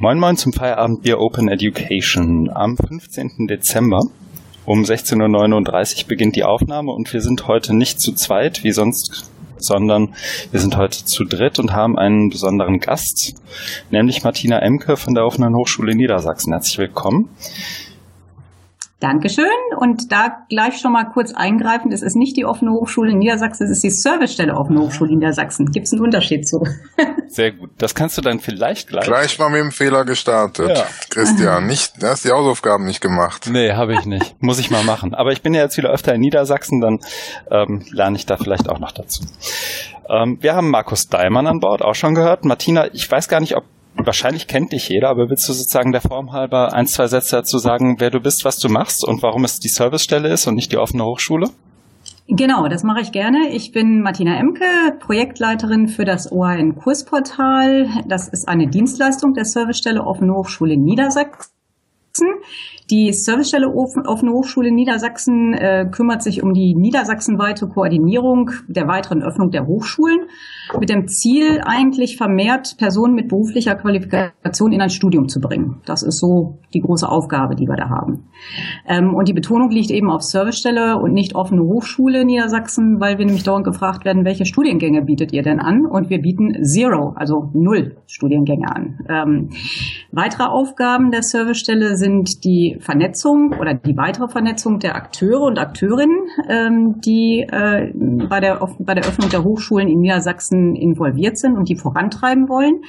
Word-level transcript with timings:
Moin 0.00 0.18
Moin 0.18 0.36
zum 0.36 0.52
Feierabend 0.52 1.02
Bier 1.02 1.20
Open 1.20 1.48
Education. 1.48 2.50
Am 2.52 2.76
15. 2.76 3.46
Dezember 3.48 4.00
um 4.66 4.82
16.39 4.82 6.02
Uhr 6.02 6.08
beginnt 6.08 6.34
die 6.34 6.42
Aufnahme 6.42 6.90
und 6.90 7.12
wir 7.12 7.20
sind 7.20 7.46
heute 7.46 7.76
nicht 7.76 8.00
zu 8.00 8.12
zweit, 8.12 8.64
wie 8.64 8.72
sonst, 8.72 9.30
sondern 9.56 10.12
wir 10.50 10.58
sind 10.58 10.76
heute 10.76 11.04
zu 11.04 11.24
dritt 11.24 11.60
und 11.60 11.72
haben 11.72 11.96
einen 11.96 12.28
besonderen 12.28 12.80
Gast, 12.80 13.34
nämlich 13.92 14.24
Martina 14.24 14.58
Emke 14.58 14.96
von 14.96 15.14
der 15.14 15.24
Offenen 15.24 15.54
Hochschule 15.54 15.94
Niedersachsen. 15.94 16.52
Herzlich 16.52 16.78
willkommen. 16.78 17.28
Dankeschön. 19.04 19.44
Und 19.76 20.10
da 20.12 20.46
gleich 20.48 20.78
schon 20.78 20.92
mal 20.92 21.04
kurz 21.04 21.34
eingreifend, 21.34 21.92
es 21.92 22.00
ist 22.00 22.16
nicht 22.16 22.38
die 22.38 22.46
offene 22.46 22.70
Hochschule 22.70 23.12
in 23.12 23.18
Niedersachsen, 23.18 23.64
es 23.64 23.70
ist 23.72 23.84
die 23.84 23.90
Servicestelle 23.90 24.54
offene 24.54 24.80
Hochschule 24.80 25.12
in 25.12 25.18
Niedersachsen. 25.18 25.66
Gibt 25.66 25.86
es 25.86 25.92
einen 25.92 26.00
Unterschied 26.00 26.48
zu? 26.48 26.66
Sehr 27.28 27.52
gut. 27.52 27.68
Das 27.76 27.94
kannst 27.94 28.16
du 28.16 28.22
dann 28.22 28.40
vielleicht 28.40 28.88
gleich. 28.88 29.04
Gleich 29.04 29.38
mal 29.38 29.50
mit 29.50 29.60
dem 29.60 29.72
Fehler 29.72 30.06
gestartet. 30.06 30.70
Ja. 30.70 30.86
Christian, 31.10 31.66
nicht, 31.66 32.02
du 32.02 32.06
hast 32.06 32.24
die 32.24 32.30
Hausaufgaben 32.30 32.86
nicht 32.86 33.02
gemacht. 33.02 33.50
Nee, 33.52 33.72
habe 33.72 33.92
ich 33.92 34.06
nicht. 34.06 34.36
Muss 34.40 34.58
ich 34.58 34.70
mal 34.70 34.84
machen. 34.84 35.12
Aber 35.12 35.32
ich 35.32 35.42
bin 35.42 35.52
ja 35.52 35.60
jetzt 35.60 35.76
wieder 35.76 35.90
öfter 35.90 36.14
in 36.14 36.22
Niedersachsen, 36.22 36.80
dann 36.80 36.98
ähm, 37.50 37.84
lerne 37.92 38.16
ich 38.16 38.24
da 38.24 38.38
vielleicht 38.38 38.70
auch 38.70 38.78
noch 38.78 38.92
dazu. 38.92 39.22
Ähm, 40.08 40.38
wir 40.40 40.54
haben 40.54 40.70
Markus 40.70 41.08
Daimann 41.08 41.46
an 41.46 41.60
Bord, 41.60 41.82
auch 41.82 41.94
schon 41.94 42.14
gehört. 42.14 42.46
Martina, 42.46 42.86
ich 42.94 43.10
weiß 43.10 43.28
gar 43.28 43.40
nicht, 43.40 43.54
ob 43.54 43.64
wahrscheinlich 43.96 44.46
kennt 44.46 44.72
dich 44.72 44.88
jeder, 44.88 45.08
aber 45.08 45.30
willst 45.30 45.48
du 45.48 45.52
sozusagen 45.52 45.92
der 45.92 46.00
Form 46.00 46.32
halber 46.32 46.72
ein, 46.72 46.86
zwei 46.86 47.06
Sätze 47.06 47.36
dazu 47.36 47.58
sagen, 47.58 47.96
wer 47.98 48.10
du 48.10 48.20
bist, 48.20 48.44
was 48.44 48.58
du 48.58 48.68
machst 48.68 49.06
und 49.06 49.22
warum 49.22 49.44
es 49.44 49.60
die 49.60 49.68
Servicestelle 49.68 50.28
ist 50.28 50.46
und 50.46 50.54
nicht 50.54 50.72
die 50.72 50.78
offene 50.78 51.04
Hochschule? 51.04 51.48
Genau, 52.26 52.68
das 52.68 52.82
mache 52.84 53.02
ich 53.02 53.12
gerne. 53.12 53.50
Ich 53.50 53.72
bin 53.72 54.00
Martina 54.00 54.38
Emke, 54.38 54.64
Projektleiterin 54.98 55.88
für 55.88 56.06
das 56.06 56.32
OHN 56.32 56.74
Kursportal. 56.74 57.88
Das 58.08 58.28
ist 58.28 58.48
eine 58.48 58.66
Dienstleistung 58.66 59.34
der 59.34 59.44
Servicestelle 59.44 60.02
Offene 60.02 60.32
Hochschule 60.32 60.78
Niedersachsen. 60.78 61.50
Die 62.90 63.12
Servicestelle 63.12 63.68
Offene 63.68 64.32
Hochschule 64.32 64.72
Niedersachsen 64.72 65.52
äh, 65.52 65.86
kümmert 65.90 66.22
sich 66.22 66.42
um 66.42 66.54
die 66.54 66.74
niedersachsenweite 66.74 67.66
Koordinierung 67.66 68.50
der 68.68 68.88
weiteren 68.88 69.22
Öffnung 69.22 69.50
der 69.50 69.66
Hochschulen 69.66 70.20
mit 70.78 70.88
dem 70.88 71.08
Ziel, 71.08 71.60
eigentlich 71.64 72.16
vermehrt 72.16 72.76
Personen 72.78 73.14
mit 73.14 73.28
beruflicher 73.28 73.74
Qualifikation 73.74 74.72
in 74.72 74.80
ein 74.80 74.90
Studium 74.90 75.28
zu 75.28 75.40
bringen. 75.40 75.80
Das 75.84 76.02
ist 76.02 76.18
so 76.18 76.58
die 76.72 76.80
große 76.80 77.08
Aufgabe, 77.08 77.54
die 77.54 77.66
wir 77.66 77.76
da 77.76 77.88
haben. 77.88 78.24
Ähm, 78.86 79.14
und 79.14 79.28
die 79.28 79.32
Betonung 79.32 79.70
liegt 79.70 79.90
eben 79.90 80.10
auf 80.10 80.22
Servicestelle 80.22 80.98
und 80.98 81.12
nicht 81.12 81.34
offene 81.34 81.62
Hochschule 81.62 82.24
Niedersachsen, 82.24 83.00
weil 83.00 83.18
wir 83.18 83.26
nämlich 83.26 83.44
dauernd 83.44 83.64
gefragt 83.64 84.04
werden, 84.04 84.24
welche 84.24 84.44
Studiengänge 84.44 85.02
bietet 85.02 85.32
ihr 85.32 85.42
denn 85.42 85.60
an? 85.60 85.86
Und 85.86 86.10
wir 86.10 86.20
bieten 86.20 86.64
Zero, 86.64 87.12
also 87.16 87.50
null 87.52 87.96
Studiengänge 88.06 88.74
an. 88.74 88.98
Ähm, 89.08 89.50
weitere 90.12 90.44
Aufgaben 90.44 91.10
der 91.10 91.22
Servicestelle 91.22 91.96
sind 91.96 92.44
die 92.44 92.76
Vernetzung 92.80 93.54
oder 93.58 93.74
die 93.74 93.96
weitere 93.96 94.28
Vernetzung 94.28 94.78
der 94.78 94.96
Akteure 94.96 95.42
und 95.42 95.58
Akteurinnen, 95.58 96.18
ähm, 96.48 97.00
die 97.00 97.40
äh, 97.40 97.92
bei, 98.28 98.40
der, 98.40 98.60
bei 98.78 98.94
der 98.94 99.04
Öffnung 99.04 99.30
der 99.30 99.44
Hochschulen 99.44 99.88
in 99.88 100.00
Niedersachsen 100.00 100.53
involviert 100.76 101.38
sind 101.38 101.56
und 101.56 101.68
die 101.68 101.76
vorantreiben 101.76 102.48
wollen. 102.48 102.82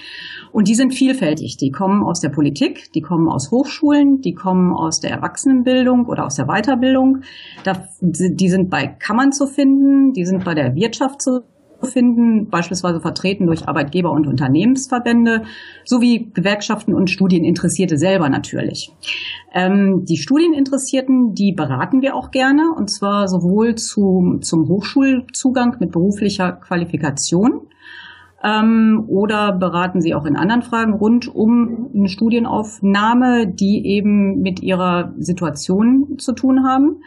Und 0.51 0.67
die 0.67 0.75
sind 0.75 0.93
vielfältig. 0.93 1.57
Die 1.57 1.71
kommen 1.71 2.03
aus 2.03 2.19
der 2.19 2.29
Politik, 2.29 2.91
die 2.93 3.01
kommen 3.01 3.27
aus 3.27 3.51
Hochschulen, 3.51 4.21
die 4.21 4.33
kommen 4.33 4.73
aus 4.73 4.99
der 4.99 5.11
Erwachsenenbildung 5.11 6.05
oder 6.05 6.25
aus 6.25 6.35
der 6.35 6.45
Weiterbildung. 6.45 7.21
Da, 7.63 7.87
die 8.01 8.49
sind 8.49 8.69
bei 8.69 8.87
Kammern 8.87 9.31
zu 9.31 9.47
finden, 9.47 10.13
die 10.13 10.25
sind 10.25 10.45
bei 10.45 10.53
der 10.53 10.75
Wirtschaft 10.75 11.21
zu 11.21 11.41
finden, 11.81 12.49
beispielsweise 12.49 12.99
vertreten 13.01 13.45
durch 13.45 13.67
Arbeitgeber- 13.67 14.11
und 14.11 14.27
Unternehmensverbände 14.27 15.43
sowie 15.83 16.31
Gewerkschaften 16.33 16.93
und 16.93 17.09
Studieninteressierte 17.09 17.97
selber 17.97 18.29
natürlich. 18.29 18.91
Ähm, 19.53 20.05
die 20.05 20.17
Studieninteressierten, 20.17 21.33
die 21.33 21.53
beraten 21.53 22.01
wir 22.01 22.15
auch 22.15 22.31
gerne 22.31 22.73
und 22.75 22.89
zwar 22.89 23.27
sowohl 23.27 23.75
zu, 23.75 24.39
zum 24.41 24.67
Hochschulzugang 24.67 25.77
mit 25.79 25.91
beruflicher 25.91 26.51
Qualifikation 26.53 27.67
ähm, 28.45 29.05
oder 29.07 29.53
beraten 29.53 30.01
sie 30.01 30.13
auch 30.13 30.25
in 30.25 30.35
anderen 30.35 30.61
Fragen 30.61 30.93
rund 30.93 31.27
um 31.33 31.89
eine 31.93 32.09
Studienaufnahme, 32.09 33.47
die 33.47 33.85
eben 33.85 34.41
mit 34.41 34.61
ihrer 34.61 35.13
Situation 35.17 36.17
zu 36.19 36.33
tun 36.33 36.63
haben. 36.63 37.01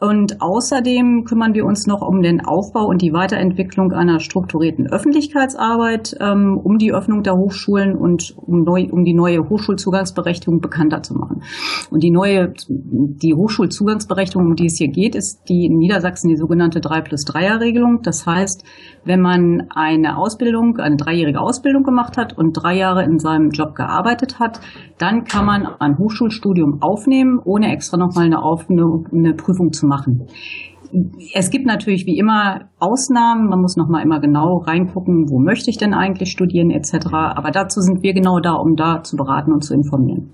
Und 0.00 0.40
außerdem 0.40 1.24
kümmern 1.24 1.52
wir 1.52 1.66
uns 1.66 1.86
noch 1.86 2.00
um 2.00 2.22
den 2.22 2.40
Aufbau 2.40 2.86
und 2.86 3.02
die 3.02 3.12
Weiterentwicklung 3.12 3.92
einer 3.92 4.18
strukturierten 4.18 4.86
Öffentlichkeitsarbeit, 4.86 6.16
ähm, 6.20 6.58
um 6.62 6.78
die 6.78 6.94
Öffnung 6.94 7.22
der 7.22 7.34
Hochschulen 7.34 7.96
und 7.96 8.34
um, 8.38 8.62
neu, 8.62 8.86
um 8.90 9.04
die 9.04 9.12
neue 9.12 9.46
Hochschulzugangsberechtigung 9.46 10.60
bekannter 10.60 11.02
zu 11.02 11.14
machen. 11.14 11.42
Und 11.90 12.02
die 12.02 12.10
neue, 12.10 12.54
die 12.68 13.34
Hochschulzugangsberechtigung, 13.34 14.46
um 14.46 14.54
die 14.54 14.66
es 14.66 14.78
hier 14.78 14.88
geht, 14.88 15.14
ist 15.14 15.42
die 15.50 15.66
in 15.66 15.76
Niedersachsen 15.76 16.30
die 16.30 16.36
sogenannte 16.36 16.80
3 16.80 17.02
plus 17.02 17.26
3er 17.26 17.60
Regelung. 17.60 18.00
Das 18.02 18.24
heißt, 18.24 18.64
wenn 19.04 19.20
man 19.20 19.66
eine 19.68 20.16
Ausbildung, 20.16 20.78
eine 20.78 20.96
dreijährige 20.96 21.40
Ausbildung 21.40 21.82
gemacht 21.82 22.16
hat 22.16 22.38
und 22.38 22.54
drei 22.54 22.74
Jahre 22.74 23.04
in 23.04 23.18
seinem 23.18 23.50
Job 23.50 23.74
gearbeitet 23.74 24.38
hat, 24.38 24.60
dann 24.96 25.24
kann 25.24 25.44
man 25.44 25.66
ein 25.78 25.98
Hochschulstudium 25.98 26.80
aufnehmen, 26.80 27.38
ohne 27.44 27.70
extra 27.72 27.98
nochmal 27.98 28.24
eine, 28.24 28.38
eine, 28.38 29.04
eine 29.12 29.34
Prüfung 29.34 29.72
zu 29.72 29.86
machen. 29.86 29.89
Es 31.34 31.50
gibt 31.50 31.66
natürlich 31.66 32.06
wie 32.06 32.18
immer 32.18 32.68
Ausnahmen. 32.78 33.48
Man 33.48 33.60
muss 33.60 33.76
noch 33.76 33.88
mal 33.88 34.02
immer 34.02 34.20
genau 34.20 34.58
reingucken, 34.58 35.30
wo 35.30 35.38
möchte 35.38 35.70
ich 35.70 35.78
denn 35.78 35.94
eigentlich 35.94 36.30
studieren 36.30 36.70
etc. 36.70 37.06
Aber 37.12 37.50
dazu 37.50 37.80
sind 37.80 38.02
wir 38.02 38.12
genau 38.12 38.40
da, 38.40 38.54
um 38.54 38.74
da 38.74 39.02
zu 39.02 39.16
beraten 39.16 39.52
und 39.52 39.62
zu 39.62 39.74
informieren. 39.74 40.32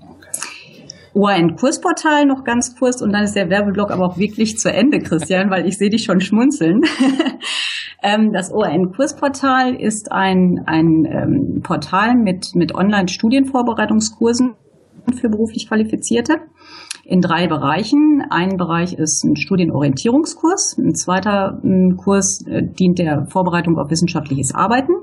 ORN-Kursportal 1.13 2.25
noch 2.25 2.43
ganz 2.43 2.75
kurz 2.77 3.01
und 3.01 3.11
dann 3.11 3.23
ist 3.23 3.35
der 3.35 3.49
Werbeblock 3.49 3.91
aber 3.91 4.05
auch 4.05 4.17
wirklich 4.17 4.57
zu 4.57 4.71
Ende, 4.71 4.99
Christian, 4.99 5.49
weil 5.49 5.67
ich 5.67 5.77
sehe 5.77 5.89
dich 5.89 6.03
schon 6.03 6.21
schmunzeln. 6.21 6.81
Ähm, 8.03 8.31
das 8.31 8.51
ORN-Kursportal 8.51 9.75
ist 9.75 10.11
ein, 10.11 10.61
ein 10.67 11.05
ähm, 11.05 11.61
Portal 11.63 12.15
mit, 12.15 12.53
mit 12.53 12.75
Online-Studienvorbereitungskursen 12.75 14.53
für 15.19 15.29
beruflich 15.29 15.67
Qualifizierte 15.67 16.35
in 17.07 17.21
drei 17.21 17.47
Bereichen. 17.47 18.23
Ein 18.29 18.57
Bereich 18.57 18.93
ist 18.93 19.23
ein 19.23 19.37
Studienorientierungskurs, 19.37 20.77
ein 20.77 20.93
zweiter 20.93 21.59
Kurs 21.95 22.45
äh, 22.45 22.63
dient 22.63 22.99
der 22.99 23.25
Vorbereitung 23.27 23.77
auf 23.77 23.89
wissenschaftliches 23.89 24.53
Arbeiten 24.53 24.93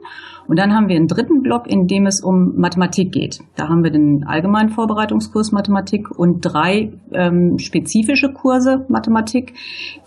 und 0.47 0.59
dann 0.59 0.75
haben 0.75 0.88
wir 0.88 0.97
einen 0.97 1.09
dritten 1.09 1.42
Block, 1.42 1.66
in 1.66 1.87
dem 1.87 2.06
es 2.06 2.20
um 2.20 2.56
Mathematik 2.56 3.10
geht. 3.12 3.41
Da 3.56 3.69
haben 3.69 3.82
wir 3.82 3.91
den 3.91 4.25
allgemeinen 4.25 4.69
Vorbereitungskurs 4.69 5.53
Mathematik 5.53 6.10
und 6.10 6.41
drei 6.42 6.92
ähm, 7.12 7.59
spezifische 7.59 8.32
Kurse 8.32 8.84
Mathematik, 8.88 9.54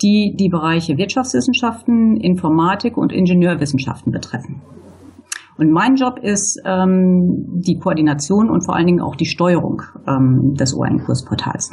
die 0.01 0.35
die 0.35 0.49
Bereiche 0.49 0.97
Wirtschaftswissenschaften, 0.97 2.17
Informatik 2.17 2.95
und 2.95 3.11
Ingenieurwissenschaften 3.11 4.11
betreffen. 4.11 4.61
Und 5.57 5.71
mein 5.71 5.95
Job 5.95 6.19
ist 6.21 6.61
ähm, 6.65 7.61
die 7.61 7.79
Koordination 7.79 8.49
und 8.49 8.65
vor 8.65 8.75
allen 8.75 8.85
Dingen 8.87 9.01
auch 9.01 9.15
die 9.15 9.25
Steuerung 9.25 9.81
ähm, 10.07 10.53
des 10.55 10.75
ON-Kursportals. 10.75 11.71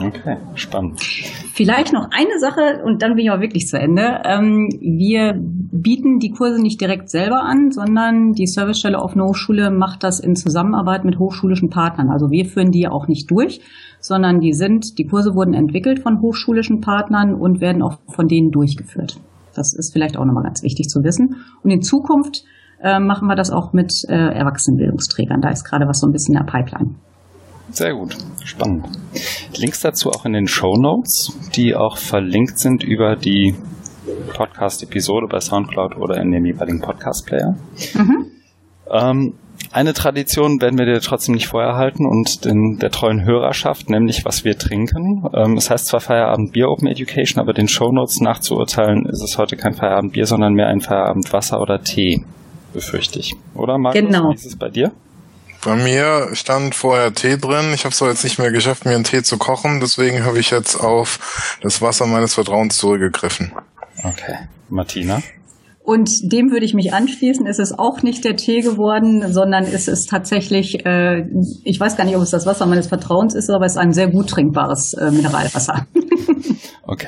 Okay, 0.00 0.38
spannend. 0.54 1.00
Vielleicht 1.00 1.92
noch 1.92 2.08
eine 2.10 2.38
Sache 2.40 2.82
und 2.84 3.02
dann 3.02 3.14
bin 3.14 3.26
ich 3.26 3.30
auch 3.30 3.40
wirklich 3.40 3.66
zu 3.66 3.78
Ende. 3.78 4.22
Ähm, 4.24 4.68
wir 4.80 5.34
bieten 5.38 6.18
die 6.18 6.30
Kurse 6.30 6.60
nicht 6.60 6.80
direkt 6.80 7.10
selber 7.10 7.42
an, 7.42 7.70
sondern 7.70 8.32
die 8.32 8.46
Servicestelle 8.46 8.98
Offene 8.98 9.24
Hochschule 9.24 9.70
macht 9.70 10.02
das 10.02 10.18
in 10.18 10.34
Zusammenarbeit 10.34 11.04
mit 11.04 11.18
hochschulischen 11.18 11.70
Partnern. 11.70 12.10
Also 12.10 12.30
wir 12.30 12.46
führen 12.46 12.70
die 12.70 12.88
auch 12.88 13.06
nicht 13.06 13.30
durch, 13.30 13.60
sondern 14.00 14.40
die 14.40 14.54
sind, 14.54 14.98
die 14.98 15.06
Kurse 15.06 15.34
wurden 15.34 15.54
entwickelt 15.54 16.00
von 16.00 16.20
hochschulischen 16.20 16.80
Partnern 16.80 17.34
und 17.34 17.60
werden 17.60 17.82
auch 17.82 17.98
von 18.08 18.28
denen 18.28 18.50
durchgeführt. 18.50 19.20
Das 19.54 19.74
ist 19.74 19.92
vielleicht 19.92 20.16
auch 20.16 20.24
nochmal 20.24 20.44
ganz 20.44 20.62
wichtig 20.62 20.88
zu 20.88 21.04
wissen. 21.04 21.36
Und 21.62 21.70
in 21.70 21.82
Zukunft 21.82 22.44
äh, 22.82 22.98
machen 22.98 23.28
wir 23.28 23.36
das 23.36 23.50
auch 23.50 23.72
mit 23.72 23.92
äh, 24.08 24.14
Erwachsenenbildungsträgern. 24.14 25.40
Da 25.40 25.50
ist 25.50 25.64
gerade 25.64 25.86
was 25.86 26.00
so 26.00 26.06
ein 26.06 26.12
bisschen 26.12 26.36
in 26.36 26.44
der 26.44 26.50
Pipeline. 26.50 26.94
Sehr 27.70 27.94
gut, 27.94 28.16
spannend. 28.44 28.86
Links 29.56 29.80
dazu 29.80 30.10
auch 30.10 30.26
in 30.26 30.32
den 30.34 30.46
Show 30.46 30.76
Notes, 30.76 31.32
die 31.54 31.74
auch 31.74 31.96
verlinkt 31.96 32.58
sind 32.58 32.82
über 32.84 33.16
die 33.16 33.54
Podcast-Episode 34.34 35.26
bei 35.30 35.40
SoundCloud 35.40 35.96
oder 35.96 36.20
in 36.20 36.32
dem 36.32 36.44
jeweiligen 36.44 36.80
Podcast-Player. 36.80 37.54
Mhm. 37.94 38.26
Ähm, 38.90 39.34
eine 39.70 39.94
Tradition 39.94 40.60
werden 40.60 40.78
wir 40.78 40.86
dir 40.86 41.00
trotzdem 41.00 41.34
nicht 41.34 41.46
vorerhalten 41.46 42.06
und 42.06 42.44
den, 42.44 42.78
der 42.80 42.90
treuen 42.90 43.24
Hörerschaft, 43.24 43.88
nämlich 43.88 44.24
was 44.24 44.44
wir 44.44 44.58
trinken. 44.58 45.24
Ähm, 45.34 45.56
es 45.56 45.70
heißt 45.70 45.86
zwar 45.86 46.00
Feierabend 46.00 46.52
Bier 46.52 46.68
Open 46.68 46.88
Education, 46.88 47.40
aber 47.40 47.52
den 47.52 47.68
Show 47.68 47.90
Notes 47.90 48.20
nachzuurteilen 48.20 49.06
ist 49.06 49.22
es 49.22 49.38
heute 49.38 49.56
kein 49.56 49.72
Feierabend 49.72 50.12
Bier, 50.12 50.26
sondern 50.26 50.54
mehr 50.54 50.66
ein 50.66 50.80
Feierabend 50.80 51.32
Wasser 51.32 51.60
oder 51.60 51.80
Tee, 51.80 52.24
befürchte 52.72 53.18
ich. 53.18 53.34
Oder 53.54 53.78
Markus, 53.78 54.00
genau. 54.00 54.30
wie 54.30 54.34
ist 54.34 54.46
es 54.46 54.56
bei 54.56 54.68
dir? 54.68 54.92
Bei 55.64 55.76
mir 55.76 56.30
stand 56.34 56.74
vorher 56.74 57.14
Tee 57.14 57.36
drin. 57.36 57.72
Ich 57.72 57.84
habe 57.84 57.92
es 57.92 58.00
jetzt 58.00 58.24
nicht 58.24 58.38
mehr 58.38 58.50
geschafft, 58.50 58.84
mir 58.84 58.94
einen 58.94 59.04
Tee 59.04 59.22
zu 59.22 59.38
kochen. 59.38 59.80
Deswegen 59.80 60.24
habe 60.24 60.40
ich 60.40 60.50
jetzt 60.50 60.74
auf 60.76 61.56
das 61.62 61.80
Wasser 61.80 62.06
meines 62.06 62.34
Vertrauens 62.34 62.76
zurückgegriffen. 62.78 63.52
Okay. 64.02 64.36
Martina? 64.68 65.22
Und 65.84 66.10
dem 66.32 66.52
würde 66.52 66.64
ich 66.64 66.74
mich 66.74 66.92
anschließen. 66.92 67.46
Es 67.46 67.58
ist 67.58 67.76
auch 67.78 68.02
nicht 68.02 68.24
der 68.24 68.36
Tee 68.36 68.60
geworden, 68.60 69.32
sondern 69.32 69.64
es 69.64 69.88
ist 69.88 70.08
tatsächlich, 70.08 70.86
äh, 70.86 71.24
ich 71.64 71.80
weiß 71.80 71.96
gar 71.96 72.04
nicht, 72.04 72.16
ob 72.16 72.22
es 72.22 72.30
das 72.30 72.46
Wasser 72.46 72.66
meines 72.66 72.86
Vertrauens 72.86 73.34
ist, 73.34 73.50
aber 73.50 73.66
es 73.66 73.72
ist 73.72 73.78
ein 73.78 73.92
sehr 73.92 74.08
gut 74.08 74.28
trinkbares 74.28 74.94
äh, 74.94 75.10
Mineralwasser. 75.10 75.86
Okay, 76.84 77.06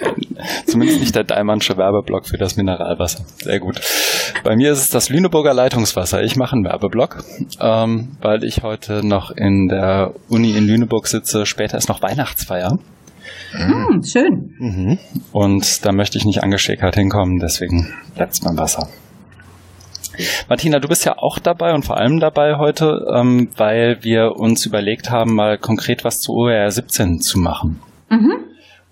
zumindest 0.66 1.00
nicht 1.00 1.16
der 1.16 1.24
Daimannsche 1.24 1.76
Werbeblock 1.76 2.26
für 2.26 2.38
das 2.38 2.56
Mineralwasser. 2.56 3.24
Sehr 3.42 3.58
gut. 3.58 3.80
Bei 4.44 4.54
mir 4.54 4.70
ist 4.70 4.78
es 4.78 4.90
das 4.90 5.08
Lüneburger 5.08 5.52
Leitungswasser. 5.52 6.22
Ich 6.22 6.36
mache 6.36 6.54
einen 6.54 6.64
Werbeblock, 6.64 7.24
ähm, 7.60 8.16
weil 8.20 8.44
ich 8.44 8.62
heute 8.62 9.04
noch 9.04 9.32
in 9.32 9.66
der 9.66 10.14
Uni 10.28 10.56
in 10.56 10.68
Lüneburg 10.68 11.08
sitze. 11.08 11.44
Später 11.44 11.76
ist 11.76 11.88
noch 11.88 12.02
Weihnachtsfeier. 12.02 12.78
Hm, 13.54 14.02
schön. 14.02 14.54
Mhm. 14.58 14.98
Und 15.32 15.84
da 15.84 15.92
möchte 15.92 16.18
ich 16.18 16.24
nicht 16.24 16.42
angeschickert 16.42 16.96
hinkommen, 16.96 17.38
deswegen 17.38 17.92
bleibt 18.14 18.32
es 18.32 18.40
beim 18.40 18.58
Wasser. 18.58 18.88
Martina, 20.48 20.78
du 20.78 20.88
bist 20.88 21.04
ja 21.04 21.14
auch 21.18 21.38
dabei 21.38 21.74
und 21.74 21.84
vor 21.84 21.98
allem 21.98 22.20
dabei 22.20 22.56
heute, 22.56 23.04
ähm, 23.14 23.48
weil 23.56 23.98
wir 24.02 24.36
uns 24.36 24.64
überlegt 24.66 25.10
haben, 25.10 25.34
mal 25.34 25.58
konkret 25.58 26.04
was 26.04 26.18
zu 26.18 26.32
OER 26.32 26.70
17 26.70 27.20
zu 27.20 27.38
machen. 27.38 27.80
Mhm. 28.10 28.44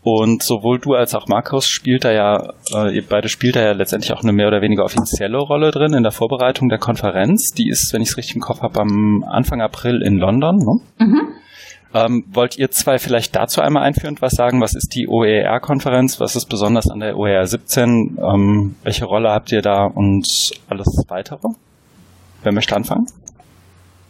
Und 0.05 0.43
sowohl 0.43 0.81
du 0.81 0.95
als 0.95 1.15
auch 1.15 1.29
Markus 1.29 1.69
spielt 1.69 2.05
da 2.05 2.13
ja, 2.13 2.55
äh, 2.75 2.93
ihr 2.93 3.05
beide 3.09 3.29
spielt 3.29 3.55
da 3.55 3.63
ja 3.63 3.73
letztendlich 3.73 4.13
auch 4.13 4.23
eine 4.23 4.33
mehr 4.33 4.49
oder 4.49 4.61
weniger 4.61 4.85
offizielle 4.85 5.39
Rolle 5.39 5.71
drin 5.71 5.95
in 5.95 6.03
der 6.03 6.11
Vorbereitung 6.11 6.69
der 6.69 6.79
Konferenz. 6.79 7.53
Die 7.53 7.69
ist, 7.69 7.93
wenn 7.93 8.03
ich 8.03 8.09
es 8.09 8.17
richtig 8.17 8.35
im 8.35 8.41
Kopf 8.41 8.63
habe, 8.63 8.81
am 8.81 9.25
Anfang 9.29 9.61
April 9.61 10.03
in 10.03 10.17
London. 10.17 10.57
Ne? 10.57 11.07
Mhm. 11.07 11.29
Ähm, 11.95 12.25
wollt 12.33 12.59
ihr 12.59 12.71
zwei 12.71 12.99
vielleicht 12.99 13.37
dazu 13.37 13.61
einmal 13.61 13.83
einführend 13.83 14.23
was 14.23 14.33
sagen? 14.33 14.61
Was 14.61 14.75
ist 14.75 14.95
die 14.95 15.09
OER-Konferenz? 15.09 16.21
Was 16.21 16.37
ist 16.37 16.47
besonders 16.47 16.89
an 16.91 17.01
der 17.01 17.19
OER 17.19 17.45
17? 17.45 18.19
Ähm, 18.19 18.77
welche 18.83 19.05
Rolle 19.05 19.31
habt 19.31 19.53
ihr 19.53 19.61
da 19.61 19.85
und 19.85 20.27
alles 20.69 20.87
weitere? 21.09 21.49
Wer 22.43 22.53
möchte 22.53 22.75
anfangen? 22.75 23.07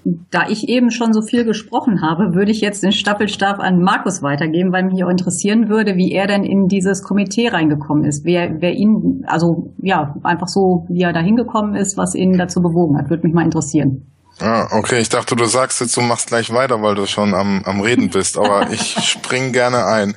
Da 0.05 0.49
ich 0.49 0.69
eben 0.69 0.91
schon 0.91 1.13
so 1.13 1.23
viel 1.23 1.45
gesprochen 1.45 2.03
habe, 2.03 2.35
würde 2.35 2.51
ich 2.51 2.61
jetzt 2.61 2.83
den 2.83 2.91
Staffelstab 2.91 3.61
an 3.61 3.81
Markus 3.81 4.21
weitergeben, 4.21 4.73
weil 4.73 4.85
mich 4.85 5.05
auch 5.05 5.09
interessieren 5.09 5.69
würde, 5.69 5.95
wie 5.95 6.11
er 6.11 6.27
denn 6.27 6.43
in 6.43 6.67
dieses 6.67 7.05
Komitee 7.05 7.49
reingekommen 7.49 8.05
ist. 8.05 8.25
Wer, 8.25 8.61
wer 8.61 8.75
ihn, 8.75 9.23
also 9.27 9.75
ja, 9.81 10.17
einfach 10.25 10.49
so, 10.49 10.87
wie 10.89 11.03
er 11.03 11.13
da 11.13 11.21
hingekommen 11.21 11.77
ist, 11.77 11.97
was 11.97 12.17
ihn 12.17 12.37
dazu 12.37 12.61
bewogen 12.61 12.99
hat, 12.99 13.11
würde 13.11 13.25
mich 13.25 13.35
mal 13.35 13.45
interessieren. 13.45 14.12
Ah, 14.43 14.67
okay, 14.73 14.99
ich 14.99 15.09
dachte, 15.09 15.37
du 15.37 15.45
sagst 15.45 15.81
jetzt, 15.81 15.97
du 15.97 16.01
machst 16.01 16.27
gleich 16.27 16.53
weiter, 16.53 16.83
weil 16.83 16.97
du 16.97 17.07
schon 17.07 17.33
am, 17.33 17.63
am 17.65 17.81
Reden 17.81 18.11
bist, 18.11 18.37
aber 18.37 18.69
ich 18.73 18.97
spring 19.09 19.53
gerne 19.53 19.87
ein. 19.87 20.17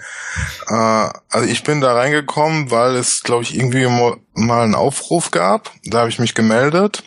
Äh, 0.67 1.09
also 1.29 1.47
ich 1.47 1.61
bin 1.61 1.79
da 1.79 1.93
reingekommen, 1.93 2.71
weil 2.71 2.95
es, 2.95 3.21
glaube 3.21 3.43
ich, 3.43 3.55
irgendwie 3.55 3.85
mal 4.33 4.63
einen 4.63 4.73
Aufruf 4.73 5.29
gab. 5.29 5.69
Da 5.83 5.99
habe 5.99 6.09
ich 6.09 6.17
mich 6.17 6.33
gemeldet 6.33 7.03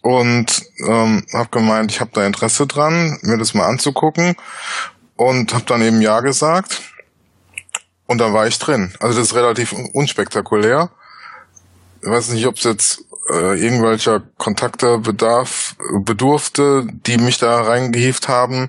und 0.00 0.62
ähm, 0.86 1.26
habe 1.34 1.50
gemeint, 1.50 1.92
ich 1.92 2.00
habe 2.00 2.12
da 2.14 2.24
Interesse 2.24 2.66
dran, 2.66 3.18
mir 3.20 3.36
das 3.36 3.52
mal 3.52 3.66
anzugucken 3.66 4.34
und 5.16 5.52
habe 5.52 5.64
dann 5.66 5.82
eben 5.82 6.00
ja 6.00 6.20
gesagt 6.20 6.80
und 8.06 8.16
dann 8.16 8.32
war 8.32 8.46
ich 8.46 8.58
drin. 8.58 8.94
Also 8.98 9.18
das 9.18 9.28
ist 9.28 9.34
relativ 9.34 9.74
unspektakulär. 9.92 10.88
Ich 12.00 12.08
weiß 12.08 12.28
nicht, 12.30 12.46
ob 12.46 12.56
es 12.56 12.64
jetzt 12.64 13.04
äh, 13.30 13.60
irgendwelcher 13.60 14.22
Kontakte 14.38 14.98
bedarf, 14.98 15.76
bedurfte, 16.00 16.86
die 17.06 17.18
mich 17.18 17.38
da 17.38 17.62
reingehieft 17.62 18.28
haben. 18.28 18.68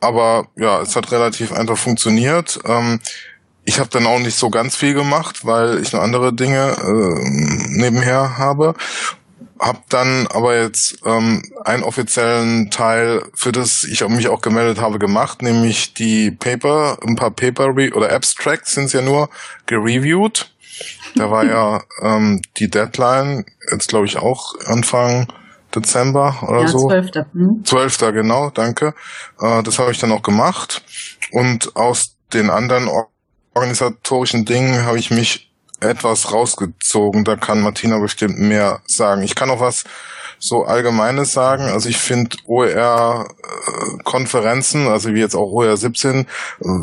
Aber 0.00 0.48
ja, 0.56 0.80
es 0.82 0.96
hat 0.96 1.12
relativ 1.12 1.52
einfach 1.52 1.78
funktioniert. 1.78 2.58
Ähm, 2.66 3.00
ich 3.64 3.78
habe 3.78 3.88
dann 3.88 4.06
auch 4.06 4.18
nicht 4.18 4.36
so 4.36 4.50
ganz 4.50 4.76
viel 4.76 4.94
gemacht, 4.94 5.46
weil 5.46 5.80
ich 5.80 5.92
noch 5.92 6.02
andere 6.02 6.34
Dinge 6.34 6.76
äh, 6.78 7.28
nebenher 7.70 8.36
habe 8.36 8.74
hab 9.58 9.88
dann 9.88 10.26
aber 10.28 10.60
jetzt 10.60 10.98
ähm, 11.04 11.42
einen 11.64 11.84
offiziellen 11.84 12.70
Teil, 12.70 13.22
für 13.34 13.52
das 13.52 13.84
ich 13.84 14.06
mich 14.08 14.28
auch 14.28 14.40
gemeldet 14.40 14.80
habe, 14.80 14.98
gemacht, 14.98 15.42
nämlich 15.42 15.94
die 15.94 16.30
Paper, 16.30 16.98
ein 17.06 17.16
paar 17.16 17.30
Paper 17.30 17.68
oder 17.70 18.12
Abstracts 18.12 18.74
sind 18.74 18.92
ja 18.92 19.00
nur, 19.00 19.30
gereviewt. 19.66 20.53
Da 21.14 21.30
war 21.30 21.44
ja 21.44 21.82
ähm, 22.02 22.42
die 22.56 22.68
Deadline, 22.68 23.44
jetzt 23.70 23.88
glaube 23.88 24.06
ich 24.06 24.18
auch 24.18 24.54
Anfang 24.66 25.28
Dezember 25.74 26.36
oder 26.42 26.62
ja, 26.62 26.68
so. 26.68 26.88
12. 26.88 27.10
Hm. 27.32 27.62
12. 27.64 27.98
genau, 28.12 28.50
danke. 28.50 28.94
Äh, 29.40 29.62
das 29.62 29.78
habe 29.78 29.92
ich 29.92 29.98
dann 29.98 30.12
auch 30.12 30.22
gemacht. 30.22 30.82
Und 31.32 31.74
aus 31.76 32.16
den 32.32 32.48
anderen 32.50 32.88
organisatorischen 33.54 34.44
Dingen 34.44 34.84
habe 34.84 34.98
ich 34.98 35.10
mich 35.10 35.50
etwas 35.80 36.32
rausgezogen. 36.32 37.24
Da 37.24 37.36
kann 37.36 37.60
Martina 37.60 37.98
bestimmt 37.98 38.38
mehr 38.38 38.80
sagen. 38.86 39.22
Ich 39.22 39.34
kann 39.34 39.50
auch 39.50 39.60
was 39.60 39.84
so 40.38 40.64
Allgemeines 40.64 41.32
sagen. 41.32 41.64
Also 41.64 41.88
ich 41.88 41.96
finde 41.96 42.36
OER-Konferenzen, 42.46 44.86
also 44.88 45.14
wie 45.14 45.20
jetzt 45.20 45.34
auch 45.34 45.50
OER 45.52 45.76
17, 45.76 46.20
äh, 46.20 46.26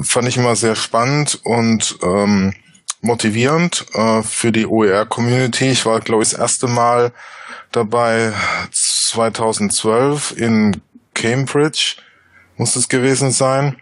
fand 0.04 0.28
ich 0.28 0.36
immer 0.38 0.56
sehr 0.56 0.76
spannend 0.76 1.40
und 1.44 1.98
ähm, 2.04 2.54
motivierend 3.02 3.86
äh, 3.94 4.22
für 4.22 4.52
die 4.52 4.66
OER-Community. 4.66 5.70
Ich 5.72 5.86
war, 5.86 6.00
glaube 6.00 6.24
ich, 6.24 6.32
das 6.32 6.40
erste 6.40 6.68
Mal 6.68 7.12
dabei 7.72 8.34
2012 8.72 10.38
in 10.38 10.82
Cambridge, 11.14 11.98
muss 12.58 12.76
es 12.76 12.90
gewesen 12.90 13.32
sein. 13.32 13.78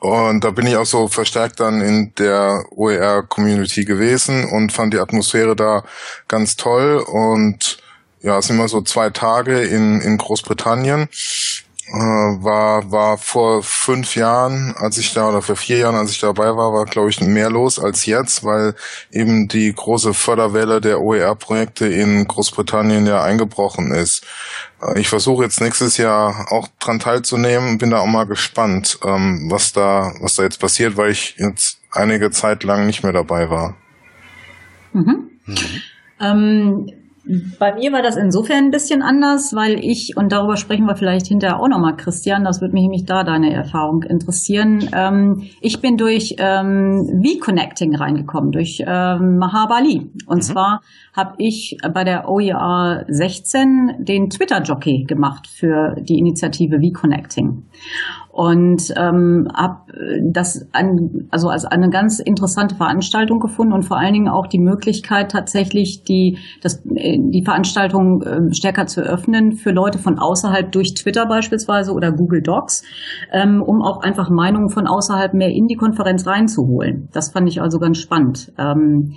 Und 0.00 0.44
da 0.44 0.50
bin 0.50 0.66
ich 0.66 0.76
auch 0.76 0.86
so 0.86 1.08
verstärkt 1.08 1.60
dann 1.60 1.80
in 1.80 2.12
der 2.18 2.64
OER-Community 2.70 3.84
gewesen 3.84 4.44
und 4.44 4.72
fand 4.72 4.92
die 4.92 4.98
Atmosphäre 4.98 5.56
da 5.56 5.84
ganz 6.28 6.56
toll. 6.56 6.98
Und 6.98 7.78
ja, 8.20 8.38
es 8.38 8.46
sind 8.46 8.56
immer 8.56 8.68
so 8.68 8.82
zwei 8.82 9.10
Tage 9.10 9.62
in, 9.62 10.00
in 10.00 10.18
Großbritannien. 10.18 11.08
Äh, 11.88 11.92
war, 12.42 12.90
war 12.90 13.16
vor 13.16 13.62
fünf 13.62 14.16
Jahren, 14.16 14.74
als 14.76 14.98
ich 14.98 15.14
da, 15.14 15.28
oder 15.28 15.40
vor 15.40 15.54
vier 15.54 15.78
Jahren, 15.78 15.94
als 15.94 16.10
ich 16.10 16.18
dabei 16.18 16.46
war, 16.56 16.72
war, 16.72 16.84
glaube 16.84 17.10
ich, 17.10 17.20
mehr 17.20 17.48
los 17.48 17.78
als 17.78 18.06
jetzt, 18.06 18.42
weil 18.42 18.74
eben 19.12 19.46
die 19.46 19.72
große 19.72 20.12
Förderwelle 20.12 20.80
der 20.80 21.00
OER-Projekte 21.00 21.86
in 21.86 22.26
Großbritannien 22.26 23.06
ja 23.06 23.22
eingebrochen 23.22 23.92
ist. 23.92 24.26
Äh, 24.82 24.98
ich 24.98 25.08
versuche 25.08 25.44
jetzt 25.44 25.60
nächstes 25.60 25.96
Jahr 25.96 26.50
auch 26.50 26.66
dran 26.80 26.98
teilzunehmen, 26.98 27.78
bin 27.78 27.90
da 27.90 28.00
auch 28.00 28.06
mal 28.06 28.26
gespannt, 28.26 28.98
ähm, 29.04 29.46
was 29.48 29.72
da, 29.72 30.12
was 30.20 30.34
da 30.34 30.42
jetzt 30.42 30.58
passiert, 30.58 30.96
weil 30.96 31.12
ich 31.12 31.36
jetzt 31.38 31.78
einige 31.92 32.32
Zeit 32.32 32.64
lang 32.64 32.86
nicht 32.86 33.04
mehr 33.04 33.12
dabei 33.12 33.48
war. 33.48 33.76
Mhm. 34.92 35.30
Mhm. 35.46 35.56
Ähm, 36.20 37.05
bei 37.58 37.74
mir 37.74 37.92
war 37.92 38.02
das 38.02 38.16
insofern 38.16 38.66
ein 38.66 38.70
bisschen 38.70 39.02
anders, 39.02 39.54
weil 39.54 39.84
ich, 39.84 40.16
und 40.16 40.30
darüber 40.30 40.56
sprechen 40.56 40.86
wir 40.86 40.94
vielleicht 40.94 41.26
hinterher 41.26 41.58
auch 41.58 41.68
nochmal, 41.68 41.96
Christian, 41.96 42.44
das 42.44 42.60
würde 42.60 42.74
mich 42.74 42.82
nämlich 42.82 43.04
da 43.04 43.24
deine 43.24 43.52
Erfahrung 43.52 44.04
interessieren. 44.04 44.88
Ähm, 44.92 45.42
ich 45.60 45.80
bin 45.80 45.96
durch 45.96 46.36
ähm, 46.38 47.22
V-Connecting 47.24 47.96
reingekommen, 47.96 48.52
durch 48.52 48.82
ähm, 48.86 49.38
Mahabali. 49.38 50.10
Und 50.26 50.36
mhm. 50.36 50.42
zwar 50.42 50.80
habe 51.14 51.34
ich 51.38 51.78
bei 51.92 52.04
der 52.04 52.28
OER 52.28 53.04
16 53.08 54.04
den 54.04 54.30
Twitter-Jockey 54.30 55.04
gemacht 55.04 55.48
für 55.48 55.96
die 56.00 56.18
Initiative 56.18 56.78
V-Connecting 56.80 57.64
und 58.36 58.92
ähm, 58.98 59.48
habe 59.56 59.80
das 60.20 60.68
an, 60.72 61.26
also 61.30 61.48
als 61.48 61.64
eine 61.64 61.88
ganz 61.88 62.18
interessante 62.18 62.74
Veranstaltung 62.74 63.40
gefunden 63.40 63.72
und 63.72 63.84
vor 63.84 63.96
allen 63.96 64.12
Dingen 64.12 64.28
auch 64.28 64.46
die 64.46 64.58
Möglichkeit 64.58 65.30
tatsächlich 65.30 66.02
die 66.02 66.36
das 66.60 66.84
äh, 66.96 67.16
die 67.18 67.42
Veranstaltung 67.42 68.20
äh, 68.20 68.52
stärker 68.52 68.86
zu 68.86 69.00
öffnen 69.00 69.52
für 69.52 69.70
Leute 69.70 69.98
von 69.98 70.18
außerhalb 70.18 70.70
durch 70.70 70.92
Twitter 70.92 71.24
beispielsweise 71.24 71.94
oder 71.94 72.12
Google 72.12 72.42
Docs, 72.42 72.82
ähm, 73.32 73.62
um 73.62 73.80
auch 73.80 74.02
einfach 74.02 74.28
Meinungen 74.28 74.68
von 74.68 74.86
außerhalb 74.86 75.32
mehr 75.32 75.48
in 75.48 75.66
die 75.66 75.76
Konferenz 75.76 76.26
reinzuholen. 76.26 77.08
Das 77.14 77.30
fand 77.30 77.48
ich 77.48 77.62
also 77.62 77.78
ganz 77.78 77.96
spannend. 77.96 78.52
Ähm, 78.58 79.14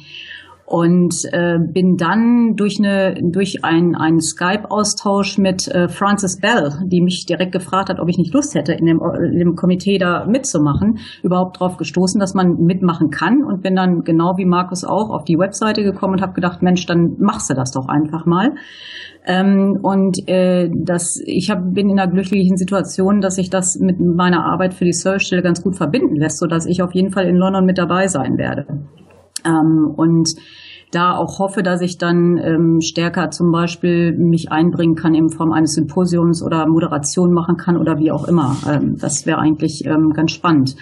und 0.70 1.16
äh, 1.32 1.58
bin 1.58 1.98
dann 1.98 2.54
durch 2.56 2.78
eine 2.78 3.16
durch 3.24 3.64
ein, 3.64 3.96
einen 3.96 4.20
Skype-Austausch 4.20 5.40
mit 5.40 5.68
äh, 5.68 5.90
Frances 5.90 6.40
Bell, 6.40 6.72
die 6.86 7.02
mich 7.02 7.26
direkt 7.26 7.54
gefragt 7.54 7.90
hat, 7.90 8.00
ob 8.00 8.08
ich 8.08 8.20
nicht 8.20 8.36
Lust 8.36 8.54
hätte, 8.54 8.74
in 8.74 8.86
dem, 8.86 9.02
in 9.02 9.40
dem 9.40 9.56
Komitee 9.56 9.98
da 9.98 10.26
mitzumachen, 10.28 11.00
überhaupt 11.24 11.60
drauf 11.60 11.78
gestoßen, 11.78 12.20
dass 12.20 12.36
man 12.36 12.58
mitmachen 12.60 13.10
kann 13.10 13.44
und 13.44 13.64
bin 13.64 13.76
dann 13.76 14.04
genau 14.04 14.38
wie 14.38 14.46
Markus 14.46 14.84
auch 14.84 15.10
auf 15.10 15.26
die 15.26 15.40
Webseite 15.40 15.82
gekommen 15.82 16.14
und 16.14 16.22
habe 16.22 16.34
gedacht, 16.34 16.62
Mensch, 16.62 16.86
dann 16.86 17.16
machst 17.18 17.50
du 17.50 17.56
das 17.56 17.72
doch 17.72 17.88
einfach 17.88 18.28
mal. 18.28 18.52
Ähm, 19.26 19.80
und 19.82 20.30
äh, 20.30 20.70
das, 20.72 21.20
ich 21.26 21.50
hab, 21.50 21.74
bin 21.74 21.90
in 21.90 22.00
einer 22.00 22.12
glücklichen 22.12 22.58
Situation, 22.58 23.22
dass 23.22 23.36
sich 23.36 23.50
das 23.50 23.80
mit 23.80 24.00
meiner 24.00 24.46
Arbeit 24.46 24.76
für 24.76 24.86
die 24.86 24.94
Servicestelle 24.94 25.42
ganz 25.42 25.64
gut 25.64 25.76
verbinden 25.76 26.16
lässt, 26.16 26.38
so 26.38 26.46
dass 26.46 26.68
ich 26.68 26.84
auf 26.84 26.94
jeden 26.94 27.12
Fall 27.12 27.26
in 27.26 27.38
London 27.38 27.66
mit 27.66 27.80
dabei 27.80 28.08
sein 28.08 28.38
werde. 28.38 28.68
Ähm, 29.46 29.94
und 29.96 30.36
da 30.92 31.16
auch 31.16 31.38
hoffe, 31.38 31.62
dass 31.62 31.82
ich 31.82 32.00
dann 32.00 32.38
ähm, 32.38 32.82
stärker 32.82 33.30
zum 33.30 33.52
Beispiel 33.52 34.18
mich 34.18 34.52
einbringen 34.52 34.96
kann 34.96 35.14
in 35.14 35.30
Form 35.30 35.52
eines 35.52 35.74
Symposiums 35.74 36.42
oder 36.42 36.68
Moderation 36.68 37.32
machen 37.32 37.58
kann 37.58 37.78
oder 37.78 38.00
wie 38.00 38.12
auch 38.12 38.28
immer. 38.28 38.56
Ähm, 38.68 38.98
das 39.00 39.28
wäre 39.28 39.38
eigentlich 39.38 39.86
ähm, 39.86 40.14
ganz 40.16 40.32
spannend. 40.32 40.76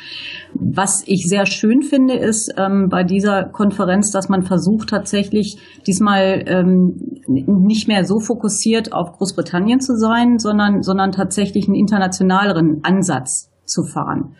Was 0.54 1.04
ich 1.06 1.28
sehr 1.28 1.46
schön 1.46 1.82
finde, 1.82 2.14
ist 2.14 2.54
ähm, 2.58 2.88
bei 2.90 3.04
dieser 3.04 3.44
Konferenz, 3.44 4.12
dass 4.12 4.30
man 4.30 4.44
versucht 4.44 4.90
tatsächlich 4.90 5.58
diesmal 5.86 6.44
ähm, 6.48 6.96
nicht 7.28 7.90
mehr 7.90 8.06
so 8.06 8.20
fokussiert 8.20 8.94
auf 8.94 9.12
Großbritannien 9.12 9.82
zu 9.82 9.98
sein, 9.98 10.40
sondern, 10.40 10.84
sondern 10.84 11.12
tatsächlich 11.12 11.68
einen 11.68 11.76
internationaleren 11.76 12.80
Ansatz 12.84 13.52
zu 13.66 13.84
fahren. 13.84 14.36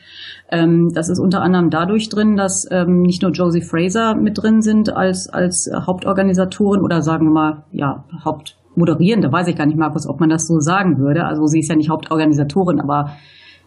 Ähm, 0.50 0.92
das 0.94 1.10
ist 1.10 1.20
unter 1.20 1.42
anderem 1.42 1.70
dadurch 1.70 2.10
drin, 2.10 2.38
dass 2.38 2.66
ähm, 2.72 3.02
nicht 3.02 3.22
nur 3.22 3.32
Josie 3.32 3.62
Fraser 3.62 4.16
mit 4.16 4.42
drin 4.42 4.62
sind 4.62 4.96
als, 4.96 5.28
als 5.28 5.70
Hauptorganisatorin 5.74 6.82
oder 6.82 7.02
sagen 7.02 7.26
wir 7.28 7.34
mal, 7.34 7.64
ja, 7.72 8.06
Hauptmoderierende, 8.24 9.32
weiß 9.32 9.48
ich 9.50 9.58
gar 9.58 9.66
nicht, 9.66 9.78
Markus, 9.78 10.08
ob 10.08 10.20
man 10.20 10.30
das 10.30 10.48
so 10.48 10.60
sagen 10.60 11.00
würde. 11.00 11.26
Also 11.26 11.48
sie 11.48 11.60
ist 11.60 11.70
ja 11.70 11.76
nicht 11.76 11.90
Hauptorganisatorin, 11.90 12.80
aber 12.80 13.12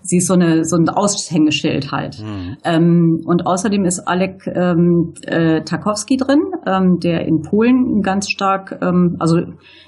sie 0.02 0.18
ist 0.18 0.26
so 0.26 0.34
eine 0.34 0.64
so 0.64 0.76
ein 0.76 0.88
Aushängeschild 0.88 1.92
halt. 1.92 2.22
Mhm. 2.22 2.56
Ähm, 2.64 3.22
und 3.26 3.46
außerdem 3.46 3.84
ist 3.84 4.00
Alek 4.00 4.46
ähm, 4.46 5.12
äh, 5.26 5.62
Tarkowski 5.62 6.16
drin, 6.16 6.40
ähm, 6.66 6.98
der 7.00 7.26
in 7.26 7.42
Polen 7.42 8.02
ganz 8.02 8.30
stark, 8.30 8.78
ähm, 8.80 9.16
also 9.18 9.40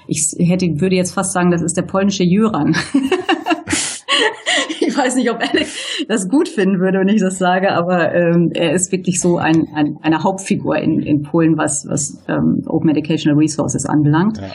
ich 0.07 0.35
hätte 0.37 0.67
würde 0.79 0.95
jetzt 0.95 1.13
fast 1.13 1.33
sagen, 1.33 1.51
das 1.51 1.61
ist 1.61 1.75
der 1.77 1.83
polnische 1.83 2.23
Jöran. 2.23 2.75
ich 4.79 4.97
weiß 4.97 5.15
nicht, 5.15 5.29
ob 5.31 5.37
Alec 5.39 5.67
das 6.07 6.29
gut 6.29 6.49
finden 6.49 6.79
würde, 6.79 6.99
wenn 6.99 7.07
ich 7.07 7.21
das 7.21 7.37
sage, 7.37 7.71
aber 7.73 8.13
ähm, 8.13 8.51
er 8.53 8.73
ist 8.73 8.91
wirklich 8.91 9.19
so 9.19 9.37
ein, 9.37 9.67
ein, 9.75 9.97
eine 10.01 10.23
Hauptfigur 10.23 10.77
in, 10.77 10.99
in 10.99 11.23
Polen, 11.23 11.57
was, 11.57 11.85
was 11.87 12.23
ähm, 12.27 12.63
Open 12.67 12.89
Educational 12.89 13.37
Resources 13.37 13.85
anbelangt. 13.85 14.37
Ja. 14.37 14.51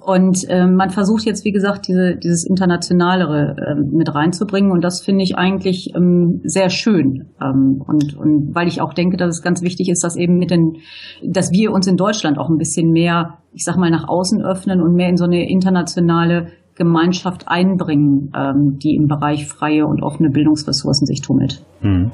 Und 0.00 0.46
ähm, 0.48 0.76
man 0.76 0.90
versucht 0.90 1.24
jetzt, 1.24 1.44
wie 1.44 1.52
gesagt, 1.52 1.86
diese, 1.86 2.16
dieses 2.16 2.44
Internationalere 2.44 3.54
ähm, 3.70 3.90
mit 3.92 4.12
reinzubringen. 4.14 4.72
Und 4.72 4.82
das 4.82 5.02
finde 5.02 5.22
ich 5.22 5.36
eigentlich 5.36 5.94
ähm, 5.94 6.40
sehr 6.44 6.70
schön. 6.70 7.28
Ähm, 7.40 7.82
und, 7.86 8.16
und 8.16 8.54
weil 8.54 8.66
ich 8.66 8.80
auch 8.80 8.94
denke, 8.94 9.16
dass 9.16 9.36
es 9.36 9.42
ganz 9.42 9.62
wichtig 9.62 9.88
ist, 9.88 10.02
dass 10.02 10.16
eben 10.16 10.38
mit 10.38 10.50
den, 10.50 10.78
dass 11.22 11.52
wir 11.52 11.72
uns 11.72 11.86
in 11.86 11.96
Deutschland 11.96 12.38
auch 12.38 12.48
ein 12.48 12.56
bisschen 12.56 12.90
mehr, 12.90 13.38
ich 13.52 13.64
sag 13.64 13.76
mal, 13.76 13.90
nach 13.90 14.08
außen 14.08 14.42
öffnen 14.42 14.80
und 14.80 14.94
mehr 14.94 15.08
in 15.08 15.16
so 15.16 15.24
eine 15.24 15.48
internationale 15.48 16.48
Gemeinschaft 16.80 17.46
einbringen, 17.46 18.32
ähm, 18.34 18.78
die 18.82 18.94
im 18.94 19.06
Bereich 19.06 19.46
freie 19.46 19.84
und 19.84 20.02
offene 20.02 20.30
Bildungsressourcen 20.30 21.06
sich 21.06 21.20
tummelt. 21.20 21.62
Hm. 21.82 22.10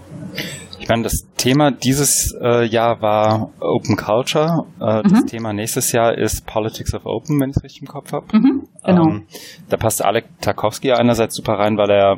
Ich 0.80 0.88
meine, 0.88 1.04
das 1.04 1.24
Thema 1.36 1.70
dieses 1.70 2.36
äh, 2.42 2.64
Jahr 2.66 3.00
war 3.00 3.50
Open 3.60 3.96
Culture. 3.96 4.66
Äh, 4.80 4.98
mhm. 4.98 5.02
Das 5.08 5.24
Thema 5.26 5.52
nächstes 5.52 5.92
Jahr 5.92 6.18
ist 6.18 6.46
Politics 6.46 6.94
of 6.94 7.06
Open, 7.06 7.40
wenn 7.40 7.50
ich 7.50 7.56
es 7.56 7.62
richtig 7.62 7.82
im 7.82 7.88
Kopf 7.88 8.12
habe. 8.12 8.26
Mhm, 8.32 8.62
genau. 8.84 9.08
Ähm, 9.08 9.26
da 9.68 9.76
passt 9.76 10.04
Alek 10.04 10.26
Tarkowski 10.40 10.92
einerseits 10.92 11.36
super 11.36 11.54
rein, 11.54 11.76
weil 11.76 11.90
er 11.90 12.16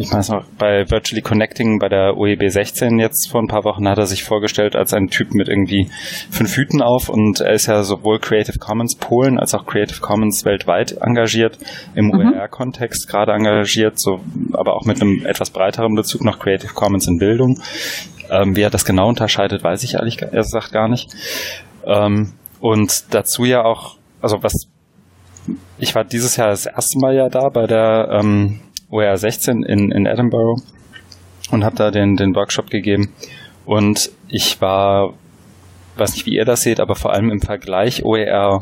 ich 0.00 0.10
weiß 0.10 0.30
noch, 0.30 0.44
bei 0.58 0.90
Virtually 0.90 1.20
Connecting 1.20 1.78
bei 1.78 1.90
der 1.90 2.16
OEB 2.16 2.48
16 2.48 2.98
jetzt 2.98 3.30
vor 3.30 3.42
ein 3.42 3.48
paar 3.48 3.64
Wochen 3.64 3.86
hat 3.86 3.98
er 3.98 4.06
sich 4.06 4.24
vorgestellt 4.24 4.74
als 4.74 4.94
ein 4.94 5.08
Typ 5.08 5.34
mit 5.34 5.48
irgendwie 5.48 5.90
fünf 6.30 6.56
Hüten 6.56 6.80
auf 6.80 7.10
und 7.10 7.40
er 7.40 7.52
ist 7.52 7.66
ja 7.66 7.82
sowohl 7.82 8.18
Creative 8.18 8.58
Commons 8.58 8.96
Polen 8.96 9.38
als 9.38 9.54
auch 9.54 9.66
Creative 9.66 10.00
Commons 10.00 10.46
weltweit 10.46 10.96
engagiert, 11.02 11.58
im 11.94 12.06
mhm. 12.06 12.32
OER-Kontext 12.32 13.08
gerade 13.08 13.32
engagiert, 13.32 14.00
so, 14.00 14.20
aber 14.54 14.74
auch 14.74 14.86
mit 14.86 15.02
einem 15.02 15.26
etwas 15.26 15.50
breiteren 15.50 15.94
Bezug 15.94 16.24
noch 16.24 16.38
Creative 16.38 16.72
Commons 16.72 17.06
in 17.06 17.18
Bildung. 17.18 17.60
Ähm, 18.30 18.56
wie 18.56 18.62
er 18.62 18.70
das 18.70 18.86
genau 18.86 19.08
unterscheidet, 19.08 19.62
weiß 19.62 19.82
ich 19.82 19.94
ehrlich 19.94 20.16
gesagt 20.16 20.72
gar 20.72 20.88
nicht. 20.88 21.12
Ähm, 21.84 22.32
und 22.60 23.12
dazu 23.12 23.44
ja 23.44 23.64
auch, 23.64 23.96
also 24.22 24.38
was 24.42 24.66
ich 25.78 25.94
war 25.94 26.04
dieses 26.04 26.36
Jahr 26.36 26.48
das 26.48 26.66
erste 26.66 26.98
Mal 27.00 27.14
ja 27.14 27.28
da 27.28 27.48
bei 27.48 27.66
der 27.66 28.20
ähm, 28.20 28.60
OER 28.90 29.16
16 29.16 29.62
in, 29.62 29.90
in 29.90 30.06
Edinburgh 30.06 30.62
und 31.50 31.64
habe 31.64 31.76
da 31.76 31.90
den, 31.90 32.16
den 32.16 32.34
Workshop 32.34 32.70
gegeben. 32.70 33.12
Und 33.64 34.10
ich 34.28 34.60
war, 34.60 35.14
weiß 35.96 36.14
nicht, 36.14 36.26
wie 36.26 36.34
ihr 36.34 36.44
das 36.44 36.62
seht, 36.62 36.80
aber 36.80 36.94
vor 36.94 37.12
allem 37.12 37.30
im 37.30 37.40
Vergleich 37.40 38.04
OER 38.04 38.60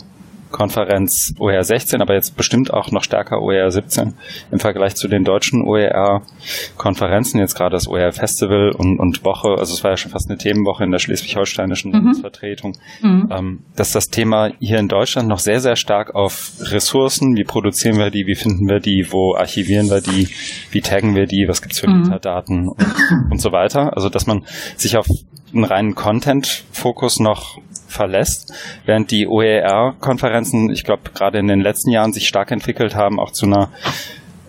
Konferenz 0.50 1.34
OER 1.38 1.62
16, 1.62 2.00
aber 2.00 2.14
jetzt 2.14 2.36
bestimmt 2.36 2.72
auch 2.72 2.90
noch 2.90 3.02
stärker 3.02 3.40
OER 3.40 3.70
17 3.70 4.14
im 4.50 4.58
Vergleich 4.58 4.94
zu 4.94 5.08
den 5.08 5.24
deutschen 5.24 5.62
OER-Konferenzen, 5.62 7.40
jetzt 7.40 7.54
gerade 7.54 7.72
das 7.72 7.88
OER 7.88 8.12
Festival 8.12 8.72
und, 8.76 8.98
und 8.98 9.24
Woche, 9.24 9.50
also 9.58 9.74
es 9.74 9.84
war 9.84 9.92
ja 9.92 9.96
schon 9.96 10.10
fast 10.10 10.28
eine 10.28 10.38
Themenwoche 10.38 10.84
in 10.84 10.90
der 10.90 10.98
schleswig-holsteinischen 10.98 11.90
mhm. 11.90 11.98
Landesvertretung, 11.98 12.72
mhm. 13.02 13.28
ähm, 13.30 13.58
dass 13.76 13.92
das 13.92 14.08
Thema 14.08 14.50
hier 14.58 14.78
in 14.78 14.88
Deutschland 14.88 15.28
noch 15.28 15.38
sehr, 15.38 15.60
sehr 15.60 15.76
stark 15.76 16.14
auf 16.14 16.52
Ressourcen, 16.60 17.36
wie 17.36 17.44
produzieren 17.44 17.98
wir 17.98 18.10
die, 18.10 18.26
wie 18.26 18.34
finden 18.34 18.68
wir 18.68 18.80
die, 18.80 19.06
wo 19.10 19.34
archivieren 19.36 19.90
wir 19.90 20.00
die, 20.00 20.28
wie 20.70 20.80
taggen 20.80 21.14
wir 21.14 21.26
die, 21.26 21.46
was 21.48 21.62
gibt's 21.62 21.80
für 21.80 21.88
mhm. 21.88 22.02
Metadaten 22.02 22.68
und, 22.68 22.86
und 23.30 23.40
so 23.40 23.52
weiter. 23.52 23.94
Also 23.94 24.08
dass 24.08 24.26
man 24.26 24.44
sich 24.76 24.96
auf 24.96 25.06
einen 25.52 25.64
reinen 25.64 25.94
Content-Fokus 25.94 27.20
noch 27.20 27.58
verlässt, 27.88 28.52
während 28.84 29.10
die 29.10 29.26
OER-Konferenzen, 29.26 30.70
ich 30.70 30.84
glaube, 30.84 31.10
gerade 31.14 31.38
in 31.38 31.48
den 31.48 31.60
letzten 31.60 31.90
Jahren 31.90 32.12
sich 32.12 32.28
stark 32.28 32.50
entwickelt 32.50 32.94
haben, 32.94 33.18
auch 33.18 33.32
zu 33.32 33.46
einer 33.46 33.70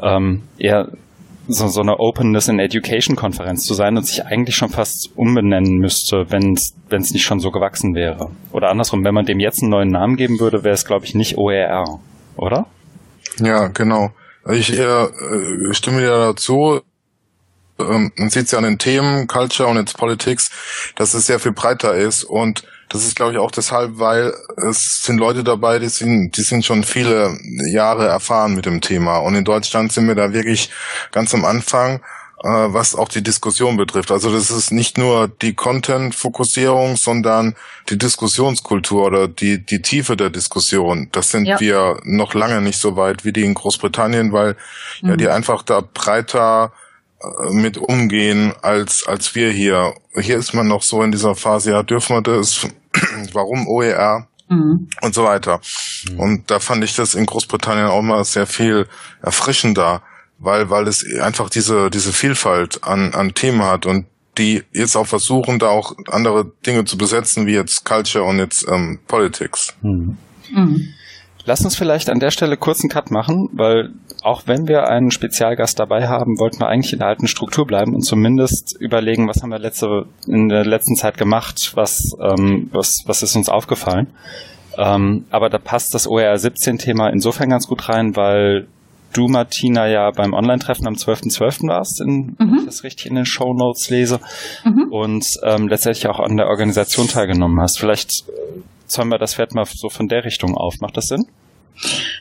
ähm, 0.01 0.43
eher 0.57 0.89
so, 1.47 1.67
so 1.67 1.81
eine 1.81 1.99
Openness 1.99 2.47
in 2.47 2.59
Education 2.59 3.15
Konferenz 3.15 3.63
zu 3.65 3.73
sein 3.73 3.97
und 3.97 4.05
sich 4.05 4.25
eigentlich 4.25 4.55
schon 4.55 4.69
fast 4.69 5.09
umbenennen 5.15 5.77
müsste, 5.77 6.25
wenn 6.29 6.53
es 6.53 7.11
nicht 7.11 7.23
schon 7.23 7.39
so 7.39 7.49
gewachsen 7.49 7.95
wäre. 7.95 8.29
Oder 8.51 8.69
andersrum, 8.69 9.03
wenn 9.03 9.15
man 9.15 9.25
dem 9.25 9.39
jetzt 9.39 9.63
einen 9.63 9.71
neuen 9.71 9.89
Namen 9.89 10.15
geben 10.15 10.39
würde, 10.39 10.63
wäre 10.63 10.75
es, 10.75 10.85
glaube 10.85 11.05
ich, 11.05 11.15
nicht 11.15 11.37
OER, 11.37 11.99
oder? 12.35 12.67
Ja, 13.39 13.67
genau. 13.67 14.11
Ich 14.51 14.77
äh, 14.77 15.07
stimme 15.71 16.01
dir 16.01 16.09
dazu 16.09 16.81
ähm, 17.79 18.11
man 18.17 18.29
sieht 18.29 18.45
es 18.45 18.51
ja 18.51 18.57
an 18.57 18.63
den 18.63 18.77
Themen 18.77 19.27
Culture 19.27 19.69
und 19.69 19.77
jetzt 19.77 19.97
Politics, 19.97 20.51
dass 20.95 21.13
es 21.13 21.25
sehr 21.25 21.39
viel 21.39 21.53
breiter 21.53 21.95
ist 21.95 22.23
und 22.23 22.63
das 22.89 23.05
ist, 23.05 23.15
glaube 23.15 23.33
ich, 23.33 23.37
auch 23.37 23.51
deshalb, 23.51 23.99
weil 23.99 24.33
es 24.67 25.03
sind 25.03 25.19
Leute 25.19 25.43
dabei, 25.43 25.77
die 25.77 25.89
sind, 25.89 26.35
die 26.35 26.41
sind 26.41 26.65
schon 26.65 26.83
viele 26.83 27.37
Jahre 27.71 28.07
erfahren 28.07 28.55
mit 28.55 28.65
dem 28.65 28.81
Thema. 28.81 29.19
Und 29.19 29.35
in 29.35 29.45
Deutschland 29.45 29.93
sind 29.93 30.07
wir 30.07 30.15
da 30.15 30.33
wirklich 30.33 30.71
ganz 31.11 31.35
am 31.35 31.45
Anfang, 31.45 32.01
äh, 32.43 32.47
was 32.47 32.95
auch 32.95 33.07
die 33.07 33.21
Diskussion 33.21 33.77
betrifft. 33.77 34.11
Also 34.11 34.33
das 34.33 34.49
ist 34.49 34.71
nicht 34.71 34.97
nur 34.97 35.27
die 35.27 35.53
Content-Fokussierung, 35.53 36.95
sondern 36.95 37.55
die 37.89 37.97
Diskussionskultur 37.99 39.05
oder 39.05 39.27
die, 39.27 39.63
die 39.63 39.83
Tiefe 39.83 40.17
der 40.17 40.31
Diskussion. 40.31 41.09
Das 41.11 41.29
sind 41.29 41.45
ja. 41.45 41.59
wir 41.59 41.99
noch 42.05 42.33
lange 42.33 42.59
nicht 42.59 42.79
so 42.79 42.95
weit 42.95 43.23
wie 43.23 43.33
die 43.33 43.45
in 43.45 43.53
Großbritannien, 43.53 44.31
weil 44.31 44.55
mhm. 45.01 45.09
ja 45.09 45.15
die 45.15 45.29
einfach 45.29 45.61
da 45.61 45.81
breiter 45.81 46.73
mit 47.51 47.77
umgehen 47.77 48.53
als 48.61 49.05
als 49.07 49.35
wir 49.35 49.51
hier. 49.51 49.93
Hier 50.15 50.37
ist 50.37 50.53
man 50.53 50.67
noch 50.67 50.83
so 50.83 51.03
in 51.03 51.11
dieser 51.11 51.35
Phase, 51.35 51.71
ja, 51.71 51.83
dürfen 51.83 52.15
wir 52.15 52.21
das? 52.21 52.67
Warum 53.33 53.67
OER? 53.67 54.27
Mhm. 54.49 54.89
Und 55.01 55.13
so 55.13 55.23
weiter. 55.23 55.61
Mhm. 56.09 56.19
Und 56.19 56.51
da 56.51 56.59
fand 56.59 56.83
ich 56.83 56.95
das 56.95 57.13
in 57.13 57.25
Großbritannien 57.25 57.87
auch 57.87 58.01
mal 58.01 58.23
sehr 58.25 58.47
viel 58.47 58.87
erfrischender, 59.21 60.01
weil 60.39 60.69
weil 60.69 60.87
es 60.87 61.05
einfach 61.19 61.49
diese 61.49 61.89
diese 61.89 62.13
Vielfalt 62.13 62.83
an 62.83 63.13
an 63.13 63.33
Themen 63.33 63.63
hat 63.63 63.85
und 63.85 64.05
die 64.37 64.63
jetzt 64.71 64.95
auch 64.95 65.07
versuchen, 65.07 65.59
da 65.59 65.67
auch 65.67 65.95
andere 66.09 66.51
Dinge 66.65 66.85
zu 66.85 66.97
besetzen, 66.97 67.45
wie 67.45 67.53
jetzt 67.53 67.83
Culture 67.83 68.23
und 68.23 68.39
jetzt 68.39 68.65
ähm, 68.67 68.99
Politics. 69.07 69.75
Mhm. 69.81 70.17
Lass 71.49 71.65
uns 71.65 71.75
vielleicht 71.75 72.11
an 72.11 72.19
der 72.19 72.29
Stelle 72.29 72.57
kurz 72.57 72.81
einen 72.81 72.91
Cut 72.91 73.09
machen, 73.09 73.49
weil 73.53 73.89
auch 74.21 74.43
wenn 74.45 74.67
wir 74.67 74.87
einen 74.87 75.09
Spezialgast 75.09 75.79
dabei 75.79 76.07
haben, 76.07 76.37
wollten 76.37 76.59
wir 76.59 76.67
eigentlich 76.67 76.93
in 76.93 76.99
der 76.99 77.07
alten 77.07 77.27
Struktur 77.27 77.65
bleiben 77.65 77.95
und 77.95 78.03
zumindest 78.03 78.79
überlegen, 78.79 79.27
was 79.27 79.41
haben 79.41 79.49
wir 79.49 79.57
letzte, 79.57 80.05
in 80.27 80.49
der 80.49 80.63
letzten 80.63 80.95
Zeit 80.95 81.17
gemacht, 81.17 81.71
was, 81.73 82.15
ähm, 82.21 82.69
was, 82.71 82.99
was 83.07 83.23
ist 83.23 83.35
uns 83.35 83.49
aufgefallen. 83.49 84.13
Ähm, 84.77 85.25
aber 85.31 85.49
da 85.49 85.57
passt 85.57 85.95
das 85.95 86.07
OER 86.07 86.35
17-Thema 86.35 87.09
insofern 87.09 87.49
ganz 87.49 87.65
gut 87.65 87.89
rein, 87.89 88.15
weil 88.15 88.67
du, 89.13 89.27
Martina, 89.27 89.87
ja 89.87 90.11
beim 90.11 90.33
Online-Treffen 90.33 90.85
am 90.85 90.93
12.12. 90.93 91.35
.12. 91.35 91.67
warst, 91.67 91.99
in, 91.99 92.11
mhm. 92.11 92.35
wenn 92.37 92.59
ich 92.59 92.65
das 92.65 92.83
richtig 92.83 93.07
in 93.07 93.15
den 93.15 93.25
Show 93.25 93.55
Notes 93.55 93.89
lese, 93.89 94.19
mhm. 94.63 94.91
und 94.91 95.25
ähm, 95.43 95.67
letztendlich 95.67 96.05
auch 96.09 96.19
an 96.19 96.37
der 96.37 96.45
Organisation 96.45 97.07
teilgenommen 97.07 97.59
hast. 97.59 97.79
Vielleicht 97.79 98.25
zäumen 98.89 99.11
wir 99.11 99.17
das 99.17 99.35
Pferd 99.35 99.53
mal 99.53 99.65
so 99.65 99.89
von 99.89 100.07
der 100.07 100.25
Richtung 100.25 100.55
auf. 100.55 100.79
Macht 100.81 100.97
das 100.97 101.07
Sinn? 101.07 101.25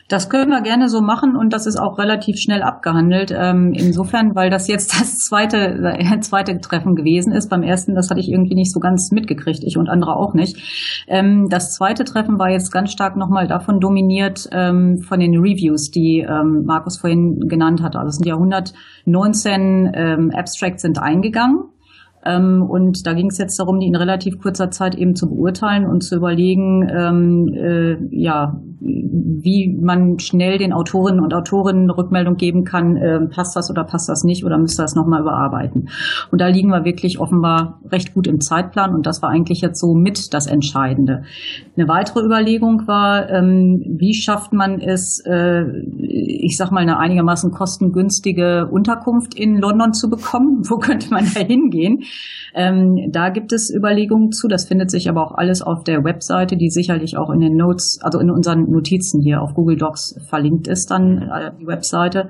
Das 0.07 0.29
können 0.29 0.49
wir 0.49 0.61
gerne 0.61 0.89
so 0.89 1.01
machen 1.01 1.35
und 1.35 1.53
das 1.53 1.67
ist 1.67 1.77
auch 1.77 1.99
relativ 1.99 2.37
schnell 2.39 2.63
abgehandelt. 2.63 3.31
Ähm, 3.35 3.73
insofern, 3.73 4.33
weil 4.33 4.49
das 4.49 4.67
jetzt 4.67 4.99
das 4.99 5.19
zweite, 5.19 5.57
äh, 5.57 6.19
zweite 6.21 6.59
Treffen 6.59 6.95
gewesen 6.95 7.31
ist. 7.31 7.49
Beim 7.49 7.61
ersten, 7.61 7.93
das 7.93 8.09
hatte 8.09 8.19
ich 8.19 8.29
irgendwie 8.29 8.55
nicht 8.55 8.71
so 8.71 8.79
ganz 8.79 9.11
mitgekriegt, 9.11 9.63
ich 9.63 9.77
und 9.77 9.89
andere 9.89 10.15
auch 10.15 10.33
nicht. 10.33 11.03
Ähm, 11.07 11.47
das 11.49 11.75
zweite 11.75 12.05
Treffen 12.05 12.39
war 12.39 12.49
jetzt 12.49 12.71
ganz 12.71 12.91
stark 12.91 13.17
nochmal 13.17 13.47
davon 13.47 13.79
dominiert, 13.79 14.47
ähm, 14.51 14.99
von 14.99 15.19
den 15.19 15.37
Reviews, 15.37 15.91
die 15.91 16.25
ähm, 16.27 16.63
Markus 16.65 16.97
vorhin 16.97 17.47
genannt 17.47 17.83
hat. 17.83 17.95
Also 17.95 18.07
es 18.07 18.15
sind 18.15 18.27
ja 18.27 18.35
119 18.35 19.91
ähm, 19.93 20.31
Abstracts 20.33 20.81
sind 20.81 20.99
eingegangen 20.99 21.65
Ähm, 22.25 22.63
und 22.67 23.05
da 23.07 23.13
ging 23.13 23.27
es 23.27 23.37
jetzt 23.37 23.57
darum, 23.59 23.79
die 23.79 23.87
in 23.87 23.95
relativ 23.95 24.39
kurzer 24.39 24.71
Zeit 24.71 24.95
eben 24.95 25.15
zu 25.15 25.29
beurteilen 25.29 25.85
und 25.85 26.03
zu 26.03 26.15
überlegen, 26.15 26.87
ähm, 26.89 27.47
äh, 27.53 27.97
ja, 28.11 28.59
wie 28.81 29.77
man 29.81 30.19
schnell 30.19 30.57
den 30.57 30.73
Autorinnen 30.73 31.21
und 31.21 31.33
Autorinnen 31.33 31.89
Rückmeldung 31.89 32.35
geben 32.35 32.63
kann, 32.63 32.97
äh, 32.97 33.19
passt 33.27 33.55
das 33.55 33.69
oder 33.69 33.83
passt 33.83 34.09
das 34.09 34.23
nicht 34.23 34.45
oder 34.45 34.57
müsste 34.57 34.81
das 34.81 34.95
nochmal 34.95 35.21
überarbeiten. 35.21 35.89
Und 36.31 36.41
da 36.41 36.47
liegen 36.47 36.69
wir 36.69 36.85
wirklich 36.85 37.19
offenbar 37.19 37.79
recht 37.91 38.13
gut 38.13 38.27
im 38.27 38.41
Zeitplan 38.41 38.93
und 38.93 39.05
das 39.05 39.21
war 39.21 39.29
eigentlich 39.29 39.61
jetzt 39.61 39.79
so 39.79 39.93
mit 39.93 40.33
das 40.33 40.47
Entscheidende. 40.47 41.23
Eine 41.75 41.87
weitere 41.87 42.23
Überlegung 42.23 42.87
war, 42.87 43.29
ähm, 43.29 43.83
wie 43.97 44.13
schafft 44.13 44.53
man 44.53 44.79
es, 44.79 45.21
äh, 45.25 45.63
ich 45.97 46.57
sag 46.57 46.71
mal, 46.71 46.81
eine 46.81 46.97
einigermaßen 46.99 47.51
kostengünstige 47.51 48.67
Unterkunft 48.71 49.35
in 49.35 49.57
London 49.57 49.93
zu 49.93 50.09
bekommen? 50.09 50.61
Wo 50.69 50.77
könnte 50.77 51.09
man 51.11 51.25
da 51.33 51.41
hingehen? 51.41 52.03
Ähm, 52.53 53.11
da 53.11 53.29
gibt 53.29 53.53
es 53.53 53.73
Überlegungen 53.73 54.31
zu. 54.31 54.47
Das 54.47 54.65
findet 54.65 54.91
sich 54.91 55.09
aber 55.09 55.23
auch 55.23 55.35
alles 55.35 55.61
auf 55.61 55.83
der 55.83 56.03
Webseite, 56.03 56.57
die 56.57 56.69
sicherlich 56.69 57.17
auch 57.17 57.29
in 57.29 57.39
den 57.39 57.55
Notes, 57.55 57.99
also 58.01 58.19
in 58.19 58.29
unseren 58.31 58.69
Notizen 58.69 59.21
hier 59.21 59.41
auf 59.41 59.53
Google 59.53 59.77
Docs 59.77 60.15
verlinkt 60.27 60.67
ist, 60.67 60.91
dann 60.91 61.21
äh, 61.21 61.51
die 61.59 61.67
Webseite. 61.67 62.29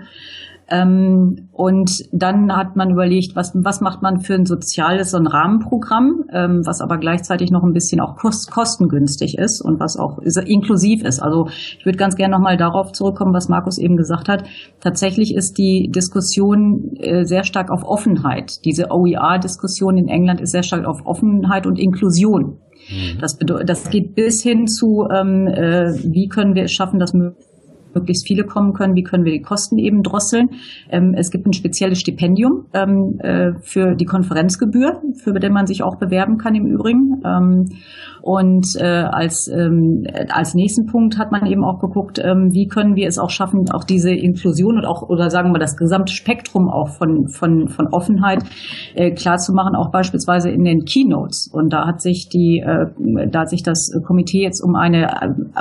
Ähm, 0.71 1.49
und 1.51 2.05
dann 2.11 2.55
hat 2.55 2.75
man 2.75 2.91
überlegt, 2.91 3.35
was, 3.35 3.53
was 3.55 3.81
macht 3.81 4.01
man 4.01 4.19
für 4.19 4.35
ein 4.35 4.45
soziales, 4.45 5.11
so 5.11 5.17
ein 5.17 5.27
Rahmenprogramm, 5.27 6.25
ähm, 6.31 6.61
was 6.65 6.81
aber 6.81 6.97
gleichzeitig 6.97 7.51
noch 7.51 7.63
ein 7.63 7.73
bisschen 7.73 7.99
auch 7.99 8.15
kost, 8.15 8.51
kostengünstig 8.51 9.38
ist 9.38 9.61
und 9.61 9.79
was 9.79 9.97
auch 9.97 10.19
inklusiv 10.19 11.03
ist. 11.03 11.19
Also 11.19 11.47
ich 11.47 11.85
würde 11.85 11.97
ganz 11.97 12.15
gerne 12.15 12.35
nochmal 12.35 12.57
darauf 12.57 12.91
zurückkommen, 12.91 13.33
was 13.33 13.49
Markus 13.49 13.77
eben 13.77 13.97
gesagt 13.97 14.29
hat. 14.29 14.43
Tatsächlich 14.79 15.35
ist 15.35 15.57
die 15.57 15.89
Diskussion 15.93 16.95
äh, 16.97 17.25
sehr 17.25 17.43
stark 17.43 17.71
auf 17.71 17.83
Offenheit. 17.83 18.63
Diese 18.65 18.91
OER-Diskussion 18.91 19.97
in 19.97 20.07
England 20.07 20.41
ist 20.41 20.51
sehr 20.51 20.63
stark 20.63 20.85
auf 20.85 21.05
Offenheit 21.05 21.65
und 21.65 21.79
Inklusion. 21.79 22.59
Mhm. 22.89 23.19
Das, 23.19 23.38
das 23.65 23.89
geht 23.89 24.15
bis 24.15 24.41
hin 24.41 24.67
zu, 24.67 25.07
ähm, 25.11 25.47
äh, 25.47 25.93
wie 26.03 26.27
können 26.27 26.55
wir 26.55 26.63
es 26.63 26.71
schaffen, 26.71 26.99
dass 26.99 27.13
möglichst 27.13 27.49
viele 28.25 28.43
kommen 28.43 28.74
können, 28.74 28.96
wie 28.96 29.03
können 29.03 29.25
wir 29.25 29.31
die 29.31 29.41
Kosten 29.41 29.77
eben 29.77 30.03
drosseln. 30.03 30.50
Ähm, 30.89 31.13
es 31.15 31.31
gibt 31.31 31.46
ein 31.46 31.53
spezielles 31.53 32.00
Stipendium 32.00 32.65
ähm, 32.74 33.19
äh, 33.19 33.53
für 33.62 33.96
die 33.96 34.05
Konferenzgebühr, 34.05 35.01
für 35.24 35.34
den 35.34 35.53
man 35.53 35.67
sich 35.67 35.84
auch 35.84 35.98
bewerben 35.98 36.38
kann 36.38 36.55
im 36.55 36.65
Übrigen. 36.65 37.22
Ähm, 37.25 37.65
und 38.21 38.75
äh, 38.75 38.85
als, 38.85 39.47
ähm, 39.47 40.03
als 40.29 40.53
nächsten 40.53 40.85
Punkt 40.85 41.17
hat 41.17 41.31
man 41.31 41.45
eben 41.45 41.63
auch 41.63 41.79
geguckt, 41.79 42.19
ähm, 42.23 42.49
wie 42.51 42.67
können 42.67 42.95
wir 42.95 43.07
es 43.07 43.17
auch 43.17 43.29
schaffen, 43.29 43.65
auch 43.71 43.83
diese 43.83 44.11
Inklusion 44.11 44.77
und 44.77 44.85
auch, 44.85 45.03
oder 45.03 45.29
sagen 45.29 45.51
wir 45.51 45.59
das 45.59 45.77
gesamte 45.77 46.13
Spektrum 46.13 46.69
auch 46.69 46.89
von, 46.89 47.27
von, 47.27 47.67
von 47.67 47.88
Offenheit 47.88 48.43
äh, 48.95 49.11
klar 49.11 49.38
zu 49.38 49.53
machen, 49.53 49.75
auch 49.75 49.91
beispielsweise 49.91 50.49
in 50.49 50.63
den 50.63 50.85
Keynotes. 50.85 51.49
Und 51.51 51.71
da 51.71 51.85
hat 51.85 52.01
sich 52.01 52.29
die, 52.29 52.63
äh, 52.65 52.88
da 53.29 53.41
hat 53.41 53.49
sich 53.49 53.63
das 53.63 53.91
Komitee 54.05 54.43
jetzt 54.43 54.61
um 54.61 54.75
eine, 54.75 55.09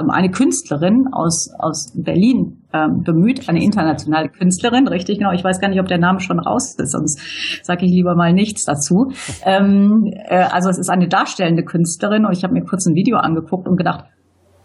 um 0.00 0.10
eine 0.10 0.30
Künstlerin 0.30 1.06
aus, 1.12 1.50
aus 1.58 1.92
Berlin 1.94 2.58
ähm, 2.84 3.02
bemüht, 3.02 3.48
eine 3.48 3.62
internationale 3.62 4.28
Künstlerin, 4.28 4.88
richtig 4.88 5.18
genau. 5.18 5.32
Ich 5.32 5.44
weiß 5.44 5.60
gar 5.60 5.68
nicht, 5.68 5.80
ob 5.80 5.86
der 5.86 5.98
Name 5.98 6.20
schon 6.20 6.38
raus 6.38 6.74
ist, 6.76 6.92
sonst 6.92 7.20
sage 7.62 7.86
ich 7.86 7.92
lieber 7.92 8.14
mal 8.14 8.32
nichts 8.32 8.64
dazu. 8.64 9.12
Ähm, 9.44 10.12
äh, 10.12 10.44
also 10.50 10.68
es 10.68 10.78
ist 10.78 10.90
eine 10.90 11.08
darstellende 11.08 11.64
Künstlerin 11.64 12.24
und 12.24 12.32
ich 12.32 12.44
habe 12.44 12.54
mir 12.54 12.64
kurz 12.64 12.86
ein 12.86 12.94
Video 12.94 13.18
angeguckt 13.18 13.68
und 13.68 13.76
gedacht, 13.76 14.04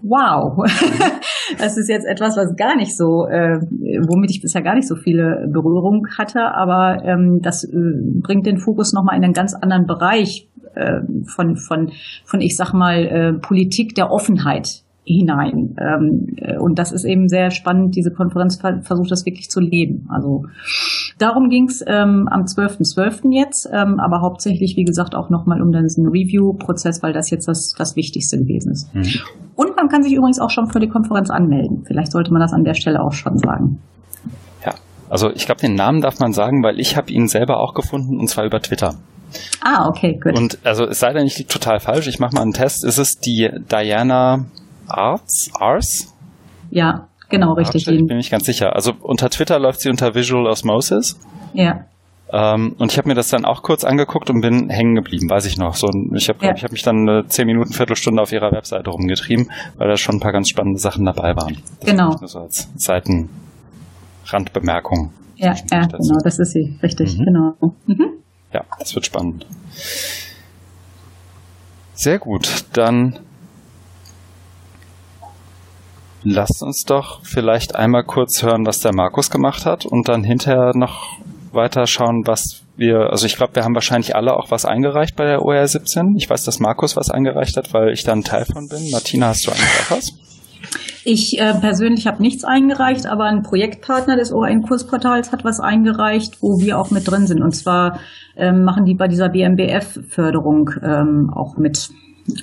wow, 0.03 0.57
das 1.57 1.77
ist 1.77 1.89
jetzt 1.89 2.05
etwas, 2.05 2.35
was 2.35 2.55
gar 2.55 2.75
nicht 2.75 2.95
so, 2.95 3.25
äh, 3.25 3.59
womit 4.07 4.31
ich 4.31 4.41
bisher 4.41 4.61
gar 4.61 4.75
nicht 4.75 4.87
so 4.87 4.95
viele 4.95 5.47
Berührung 5.51 6.05
hatte, 6.17 6.41
aber 6.53 7.03
ähm, 7.05 7.39
das 7.41 7.63
äh, 7.63 7.69
bringt 8.21 8.45
den 8.45 8.57
Fokus 8.57 8.93
nochmal 8.93 9.17
in 9.17 9.23
einen 9.23 9.33
ganz 9.33 9.53
anderen 9.53 9.85
Bereich 9.85 10.49
äh, 10.75 11.01
von, 11.25 11.55
von, 11.55 11.91
von, 12.25 12.41
ich 12.41 12.57
sag 12.57 12.73
mal, 12.73 13.05
äh, 13.05 13.33
Politik 13.33 13.95
der 13.95 14.11
Offenheit 14.11 14.82
hinein. 15.05 15.75
Ähm, 15.79 16.35
äh, 16.37 16.57
und 16.57 16.79
das 16.79 16.91
ist 16.91 17.03
eben 17.03 17.27
sehr 17.27 17.51
spannend. 17.51 17.95
Diese 17.95 18.11
Konferenz 18.11 18.57
versucht 18.57 19.11
das 19.11 19.25
wirklich 19.25 19.49
zu 19.49 19.59
leben. 19.59 20.07
Also 20.09 20.45
darum 21.17 21.49
ging 21.49 21.65
es 21.65 21.83
ähm, 21.85 22.27
am 22.29 22.43
12.12. 22.43 22.93
.12. 22.95 23.33
jetzt, 23.33 23.69
ähm, 23.71 23.99
aber 23.99 24.21
hauptsächlich, 24.21 24.75
wie 24.77 24.83
gesagt, 24.83 25.15
auch 25.15 25.29
nochmal 25.29 25.61
um 25.61 25.71
diesen 25.71 26.07
Review-Prozess, 26.07 27.03
weil 27.03 27.13
das 27.13 27.29
jetzt 27.29 27.47
das, 27.47 27.73
das 27.77 27.95
Wichtigste 27.95 28.37
gewesen 28.37 28.71
ist. 28.71 28.93
Mhm. 28.95 29.03
Und 29.55 29.75
man 29.75 29.89
kann 29.89 30.03
sich 30.03 30.13
übrigens 30.13 30.39
auch 30.39 30.49
schon 30.49 30.67
für 30.67 30.79
die 30.79 30.87
Konferenz 30.87 31.29
anmelden. 31.29 31.83
Vielleicht 31.85 32.11
sollte 32.11 32.31
man 32.31 32.41
das 32.41 32.53
an 32.53 32.63
der 32.63 32.73
Stelle 32.73 33.01
auch 33.01 33.13
schon 33.13 33.37
sagen. 33.37 33.79
Ja, 34.65 34.73
also 35.09 35.31
ich 35.31 35.45
glaube, 35.45 35.61
den 35.61 35.75
Namen 35.75 36.01
darf 36.01 36.19
man 36.19 36.31
sagen, 36.31 36.63
weil 36.63 36.79
ich 36.79 36.95
habe 36.95 37.11
ihn 37.11 37.27
selber 37.27 37.59
auch 37.59 37.73
gefunden 37.73 38.19
und 38.19 38.27
zwar 38.29 38.45
über 38.45 38.61
Twitter. 38.61 38.95
Ah, 39.61 39.87
okay, 39.87 40.19
gut. 40.21 40.37
Und 40.37 40.59
also 40.63 40.85
es 40.85 40.99
sei 40.99 41.11
denn, 41.13 41.25
ich 41.25 41.37
liege 41.37 41.49
total 41.49 41.79
falsch. 41.79 42.07
Ich 42.07 42.19
mache 42.19 42.35
mal 42.35 42.41
einen 42.41 42.53
Test. 42.53 42.83
Ist 42.83 42.99
es 42.99 43.19
die 43.19 43.49
Diana 43.71 44.45
Arts? 44.87 45.51
Ars? 45.59 46.13
Ja, 46.69 47.07
genau, 47.29 47.53
richtig. 47.53 47.87
Ich 47.87 48.05
bin 48.05 48.17
mich 48.17 48.29
ganz 48.31 48.45
sicher. 48.45 48.75
Also 48.75 48.93
unter 49.01 49.29
Twitter 49.29 49.59
läuft 49.59 49.81
sie 49.81 49.89
unter 49.89 50.15
Visual 50.15 50.47
Osmosis. 50.47 51.19
Ja. 51.53 51.85
Ähm, 52.31 52.75
und 52.79 52.91
ich 52.91 52.97
habe 52.97 53.07
mir 53.07 53.13
das 53.13 53.29
dann 53.29 53.45
auch 53.45 53.61
kurz 53.61 53.83
angeguckt 53.83 54.31
und 54.31 54.41
bin 54.41 54.69
hängen 54.69 54.95
geblieben, 54.95 55.29
weiß 55.29 55.45
ich 55.45 55.57
noch. 55.57 55.75
So, 55.75 55.87
ich 56.15 56.29
habe 56.29 56.43
ja. 56.43 56.55
ich 56.55 56.63
hab 56.63 56.71
mich 56.71 56.81
dann 56.81 57.07
eine 57.07 57.27
zehn 57.27 57.45
Minuten, 57.45 57.73
Viertelstunde 57.73 58.23
auf 58.23 58.31
ihrer 58.31 58.51
Webseite 58.51 58.89
rumgetrieben, 58.89 59.51
weil 59.77 59.87
da 59.87 59.97
schon 59.97 60.15
ein 60.15 60.19
paar 60.19 60.31
ganz 60.31 60.49
spannende 60.49 60.79
Sachen 60.79 61.05
dabei 61.05 61.35
waren. 61.35 61.57
Das 61.79 61.91
genau. 61.91 62.17
So 62.25 62.39
als 62.39 62.71
Seitenrandbemerkung. 62.75 65.11
Ja, 65.35 65.53
ja 65.71 65.85
genau, 65.85 66.17
das 66.23 66.39
ist 66.39 66.53
sie, 66.53 66.79
richtig, 66.81 67.19
mhm. 67.19 67.25
genau. 67.25 67.53
Mhm. 67.85 68.13
Ja, 68.51 68.63
das 68.79 68.95
wird 68.95 69.05
spannend. 69.05 69.45
Sehr 71.93 72.17
gut, 72.17 72.65
dann 72.73 73.19
Lasst 76.23 76.63
uns 76.63 76.83
doch 76.85 77.21
vielleicht 77.23 77.75
einmal 77.75 78.03
kurz 78.03 78.43
hören, 78.43 78.65
was 78.65 78.79
der 78.79 78.93
Markus 78.93 79.29
gemacht 79.29 79.65
hat 79.65 79.85
und 79.85 80.07
dann 80.07 80.23
hinterher 80.23 80.71
noch 80.73 81.17
weiter 81.51 81.85
schauen, 81.85 82.23
was 82.25 82.63
wir, 82.75 83.11
also 83.11 83.25
ich 83.25 83.35
glaube, 83.35 83.55
wir 83.55 83.63
haben 83.63 83.75
wahrscheinlich 83.75 84.15
alle 84.15 84.35
auch 84.35 84.49
was 84.49 84.65
eingereicht 84.65 85.15
bei 85.15 85.25
der 85.25 85.43
OR 85.43 85.67
17. 85.67 86.15
Ich 86.17 86.29
weiß, 86.29 86.43
dass 86.45 86.59
Markus 86.59 86.95
was 86.95 87.09
eingereicht 87.09 87.57
hat, 87.57 87.73
weil 87.73 87.89
ich 87.89 88.03
da 88.03 88.13
ein 88.13 88.23
Teil 88.23 88.45
von 88.45 88.67
bin. 88.67 88.89
Martina, 88.91 89.27
hast 89.27 89.45
du 89.45 89.51
eigentlich 89.51 89.81
auch 89.85 89.97
was? 89.97 90.13
Ich 91.05 91.37
äh, 91.37 91.53
persönlich 91.59 92.07
habe 92.07 92.21
nichts 92.21 92.45
eingereicht, 92.45 93.05
aber 93.05 93.25
ein 93.25 93.43
Projektpartner 93.43 94.15
des 94.15 94.31
ORN-Kursportals 94.31 95.33
hat 95.33 95.43
was 95.43 95.59
eingereicht, 95.59 96.41
wo 96.41 96.61
wir 96.61 96.79
auch 96.79 96.91
mit 96.91 97.09
drin 97.09 97.27
sind. 97.27 97.41
Und 97.41 97.53
zwar 97.53 97.99
ähm, 98.37 98.63
machen 98.63 98.85
die 98.85 98.95
bei 98.95 99.09
dieser 99.09 99.29
BMBF-Förderung 99.29 100.69
ähm, 100.81 101.29
auch 101.35 101.57
mit. 101.57 101.89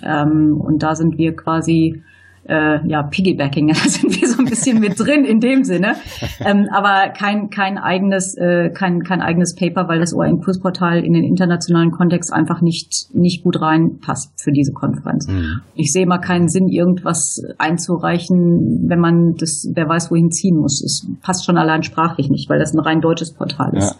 Ähm, 0.05 0.61
und 0.61 0.83
da 0.83 0.95
sind 0.95 1.17
wir 1.17 1.35
quasi 1.35 2.03
äh, 2.45 2.87
ja, 2.87 3.03
Piggybacking, 3.03 3.69
da 3.69 3.75
sind 3.75 4.21
wir 4.21 4.29
so 4.29 4.39
ein 4.39 4.45
bisschen 4.45 4.81
mit 4.81 4.99
drin 4.99 5.25
in 5.25 5.41
dem 5.41 5.65
Sinne. 5.65 5.97
Ähm, 6.41 6.69
aber 6.73 7.11
kein, 7.11 7.51
kein 7.51 7.79
eigenes, 7.79 8.37
äh, 8.37 8.71
kein, 8.71 9.03
kein 9.03 9.21
eigenes 9.21 9.55
Paper, 9.55 9.89
weil 9.89 10.01
das 10.01 10.15
ORN-Kursportal 10.15 11.05
in 11.05 11.13
den 11.13 11.25
internationalen 11.25 11.91
Kontext 11.91 12.33
einfach 12.33 12.61
nicht, 12.61 13.15
nicht 13.15 13.45
gut 13.45 13.61
reinpasst 13.61 14.33
für 14.43 14.53
diese 14.53 14.73
Konferenz. 14.73 15.29
Mhm. 15.29 15.61
Ich 15.75 15.93
sehe 15.93 16.07
mal 16.07 16.19
keinen 16.19 16.49
Sinn, 16.49 16.69
irgendwas 16.69 17.43
einzureichen, 17.59 18.89
wenn 18.89 19.01
man 19.01 19.35
das, 19.37 19.69
wer 19.73 19.89
weiß, 19.89 20.11
wohin 20.11 20.31
ziehen 20.31 20.57
muss. 20.57 20.83
Es 20.83 21.07
passt 21.23 21.45
schon 21.45 21.57
allein 21.57 21.83
sprachlich 21.83 22.31
nicht, 22.31 22.49
weil 22.49 22.59
das 22.59 22.75
ein 22.75 22.81
rein 22.81 23.01
deutsches 23.01 23.33
Portal 23.33 23.77
ist. 23.77 23.97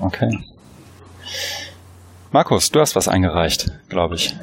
Ja. 0.00 0.06
Okay. 0.06 0.38
Markus, 2.30 2.70
du 2.70 2.80
hast 2.80 2.94
was 2.94 3.08
eingereicht, 3.08 3.72
glaube 3.88 4.16
ich. 4.16 4.36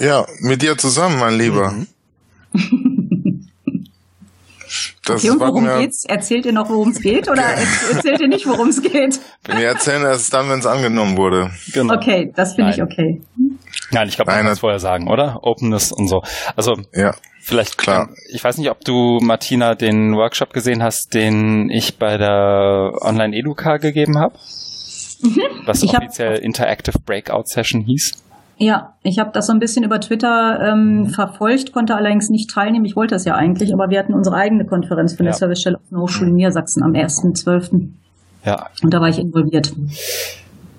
Ja, 0.00 0.26
mit 0.40 0.62
dir 0.62 0.76
zusammen, 0.76 1.18
mein 1.18 1.38
Lieber. 1.38 1.72
Mhm. 1.72 1.86
Das 5.04 5.24
okay, 5.24 5.30
und 5.30 5.40
worum 5.40 5.64
geht's? 5.64 6.04
Erzählt 6.04 6.46
ihr 6.46 6.52
noch, 6.52 6.68
worum 6.68 6.90
es 6.90 7.00
geht 7.00 7.28
oder 7.28 7.42
erzählt 7.42 8.20
ihr 8.20 8.28
nicht, 8.28 8.46
worum 8.46 8.68
es 8.68 8.80
geht? 8.80 9.18
Wir 9.46 9.66
erzählen 9.66 10.02
erst 10.02 10.32
dann, 10.32 10.48
wenn 10.48 10.60
es 10.60 10.66
angenommen 10.66 11.16
wurde. 11.16 11.50
Genau. 11.72 11.94
Okay, 11.94 12.32
das 12.36 12.54
finde 12.54 12.70
ich 12.70 12.82
okay. 12.82 13.20
Nein, 13.90 14.08
ich 14.08 14.16
glaube, 14.16 14.30
man 14.30 14.44
kann 14.44 14.52
es 14.52 14.60
vorher 14.60 14.78
sagen, 14.78 15.08
oder? 15.08 15.40
Openness 15.42 15.90
und 15.90 16.06
so. 16.06 16.22
Also, 16.54 16.76
ja, 16.94 17.14
vielleicht, 17.40 17.78
klar. 17.78 18.10
Ich 18.32 18.44
weiß 18.44 18.58
nicht, 18.58 18.70
ob 18.70 18.84
du, 18.84 19.18
Martina, 19.20 19.74
den 19.74 20.14
Workshop 20.14 20.52
gesehen 20.52 20.82
hast, 20.82 21.14
den 21.14 21.70
ich 21.70 21.98
bei 21.98 22.16
der 22.16 22.92
Online-Educa 23.00 23.78
gegeben 23.78 24.18
habe. 24.18 24.38
Mhm. 25.22 25.42
Was 25.66 25.82
ich 25.82 25.96
offiziell 25.96 26.36
Interactive 26.38 26.98
Breakout 27.04 27.46
Session 27.46 27.80
hieß. 27.80 28.12
Ja, 28.62 28.92
ich 29.02 29.18
habe 29.18 29.30
das 29.32 29.46
so 29.46 29.54
ein 29.54 29.58
bisschen 29.58 29.84
über 29.84 30.00
Twitter 30.00 30.60
ähm, 30.60 30.98
mhm. 30.98 31.06
verfolgt, 31.08 31.72
konnte 31.72 31.94
allerdings 31.94 32.28
nicht 32.28 32.50
teilnehmen. 32.50 32.84
Ich 32.84 32.94
wollte 32.94 33.14
das 33.14 33.24
ja 33.24 33.34
eigentlich, 33.34 33.72
aber 33.72 33.88
wir 33.88 33.98
hatten 33.98 34.12
unsere 34.12 34.36
eigene 34.36 34.66
Konferenz 34.66 35.14
für 35.14 35.24
ja. 35.24 35.30
eine 35.30 35.36
Servicestelle 35.36 35.76
auf 35.76 35.82
der 35.90 35.98
Hochschule 35.98 36.30
Niedersachsen 36.30 36.82
am 36.82 36.92
1.12. 36.92 37.88
Ja. 38.44 38.66
Und 38.82 38.92
da 38.92 39.00
war 39.00 39.08
ich 39.08 39.18
involviert. 39.18 39.72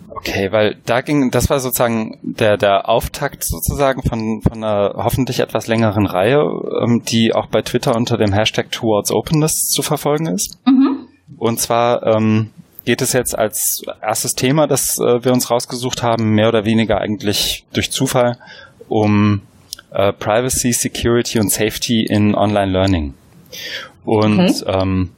Okay, 0.09 0.51
weil 0.51 0.77
da 0.85 1.01
ging, 1.01 1.31
das 1.31 1.49
war 1.49 1.59
sozusagen 1.59 2.19
der, 2.21 2.57
der 2.57 2.87
Auftakt 2.87 3.43
sozusagen 3.43 4.03
von, 4.03 4.43
von 4.43 4.63
einer 4.63 4.93
hoffentlich 4.97 5.39
etwas 5.39 5.65
längeren 5.65 6.05
Reihe, 6.05 6.39
ähm, 6.83 7.01
die 7.03 7.33
auch 7.33 7.47
bei 7.47 7.63
Twitter 7.63 7.95
unter 7.95 8.17
dem 8.17 8.31
Hashtag 8.31 8.71
Towards 8.71 9.11
Openness 9.11 9.69
zu 9.69 9.81
verfolgen 9.81 10.27
ist. 10.27 10.59
Mhm. 10.67 11.07
Und 11.37 11.59
zwar 11.59 12.05
ähm, 12.05 12.51
geht 12.85 13.01
es 13.01 13.13
jetzt 13.13 13.37
als 13.37 13.83
erstes 14.01 14.33
Thema, 14.33 14.67
das 14.67 14.97
äh, 14.97 15.23
wir 15.23 15.33
uns 15.33 15.49
rausgesucht 15.49 16.03
haben, 16.03 16.31
mehr 16.31 16.47
oder 16.49 16.65
weniger 16.65 16.99
eigentlich 16.99 17.65
durch 17.73 17.91
Zufall 17.91 18.37
um 18.89 19.41
äh, 19.91 20.11
Privacy, 20.13 20.73
Security 20.73 21.39
und 21.39 21.51
Safety 21.51 22.05
in 22.05 22.35
Online 22.35 22.71
Learning. 22.71 23.13
Und 24.03 24.49
okay. 24.49 24.81
ähm, 24.81 25.09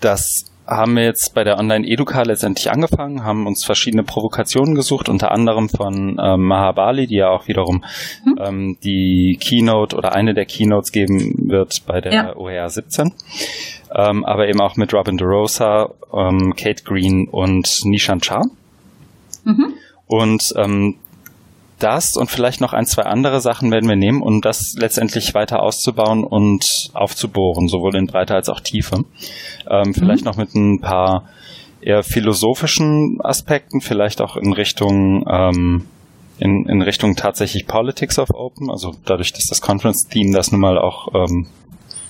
das 0.00 0.44
haben 0.68 0.96
wir 0.96 1.04
jetzt 1.04 1.34
bei 1.34 1.44
der 1.44 1.58
Online-Educa 1.58 2.22
letztendlich 2.22 2.70
angefangen, 2.70 3.24
haben 3.24 3.46
uns 3.46 3.64
verschiedene 3.64 4.02
Provokationen 4.02 4.74
gesucht, 4.74 5.08
unter 5.08 5.32
anderem 5.32 5.70
von 5.70 6.18
ähm, 6.22 6.44
Mahabali, 6.44 7.06
die 7.06 7.16
ja 7.16 7.30
auch 7.30 7.48
wiederum 7.48 7.84
mhm. 8.24 8.38
ähm, 8.38 8.76
die 8.84 9.38
Keynote 9.40 9.96
oder 9.96 10.14
eine 10.14 10.34
der 10.34 10.44
Keynotes 10.44 10.92
geben 10.92 11.48
wird 11.48 11.86
bei 11.86 12.00
der 12.02 12.12
ja. 12.12 12.36
OER 12.36 12.68
17. 12.68 13.14
Ähm, 13.94 14.24
aber 14.24 14.48
eben 14.48 14.60
auch 14.60 14.76
mit 14.76 14.92
Robin 14.92 15.16
DeRosa, 15.16 15.90
ähm, 16.12 16.54
Kate 16.54 16.84
Green 16.84 17.28
und 17.30 17.80
Nishan 17.84 18.20
Cha. 18.20 18.42
Mhm. 19.44 19.72
Und 20.06 20.52
ähm, 20.56 20.96
das 21.78 22.16
und 22.16 22.30
vielleicht 22.30 22.60
noch 22.60 22.72
ein, 22.72 22.86
zwei 22.86 23.02
andere 23.02 23.40
Sachen 23.40 23.70
werden 23.70 23.88
wir 23.88 23.96
nehmen, 23.96 24.22
um 24.22 24.40
das 24.40 24.74
letztendlich 24.78 25.34
weiter 25.34 25.62
auszubauen 25.62 26.24
und 26.24 26.64
aufzubohren, 26.94 27.68
sowohl 27.68 27.96
in 27.96 28.06
Breite 28.06 28.34
als 28.34 28.48
auch 28.48 28.60
Tiefe. 28.60 29.04
Ähm, 29.70 29.94
vielleicht 29.94 30.24
mhm. 30.24 30.30
noch 30.30 30.36
mit 30.36 30.54
ein 30.54 30.80
paar 30.80 31.28
eher 31.80 32.02
philosophischen 32.02 33.18
Aspekten, 33.22 33.80
vielleicht 33.80 34.20
auch 34.20 34.36
in 34.36 34.52
Richtung 34.52 35.24
ähm, 35.30 35.86
in, 36.40 36.66
in 36.68 36.82
Richtung 36.82 37.16
tatsächlich 37.16 37.66
Politics 37.66 38.18
of 38.18 38.30
Open, 38.32 38.70
also 38.70 38.92
dadurch, 39.04 39.32
dass 39.32 39.46
das 39.48 39.60
Conference-Team 39.60 40.32
das 40.32 40.52
nun 40.52 40.60
mal 40.60 40.78
auch 40.78 41.08
ähm, 41.14 41.46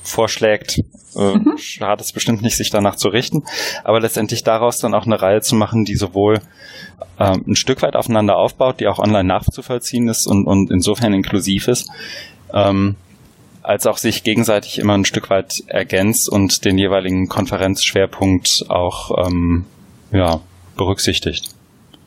vorschlägt, 0.08 0.78
äh, 1.16 1.36
mhm. 1.36 1.56
schadet 1.58 2.06
es 2.06 2.12
bestimmt 2.12 2.42
nicht, 2.42 2.56
sich 2.56 2.70
danach 2.70 2.96
zu 2.96 3.08
richten, 3.08 3.44
aber 3.84 4.00
letztendlich 4.00 4.44
daraus 4.44 4.78
dann 4.78 4.94
auch 4.94 5.06
eine 5.06 5.20
Reihe 5.20 5.40
zu 5.40 5.54
machen, 5.54 5.84
die 5.84 5.96
sowohl 5.96 6.40
ähm, 7.18 7.44
ein 7.46 7.56
Stück 7.56 7.82
weit 7.82 7.96
aufeinander 7.96 8.36
aufbaut, 8.36 8.80
die 8.80 8.86
auch 8.88 8.98
online 8.98 9.24
nachzuvollziehen 9.24 10.08
ist 10.08 10.26
und, 10.26 10.46
und 10.46 10.70
insofern 10.70 11.12
inklusiv 11.12 11.68
ist, 11.68 11.90
ähm, 12.52 12.96
als 13.62 13.86
auch 13.86 13.98
sich 13.98 14.24
gegenseitig 14.24 14.78
immer 14.78 14.94
ein 14.94 15.04
Stück 15.04 15.30
weit 15.30 15.52
ergänzt 15.66 16.28
und 16.28 16.64
den 16.64 16.78
jeweiligen 16.78 17.28
Konferenzschwerpunkt 17.28 18.64
auch 18.68 19.26
ähm, 19.26 19.66
ja, 20.12 20.40
berücksichtigt. 20.76 21.50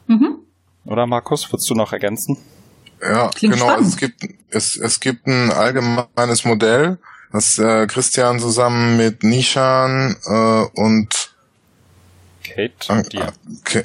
Mhm. 0.08 0.40
Oder 0.86 1.06
Markus, 1.06 1.52
würdest 1.52 1.70
du 1.70 1.76
noch 1.76 1.94
ergänzen? 1.94 2.38
Ja, 3.02 3.30
Klingt 3.30 3.56
genau. 3.56 3.78
Es 3.80 3.98
gibt 3.98 4.24
es, 4.50 4.78
es 4.78 5.00
gibt 5.00 5.28
ein 5.28 5.52
allgemeines 5.52 6.46
Modell, 6.46 7.00
das 7.32 7.58
äh, 7.60 7.88
Christian 7.88 8.40
zusammen 8.40 8.98
mit 8.98 9.24
Nishan 9.24 10.16
äh, 10.26 10.80
und 10.80 11.32
Kate, 12.44 13.04
ja. 13.12 13.32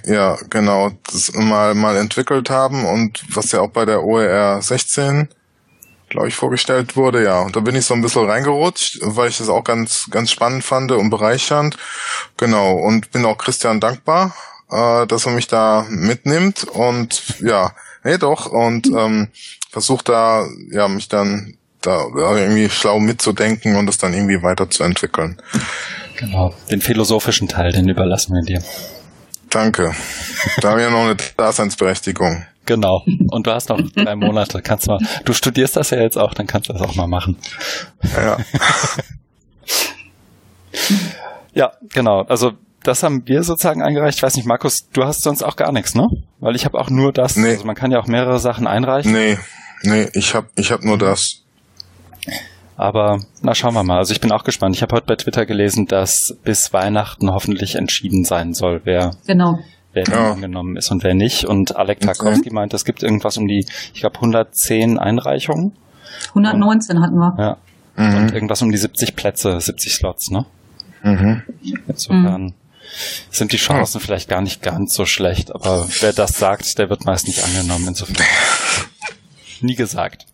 ja, 0.04 0.38
genau, 0.50 0.90
das 1.12 1.32
mal 1.34 1.74
mal 1.74 1.96
entwickelt 1.96 2.50
haben 2.50 2.84
und 2.84 3.22
was 3.34 3.52
ja 3.52 3.60
auch 3.60 3.70
bei 3.70 3.84
der 3.84 4.02
OER 4.02 4.60
16 4.60 5.28
glaube 6.08 6.28
ich 6.28 6.34
vorgestellt 6.34 6.96
wurde, 6.96 7.22
ja. 7.24 7.40
Und 7.40 7.56
da 7.56 7.60
bin 7.60 7.74
ich 7.74 7.84
so 7.84 7.94
ein 7.94 8.02
bisschen 8.02 8.28
reingerutscht, 8.28 8.98
weil 9.02 9.28
ich 9.28 9.38
das 9.38 9.48
auch 9.48 9.64
ganz 9.64 10.08
ganz 10.10 10.30
spannend 10.30 10.64
fand 10.64 10.92
und 10.92 11.10
bereichernd. 11.10 11.76
Genau, 12.36 12.74
und 12.74 13.10
bin 13.10 13.24
auch 13.24 13.38
Christian 13.38 13.80
dankbar, 13.80 14.34
äh, 14.70 15.06
dass 15.06 15.26
er 15.26 15.32
mich 15.32 15.48
da 15.48 15.86
mitnimmt 15.88 16.64
und 16.64 17.40
ja, 17.40 17.72
nee 18.04 18.18
doch 18.18 18.46
und 18.46 18.86
ähm, 18.86 19.28
versucht 19.70 20.08
da 20.08 20.46
ja 20.70 20.88
mich 20.88 21.08
dann 21.08 21.56
da 21.86 22.36
irgendwie 22.36 22.68
schlau 22.68 22.98
mitzudenken 22.98 23.76
und 23.76 23.88
es 23.88 23.98
dann 23.98 24.12
irgendwie 24.12 24.42
weiterzuentwickeln. 24.42 25.40
Genau, 26.16 26.54
den 26.70 26.80
philosophischen 26.80 27.48
Teil, 27.48 27.72
den 27.72 27.88
überlassen 27.88 28.34
wir 28.34 28.42
dir. 28.42 28.62
Danke. 29.50 29.94
Da 30.60 30.70
haben 30.70 30.78
wir 30.78 30.90
noch 30.90 31.04
eine 31.04 31.16
Daseinsberechtigung. 31.36 32.44
Genau. 32.66 33.04
Und 33.30 33.46
du 33.46 33.52
hast 33.52 33.68
noch 33.68 33.80
drei 33.94 34.16
Monate. 34.16 34.60
Kannst 34.60 34.88
mal, 34.88 34.98
du 35.24 35.32
studierst 35.32 35.76
das 35.76 35.90
ja 35.90 36.00
jetzt 36.00 36.18
auch, 36.18 36.34
dann 36.34 36.46
kannst 36.46 36.68
du 36.68 36.72
das 36.72 36.82
auch 36.82 36.96
mal 36.96 37.06
machen. 37.06 37.36
Ja. 38.16 38.38
ja, 41.54 41.72
genau. 41.94 42.22
Also 42.22 42.52
das 42.82 43.02
haben 43.02 43.22
wir 43.26 43.42
sozusagen 43.42 43.82
eingereicht. 43.82 44.18
Ich 44.18 44.22
weiß 44.22 44.36
nicht, 44.36 44.46
Markus, 44.46 44.88
du 44.92 45.04
hast 45.04 45.22
sonst 45.22 45.42
auch 45.42 45.56
gar 45.56 45.72
nichts, 45.72 45.94
ne? 45.94 46.06
Weil 46.40 46.56
ich 46.56 46.64
habe 46.64 46.78
auch 46.78 46.90
nur 46.90 47.12
das. 47.12 47.36
Nee. 47.36 47.50
Also 47.50 47.64
man 47.64 47.76
kann 47.76 47.92
ja 47.92 47.98
auch 47.98 48.06
mehrere 48.06 48.38
Sachen 48.40 48.66
einreichen. 48.66 49.12
Nee, 49.12 49.38
nee, 49.82 50.08
ich 50.14 50.34
habe 50.34 50.48
ich 50.56 50.72
hab 50.72 50.82
nur 50.82 50.98
das. 50.98 51.45
Aber 52.76 53.20
na 53.40 53.54
schauen 53.54 53.74
wir 53.74 53.82
mal. 53.82 53.98
Also 53.98 54.12
ich 54.12 54.20
bin 54.20 54.30
auch 54.32 54.44
gespannt. 54.44 54.76
Ich 54.76 54.82
habe 54.82 54.94
heute 54.94 55.06
bei 55.06 55.16
Twitter 55.16 55.46
gelesen, 55.46 55.86
dass 55.86 56.36
bis 56.44 56.72
Weihnachten 56.72 57.30
hoffentlich 57.30 57.74
entschieden 57.76 58.24
sein 58.24 58.52
soll, 58.52 58.82
wer, 58.84 59.12
genau. 59.26 59.58
wer 59.94 60.04
ja. 60.04 60.32
angenommen 60.32 60.76
ist 60.76 60.90
und 60.90 61.02
wer 61.02 61.14
nicht. 61.14 61.46
Und 61.46 61.76
Alek 61.76 62.00
Tarkowski 62.00 62.48
okay. 62.48 62.54
meint, 62.54 62.74
es 62.74 62.84
gibt 62.84 63.02
irgendwas 63.02 63.38
um 63.38 63.48
die, 63.48 63.66
ich 63.94 64.00
glaube, 64.00 64.16
110 64.16 64.98
Einreichungen. 64.98 65.72
119 66.30 67.00
hatten 67.00 67.16
wir. 67.16 67.34
Ja. 67.38 67.56
Mhm. 67.96 68.16
Und 68.16 68.32
irgendwas 68.32 68.60
um 68.60 68.70
die 68.70 68.78
70 68.78 69.16
Plätze, 69.16 69.58
70 69.58 69.94
Slots, 69.94 70.30
ne? 70.30 70.44
Mhm. 71.02 71.42
Insofern 71.88 72.42
mhm. 72.42 72.54
sind 73.30 73.52
die 73.52 73.56
Chancen 73.56 74.00
vielleicht 74.00 74.28
gar 74.28 74.42
nicht 74.42 74.60
ganz 74.60 74.94
so 74.94 75.06
schlecht, 75.06 75.54
aber 75.54 75.86
wer 76.00 76.12
das 76.12 76.38
sagt, 76.38 76.78
der 76.78 76.90
wird 76.90 77.06
meist 77.06 77.26
nicht 77.26 77.42
angenommen. 77.42 77.88
Insofern. 77.88 78.16
Nie 79.62 79.76
gesagt. 79.76 80.26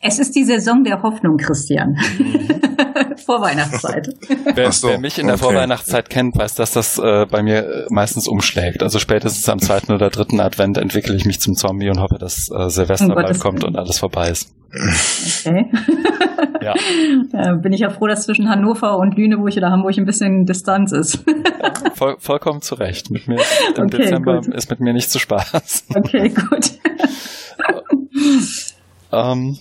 Es 0.00 0.18
ist 0.18 0.36
die 0.36 0.44
Saison 0.44 0.84
der 0.84 1.02
Hoffnung, 1.02 1.36
Christian. 1.36 1.96
Vorweihnachtszeit. 3.26 4.08
Wer, 4.54 4.70
so, 4.70 4.88
wer, 4.88 5.00
mich 5.00 5.18
in 5.18 5.26
der 5.26 5.34
okay. 5.34 5.44
Vorweihnachtszeit 5.44 6.08
kennt, 6.08 6.36
weiß, 6.36 6.54
dass 6.54 6.72
das 6.72 6.98
äh, 6.98 7.26
bei 7.26 7.42
mir 7.42 7.58
äh, 7.58 7.86
meistens 7.90 8.28
umschlägt. 8.28 8.82
Also 8.82 9.00
spätestens 9.00 9.48
am 9.48 9.58
zweiten 9.58 9.92
oder 9.92 10.08
dritten 10.10 10.40
Advent 10.40 10.78
entwickle 10.78 11.16
ich 11.16 11.24
mich 11.24 11.40
zum 11.40 11.54
Zombie 11.54 11.90
und 11.90 12.00
hoffe, 12.00 12.16
dass 12.18 12.48
äh, 12.50 12.70
Silvester 12.70 13.10
oh 13.10 13.14
bald 13.14 13.40
kommt 13.40 13.64
und 13.64 13.76
alles 13.76 13.98
vorbei 13.98 14.30
ist. 14.30 14.54
Okay. 14.70 15.70
ja. 16.62 16.74
Da 17.32 17.54
bin 17.54 17.72
ich 17.72 17.80
ja 17.80 17.90
froh, 17.90 18.06
dass 18.06 18.24
zwischen 18.24 18.48
Hannover 18.48 18.98
und 18.98 19.16
Lüneburg 19.16 19.56
oder 19.56 19.70
Hamburg 19.70 19.98
ein 19.98 20.04
bisschen 20.04 20.44
Distanz 20.44 20.92
ist. 20.92 21.24
voll, 21.94 22.16
vollkommen 22.18 22.62
zu 22.62 22.76
Recht. 22.76 23.10
Mit 23.10 23.26
mir 23.26 23.40
im 23.76 23.84
okay, 23.84 23.98
Dezember 23.98 24.40
gut. 24.40 24.54
ist 24.54 24.70
mit 24.70 24.80
mir 24.80 24.92
nicht 24.92 25.10
zu 25.10 25.18
Spaß. 25.18 25.86
Okay, 25.94 26.28
gut. 26.28 26.78
ähm, 29.12 29.58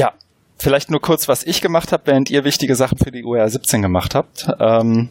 ja, 0.00 0.12
vielleicht 0.56 0.90
nur 0.90 1.00
kurz, 1.00 1.28
was 1.28 1.44
ich 1.44 1.60
gemacht 1.60 1.92
habe, 1.92 2.04
während 2.06 2.30
ihr 2.30 2.44
wichtige 2.44 2.74
Sachen 2.74 2.96
für 2.96 3.10
die 3.10 3.22
UR 3.22 3.46
17 3.46 3.82
gemacht 3.82 4.14
habt. 4.14 4.48
Ähm, 4.58 5.10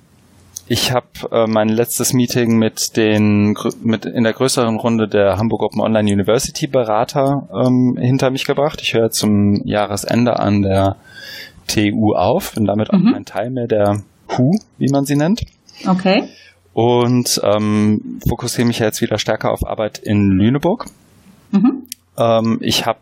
ich 0.67 0.91
habe 0.91 1.07
äh, 1.31 1.45
mein 1.47 1.69
letztes 1.69 2.13
Meeting 2.13 2.57
mit 2.57 2.97
den 2.97 3.55
mit 3.83 4.05
in 4.05 4.23
der 4.23 4.33
größeren 4.33 4.77
Runde 4.77 5.07
der 5.07 5.37
Hamburg 5.37 5.61
Open 5.61 5.81
Online 5.81 6.11
University 6.11 6.65
Berater 6.65 7.47
ähm, 7.53 7.97
hinter 7.99 8.31
mich 8.31 8.45
gebracht. 8.45 8.79
Ich 8.81 8.95
höre 8.95 9.11
zum 9.11 9.61
Jahresende 9.63 10.39
an 10.39 10.63
der 10.63 10.95
TU 11.67 12.15
auf, 12.15 12.53
bin 12.53 12.65
damit 12.65 12.91
mhm. 12.91 12.99
auch 12.99 13.13
kein 13.13 13.25
Teil 13.25 13.51
mehr 13.51 13.67
der 13.67 14.01
HU, 14.37 14.51
wie 14.79 14.91
man 14.91 15.05
sie 15.05 15.15
nennt. 15.15 15.43
Okay. 15.87 16.23
Und 16.73 17.39
ähm, 17.43 18.19
fokussiere 18.27 18.67
mich 18.67 18.79
jetzt 18.79 19.01
wieder 19.01 19.19
stärker 19.19 19.51
auf 19.51 19.65
Arbeit 19.65 19.99
in 19.99 20.29
Lüneburg. 20.29 20.85
Mhm. 21.51 21.83
Ähm, 22.17 22.57
ich 22.61 22.85
habe 22.87 22.99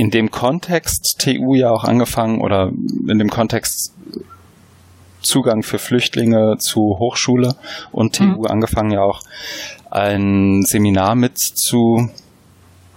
in 0.00 0.10
dem 0.10 0.30
Kontext 0.30 1.18
TU 1.18 1.54
ja 1.54 1.70
auch 1.70 1.84
angefangen 1.84 2.40
oder 2.40 2.72
in 3.06 3.18
dem 3.18 3.28
Kontext 3.28 3.92
Zugang 5.20 5.62
für 5.62 5.78
Flüchtlinge 5.78 6.56
zu 6.58 6.80
Hochschule 6.98 7.54
und 7.92 8.14
TU 8.14 8.24
mhm. 8.24 8.46
angefangen 8.46 8.92
ja 8.92 9.02
auch 9.02 9.20
ein 9.90 10.62
Seminar 10.62 11.16
mit 11.16 11.38
zu 11.38 12.08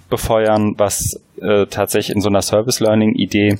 befeuern, 0.09 0.75
was 0.77 1.19
äh, 1.41 1.65
tatsächlich 1.65 2.15
in 2.15 2.21
so 2.21 2.29
einer 2.29 2.41
Service 2.41 2.79
Learning 2.79 3.15
Idee 3.15 3.57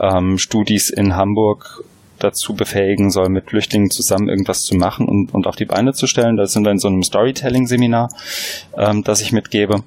ähm, 0.00 0.38
Studis 0.38 0.90
in 0.90 1.14
Hamburg 1.14 1.84
dazu 2.18 2.54
befähigen 2.54 3.12
soll, 3.12 3.28
mit 3.28 3.48
Flüchtlingen 3.48 3.90
zusammen 3.90 4.28
irgendwas 4.28 4.62
zu 4.62 4.74
machen 4.74 5.06
und, 5.06 5.32
und 5.32 5.46
auf 5.46 5.54
die 5.54 5.66
Beine 5.66 5.92
zu 5.92 6.08
stellen. 6.08 6.36
Da 6.36 6.46
sind 6.46 6.64
wir 6.64 6.72
in 6.72 6.80
so 6.80 6.88
einem 6.88 7.04
Storytelling-Seminar, 7.04 8.08
ähm, 8.76 9.04
das 9.04 9.20
ich 9.20 9.30
mitgebe. 9.30 9.84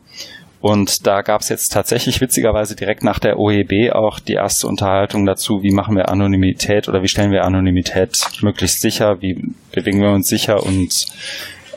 Und 0.65 1.05
da 1.05 1.21
gab 1.21 1.41
es 1.41 1.49
jetzt 1.49 1.71
tatsächlich 1.71 2.21
witzigerweise 2.21 2.75
direkt 2.75 3.03
nach 3.03 3.19
der 3.19 3.37
OEB 3.37 3.93
auch 3.93 4.17
die 4.17 4.33
erste 4.33 4.65
Unterhaltung 4.65 5.23
dazu, 5.23 5.61
wie 5.61 5.69
machen 5.69 5.95
wir 5.95 6.09
Anonymität 6.09 6.89
oder 6.89 7.03
wie 7.03 7.07
stellen 7.07 7.29
wir 7.29 7.43
Anonymität 7.43 8.19
möglichst 8.41 8.81
sicher, 8.81 9.21
wie 9.21 9.53
bewegen 9.71 10.01
wir 10.01 10.09
uns 10.09 10.27
sicher 10.27 10.63
und 10.63 11.05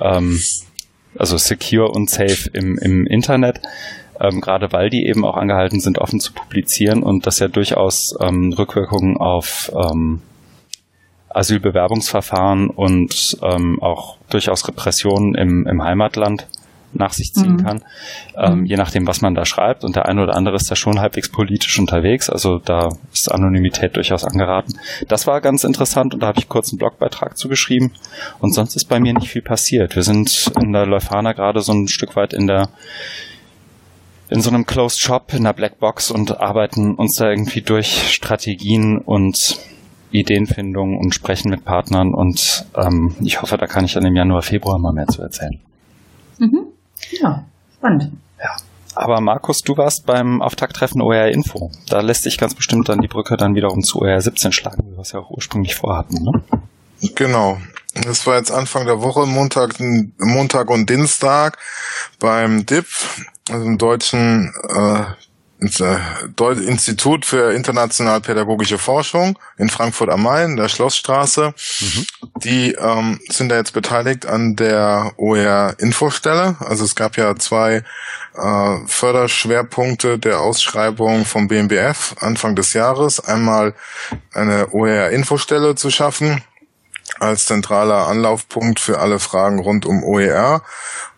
ähm, 0.00 0.40
also 1.18 1.36
secure 1.36 1.90
und 1.90 2.08
safe 2.08 2.48
im, 2.54 2.78
im 2.78 3.06
Internet. 3.06 3.60
Ähm, 4.18 4.40
gerade 4.40 4.72
weil 4.72 4.88
die 4.88 5.04
eben 5.04 5.22
auch 5.22 5.36
angehalten 5.36 5.80
sind, 5.80 5.98
offen 5.98 6.18
zu 6.18 6.32
publizieren 6.32 7.02
und 7.02 7.26
das 7.26 7.40
ja 7.40 7.48
durchaus 7.48 8.16
ähm, 8.22 8.54
Rückwirkungen 8.56 9.18
auf 9.18 9.70
ähm, 9.76 10.22
Asylbewerbungsverfahren 11.28 12.70
und 12.70 13.36
ähm, 13.42 13.82
auch 13.82 14.16
durchaus 14.30 14.66
Repressionen 14.66 15.34
im, 15.34 15.66
im 15.66 15.82
Heimatland 15.84 16.46
nach 16.92 17.12
sich 17.12 17.32
ziehen 17.32 17.54
mhm. 17.54 17.64
kann, 17.64 17.84
ähm, 18.36 18.64
je 18.64 18.76
nachdem, 18.76 19.06
was 19.06 19.20
man 19.20 19.34
da 19.34 19.44
schreibt. 19.44 19.84
Und 19.84 19.96
der 19.96 20.06
eine 20.06 20.22
oder 20.22 20.34
andere 20.34 20.56
ist 20.56 20.70
da 20.70 20.76
schon 20.76 21.00
halbwegs 21.00 21.30
politisch 21.30 21.78
unterwegs, 21.78 22.30
also 22.30 22.58
da 22.58 22.88
ist 23.12 23.30
Anonymität 23.30 23.96
durchaus 23.96 24.24
angeraten. 24.24 24.78
Das 25.08 25.26
war 25.26 25.40
ganz 25.40 25.64
interessant 25.64 26.14
und 26.14 26.22
da 26.22 26.28
habe 26.28 26.38
ich 26.38 26.48
kurz 26.48 26.72
einen 26.72 26.78
Blogbeitrag 26.78 27.36
zugeschrieben. 27.36 27.92
Und 28.40 28.54
sonst 28.54 28.76
ist 28.76 28.86
bei 28.86 29.00
mir 29.00 29.12
nicht 29.14 29.28
viel 29.28 29.42
passiert. 29.42 29.96
Wir 29.96 30.02
sind 30.02 30.50
in 30.60 30.72
der 30.72 30.86
Leufana 30.86 31.32
gerade 31.32 31.60
so 31.60 31.72
ein 31.72 31.88
Stück 31.88 32.16
weit 32.16 32.32
in 32.32 32.46
der 32.46 32.68
in 34.30 34.42
so 34.42 34.50
einem 34.50 34.66
Closed 34.66 35.00
Shop, 35.00 35.32
in 35.32 35.44
der 35.44 35.54
Blackbox 35.54 36.10
und 36.10 36.38
arbeiten 36.38 36.94
uns 36.96 37.16
da 37.16 37.30
irgendwie 37.30 37.62
durch 37.62 38.12
Strategien 38.12 38.98
und 38.98 39.58
Ideenfindung 40.10 40.98
und 40.98 41.14
sprechen 41.14 41.50
mit 41.50 41.64
Partnern 41.64 42.14
und 42.14 42.66
ähm, 42.76 43.14
ich 43.22 43.42
hoffe, 43.42 43.56
da 43.56 43.66
kann 43.66 43.84
ich 43.84 43.94
dann 43.94 44.04
im 44.04 44.14
Januar, 44.14 44.42
Februar 44.42 44.78
mal 44.78 44.92
mehr 44.92 45.06
zu 45.06 45.22
erzählen. 45.22 45.60
Mhm. 46.38 46.66
Ja, 47.10 47.44
spannend. 47.76 48.12
Ja. 48.38 48.56
Aber 48.94 49.20
Markus, 49.20 49.62
du 49.62 49.76
warst 49.76 50.06
beim 50.06 50.42
Auftakttreffen 50.42 51.00
OER 51.00 51.28
Info. 51.28 51.70
Da 51.88 52.00
lässt 52.00 52.24
sich 52.24 52.36
ganz 52.36 52.54
bestimmt 52.54 52.88
dann 52.88 53.00
die 53.00 53.08
Brücke 53.08 53.36
dann 53.36 53.54
wiederum 53.54 53.82
zu 53.82 54.00
OER 54.00 54.20
17 54.20 54.52
schlagen, 54.52 54.84
wie 54.88 54.96
wir 54.96 55.02
es 55.02 55.12
ja 55.12 55.20
auch 55.20 55.30
ursprünglich 55.30 55.74
vorhatten, 55.76 56.24
ne? 56.24 56.42
Genau. 57.14 57.58
Das 57.94 58.26
war 58.26 58.36
jetzt 58.36 58.50
Anfang 58.50 58.86
der 58.86 59.00
Woche, 59.00 59.26
Montag, 59.26 59.76
Montag 60.18 60.70
und 60.70 60.90
Dienstag 60.90 61.58
beim 62.18 62.66
DIP, 62.66 62.86
also 63.50 63.64
im 63.64 63.78
deutschen 63.78 64.52
äh, 64.68 65.04
Institut 65.60 67.26
für 67.26 67.52
international 67.52 68.20
pädagogische 68.20 68.78
Forschung 68.78 69.38
in 69.56 69.68
Frankfurt 69.68 70.08
am 70.08 70.22
Main, 70.22 70.56
der 70.56 70.68
Schlossstraße. 70.68 71.52
Mhm. 71.80 72.06
Die 72.44 72.72
ähm, 72.74 73.18
sind 73.28 73.48
da 73.48 73.56
jetzt 73.56 73.72
beteiligt 73.72 74.26
an 74.26 74.54
der 74.54 75.12
OER-Infostelle. 75.16 76.56
Also 76.60 76.84
es 76.84 76.94
gab 76.94 77.16
ja 77.16 77.34
zwei 77.36 77.82
äh, 78.36 78.76
Förderschwerpunkte 78.86 80.18
der 80.18 80.40
Ausschreibung 80.40 81.24
vom 81.24 81.48
BMBF 81.48 82.14
Anfang 82.20 82.54
des 82.54 82.72
Jahres. 82.72 83.18
Einmal 83.20 83.74
eine 84.32 84.68
OER-Infostelle 84.70 85.74
zu 85.74 85.90
schaffen 85.90 86.42
als 87.18 87.46
zentraler 87.46 88.06
Anlaufpunkt 88.06 88.78
für 88.78 89.00
alle 89.00 89.18
Fragen 89.18 89.58
rund 89.58 89.86
um 89.86 90.04
OER. 90.04 90.62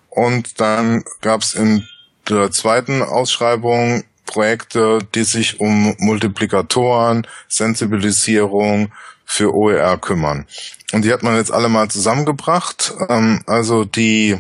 Und 0.08 0.60
dann 0.60 1.04
gab 1.20 1.42
es 1.42 1.54
in 1.54 1.86
der 2.28 2.50
zweiten 2.50 3.02
Ausschreibung 3.02 4.04
Projekte, 4.30 5.00
die 5.16 5.24
sich 5.24 5.58
um 5.58 5.96
Multiplikatoren, 5.98 7.26
Sensibilisierung 7.48 8.92
für 9.24 9.52
OER 9.52 9.98
kümmern. 9.98 10.46
Und 10.92 11.04
die 11.04 11.12
hat 11.12 11.24
man 11.24 11.34
jetzt 11.34 11.52
alle 11.52 11.68
mal 11.68 11.90
zusammengebracht. 11.90 12.94
Ähm, 13.08 13.42
also 13.46 13.84
die 13.84 14.38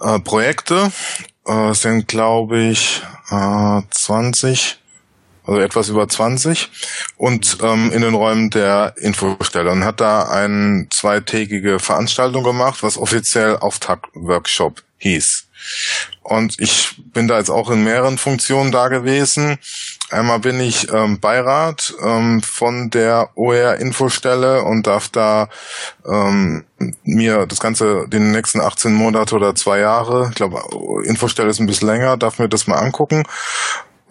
äh, 0.00 0.18
Projekte 0.20 0.90
äh, 1.46 1.74
sind, 1.74 2.08
glaube 2.08 2.60
ich, 2.60 3.02
äh, 3.30 3.82
20 3.90 4.78
also 5.44 5.60
etwas 5.60 5.88
über 5.88 6.08
20 6.08 6.70
und 7.16 7.58
ähm, 7.62 7.92
in 7.92 8.02
den 8.02 8.14
Räumen 8.14 8.50
der 8.50 8.94
Infostelle 8.96 9.70
und 9.70 9.84
hat 9.84 10.00
da 10.00 10.28
eine 10.28 10.88
zweitägige 10.90 11.78
Veranstaltung 11.78 12.44
gemacht, 12.44 12.82
was 12.82 12.98
offiziell 12.98 13.56
Auftakt-Workshop 13.56 14.82
hieß. 14.98 15.46
Und 16.22 16.58
ich 16.60 16.96
bin 17.12 17.28
da 17.28 17.38
jetzt 17.38 17.50
auch 17.50 17.70
in 17.70 17.84
mehreren 17.84 18.18
Funktionen 18.18 18.72
da 18.72 18.88
gewesen. 18.88 19.58
Einmal 20.10 20.38
bin 20.38 20.60
ich 20.60 20.90
ähm, 20.92 21.20
Beirat 21.20 21.94
ähm, 22.02 22.42
von 22.42 22.90
der 22.90 23.30
OER-Infostelle 23.34 24.62
und 24.62 24.86
darf 24.86 25.08
da 25.08 25.48
ähm, 26.06 26.64
mir 27.02 27.46
das 27.46 27.60
Ganze 27.60 28.06
den 28.08 28.30
nächsten 28.30 28.60
18 28.60 28.92
Monate 28.92 29.34
oder 29.34 29.54
zwei 29.54 29.78
Jahre, 29.78 30.28
ich 30.30 30.34
glaube, 30.34 30.62
Infostelle 31.04 31.50
ist 31.50 31.60
ein 31.60 31.66
bisschen 31.66 31.88
länger, 31.88 32.16
darf 32.16 32.38
mir 32.38 32.48
das 32.48 32.66
mal 32.66 32.78
angucken. 32.78 33.24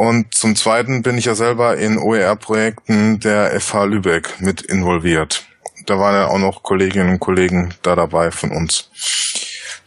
Und 0.04 0.36
zum 0.36 0.58
Zweiten 0.58 1.02
bin 1.02 1.18
ich 1.18 1.24
ja 1.24 1.34
selber 1.34 1.78
in 1.78 1.98
OER-Projekten 1.98 3.22
der 3.22 3.58
FH 3.62 3.86
Lübeck 3.86 4.42
mit 4.42 4.62
involviert. 4.62 5.46
Da 5.86 5.98
waren 5.98 6.13
ja 6.13 6.28
auch 6.28 6.39
noch 6.39 6.62
Kolleginnen 6.62 7.12
und 7.12 7.20
Kollegen 7.22 7.74
da 7.84 7.96
dabei 7.96 8.30
von 8.32 8.52
uns 8.52 8.89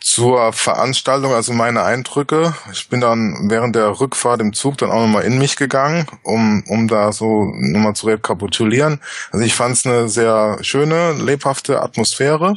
zur 0.00 0.54
Veranstaltung, 0.54 1.34
also 1.34 1.52
meine 1.52 1.82
Eindrücke. 1.82 2.54
Ich 2.72 2.88
bin 2.88 3.02
dann 3.02 3.50
während 3.50 3.76
der 3.76 4.00
Rückfahrt 4.00 4.40
im 4.40 4.54
Zug 4.54 4.78
dann 4.78 4.90
auch 4.90 5.02
nochmal 5.02 5.24
in 5.24 5.36
mich 5.36 5.56
gegangen, 5.56 6.06
um, 6.22 6.64
um 6.66 6.88
da 6.88 7.12
so 7.12 7.52
nochmal 7.54 7.94
zu 7.94 8.06
rekapitulieren. 8.06 9.00
Also 9.32 9.44
ich 9.44 9.54
fand 9.54 9.74
es 9.74 9.84
eine 9.84 10.08
sehr 10.08 10.56
schöne, 10.62 11.12
lebhafte 11.12 11.82
Atmosphäre. 11.82 12.56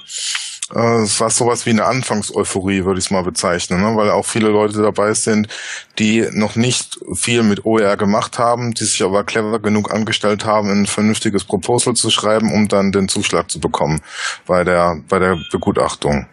Äh, 0.73 1.01
es 1.01 1.19
war 1.19 1.29
sowas 1.29 1.65
wie 1.65 1.71
eine 1.71 1.86
Anfangseuphorie, 1.86 2.86
würde 2.86 2.99
ich 2.99 3.05
es 3.05 3.12
mal 3.12 3.23
bezeichnen, 3.23 3.82
ne? 3.82 3.95
weil 3.95 4.12
auch 4.12 4.25
viele 4.25 4.49
Leute 4.49 4.82
dabei 4.82 5.13
sind, 5.13 5.47
die 5.97 6.27
noch 6.32 6.55
nicht 6.55 6.99
viel 7.13 7.43
mit 7.43 7.65
OER 7.65 7.97
gemacht 7.97 8.38
haben, 8.38 8.73
die 8.73 8.86
sich 8.86 9.03
aber 9.03 9.23
clever 9.23 9.60
genug 9.60 9.91
angestellt 9.91 10.45
haben, 10.45 10.69
ein 10.69 10.86
vernünftiges 10.86 11.43
Proposal 11.43 11.95
zu 11.95 12.10
schreiben, 12.10 12.53
um 12.53 12.67
dann 12.67 12.91
den 12.91 13.10
Zuschlag 13.10 13.49
zu 13.49 13.60
bekommen 13.60 14.01
bei 14.45 14.63
der, 14.63 15.01
bei 15.08 15.19
der 15.19 15.38
Begutachtung. 15.51 16.27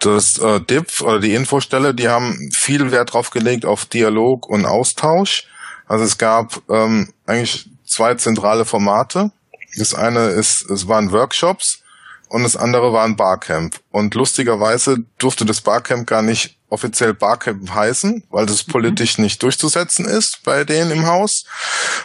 Das 0.00 0.38
äh, 0.38 0.60
DIP 0.60 1.00
oder 1.00 1.18
die 1.18 1.34
Infostelle, 1.34 1.94
die 1.94 2.08
haben 2.08 2.50
viel 2.54 2.90
Wert 2.92 3.14
drauf 3.14 3.30
gelegt 3.30 3.64
auf 3.64 3.86
Dialog 3.86 4.48
und 4.48 4.66
Austausch. 4.66 5.48
Also 5.86 6.04
es 6.04 6.18
gab 6.18 6.60
ähm, 6.68 7.12
eigentlich 7.26 7.68
zwei 7.84 8.14
zentrale 8.14 8.64
Formate. 8.64 9.32
Das 9.76 9.94
eine 9.94 10.26
ist, 10.28 10.70
es 10.70 10.86
waren 10.86 11.10
Workshops 11.12 11.82
und 12.28 12.42
das 12.42 12.56
andere 12.56 12.92
war 12.92 13.04
ein 13.04 13.16
Barcamp. 13.16 13.80
Und 13.90 14.14
lustigerweise 14.14 14.98
durfte 15.18 15.44
das 15.44 15.60
Barcamp 15.60 16.06
gar 16.06 16.22
nicht 16.22 16.58
offiziell 16.70 17.14
Barcamp 17.14 17.70
heißen, 17.74 18.24
weil 18.30 18.46
das 18.46 18.66
mhm. 18.66 18.72
politisch 18.72 19.18
mhm. 19.18 19.24
nicht 19.24 19.42
durchzusetzen 19.42 20.04
ist 20.04 20.40
bei 20.44 20.64
denen 20.64 20.90
im 20.90 21.06
Haus. 21.06 21.44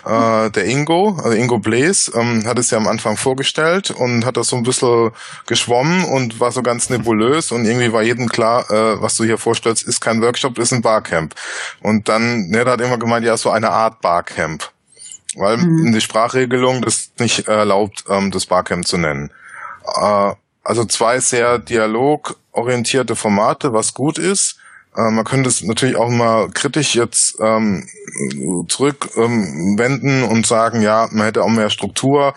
Äh, 0.05 0.49
der 0.51 0.65
Ingo, 0.65 1.17
also 1.17 1.31
Ingo 1.31 1.59
Blaze, 1.59 2.11
ähm, 2.15 2.45
hat 2.45 2.57
es 2.59 2.71
ja 2.71 2.77
am 2.77 2.87
Anfang 2.87 3.17
vorgestellt 3.17 3.91
und 3.91 4.25
hat 4.25 4.37
das 4.37 4.47
so 4.47 4.55
ein 4.55 4.63
bisschen 4.63 5.11
geschwommen 5.47 6.05
und 6.05 6.39
war 6.39 6.51
so 6.51 6.63
ganz 6.63 6.89
nebulös 6.89 7.51
und 7.51 7.65
irgendwie 7.65 7.91
war 7.91 8.03
jedem 8.03 8.29
klar, 8.29 8.69
äh, 8.71 9.01
was 9.01 9.15
du 9.15 9.23
hier 9.23 9.37
vorstellst, 9.37 9.83
ist 9.83 9.99
kein 9.99 10.21
Workshop, 10.21 10.57
ist 10.57 10.71
ein 10.71 10.81
Barcamp. 10.81 11.35
Und 11.81 12.07
dann, 12.07 12.47
ne, 12.47 12.63
da 12.63 12.71
hat 12.71 12.81
immer 12.81 12.97
gemeint, 12.97 13.25
ja, 13.25 13.35
so 13.35 13.49
eine 13.49 13.71
Art 13.71 14.01
Barcamp. 14.01 14.71
Weil 15.35 15.57
mhm. 15.57 15.87
in 15.87 15.93
die 15.93 16.01
Sprachregelung 16.01 16.81
das 16.83 17.11
nicht 17.19 17.47
erlaubt, 17.47 18.05
ähm, 18.07 18.31
das 18.31 18.45
Barcamp 18.45 18.87
zu 18.87 18.97
nennen. 18.97 19.31
Äh, 19.85 20.35
also 20.63 20.85
zwei 20.85 21.19
sehr 21.19 21.59
dialogorientierte 21.59 23.15
Formate, 23.15 23.73
was 23.73 23.93
gut 23.93 24.17
ist. 24.17 24.59
Äh, 24.95 25.11
man 25.11 25.25
könnte 25.25 25.49
es 25.49 25.63
natürlich 25.63 25.95
auch 25.95 26.09
mal 26.09 26.49
kritisch 26.49 26.95
jetzt 26.95 27.37
ähm, 27.39 27.87
zurückwenden 28.67 30.23
ähm, 30.23 30.29
und 30.29 30.45
sagen, 30.45 30.81
ja, 30.81 31.07
man 31.11 31.25
hätte 31.25 31.43
auch 31.43 31.49
mehr 31.49 31.69
Struktur 31.69 32.33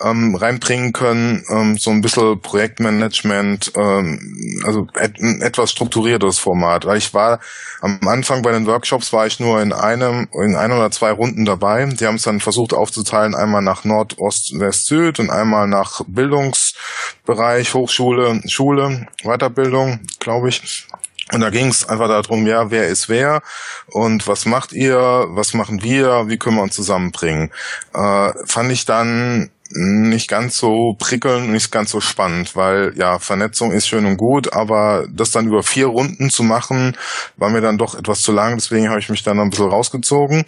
ähm, 0.00 0.34
reinbringen 0.34 0.92
können, 0.92 1.44
ähm, 1.48 1.78
so 1.78 1.90
ein 1.90 2.00
bisschen 2.00 2.40
Projektmanagement, 2.40 3.72
ähm, 3.76 4.62
also 4.64 4.88
et 4.98 5.20
ein 5.20 5.42
etwas 5.42 5.70
strukturiertes 5.70 6.38
Format. 6.38 6.86
Weil 6.86 6.98
ich 6.98 7.14
war 7.14 7.40
am 7.80 7.98
Anfang 8.06 8.42
bei 8.42 8.52
den 8.52 8.66
Workshops 8.66 9.12
war 9.12 9.26
ich 9.26 9.38
nur 9.38 9.60
in 9.60 9.72
einem, 9.72 10.28
in 10.32 10.56
ein 10.56 10.72
oder 10.72 10.90
zwei 10.90 11.12
Runden 11.12 11.44
dabei. 11.44 11.84
Die 11.86 12.06
haben 12.06 12.16
es 12.16 12.22
dann 12.22 12.40
versucht 12.40 12.72
aufzuteilen, 12.72 13.34
einmal 13.34 13.62
nach 13.62 13.84
Nord, 13.84 14.18
Ost, 14.18 14.58
West, 14.58 14.86
Süd 14.86 15.20
und 15.20 15.30
einmal 15.30 15.68
nach 15.68 16.02
Bildungsbereich, 16.06 17.74
Hochschule, 17.74 18.40
Schule, 18.46 19.06
Weiterbildung, 19.24 20.00
glaube 20.18 20.48
ich. 20.48 20.86
Und 21.30 21.40
da 21.40 21.50
ging 21.50 21.68
es 21.68 21.88
einfach 21.88 22.08
darum, 22.08 22.46
ja, 22.46 22.70
wer 22.70 22.88
ist 22.88 23.08
wer 23.08 23.42
und 23.86 24.26
was 24.26 24.44
macht 24.44 24.72
ihr, 24.72 24.98
was 25.28 25.54
machen 25.54 25.82
wir, 25.82 26.28
wie 26.28 26.36
können 26.36 26.56
wir 26.56 26.62
uns 26.62 26.74
zusammenbringen. 26.74 27.50
Äh, 27.94 28.32
fand 28.46 28.72
ich 28.72 28.84
dann 28.86 29.50
nicht 29.74 30.28
ganz 30.28 30.56
so 30.56 30.94
prickelnd, 30.98 31.50
nicht 31.50 31.70
ganz 31.70 31.90
so 31.90 32.00
spannend, 32.00 32.56
weil 32.56 32.92
ja, 32.96 33.18
Vernetzung 33.18 33.72
ist 33.72 33.88
schön 33.88 34.06
und 34.06 34.16
gut, 34.16 34.52
aber 34.52 35.06
das 35.10 35.30
dann 35.30 35.46
über 35.46 35.62
vier 35.62 35.86
Runden 35.86 36.30
zu 36.30 36.42
machen, 36.42 36.96
war 37.36 37.50
mir 37.50 37.60
dann 37.60 37.78
doch 37.78 37.94
etwas 37.94 38.20
zu 38.20 38.32
lang, 38.32 38.56
deswegen 38.56 38.88
habe 38.88 39.00
ich 39.00 39.08
mich 39.08 39.22
dann 39.22 39.40
ein 39.40 39.50
bisschen 39.50 39.70
rausgezogen. 39.70 40.44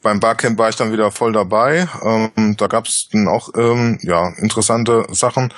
Beim 0.00 0.20
Barcamp 0.20 0.58
war 0.58 0.68
ich 0.68 0.76
dann 0.76 0.92
wieder 0.92 1.10
voll 1.10 1.32
dabei. 1.32 1.88
Ähm, 2.04 2.56
da 2.56 2.68
gab 2.68 2.86
es 2.86 3.08
dann 3.12 3.26
auch 3.26 3.50
ähm, 3.56 3.98
ja 4.02 4.32
interessante 4.38 5.04
Sachen. 5.10 5.52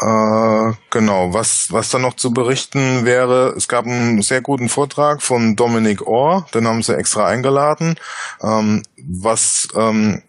Äh, 0.00 0.72
genau, 0.90 1.32
was, 1.32 1.68
was 1.70 1.90
da 1.90 1.98
noch 1.98 2.14
zu 2.14 2.32
berichten 2.32 3.04
wäre, 3.04 3.54
es 3.56 3.68
gab 3.68 3.86
einen 3.86 4.22
sehr 4.22 4.40
guten 4.40 4.68
Vortrag 4.68 5.22
von 5.22 5.54
Dominic 5.54 6.06
Orr, 6.06 6.46
den 6.52 6.66
haben 6.66 6.82
sie 6.82 6.96
extra 6.96 7.26
eingeladen, 7.26 7.96
ähm, 8.42 8.82
was, 8.96 9.68
ähm, 9.76 10.22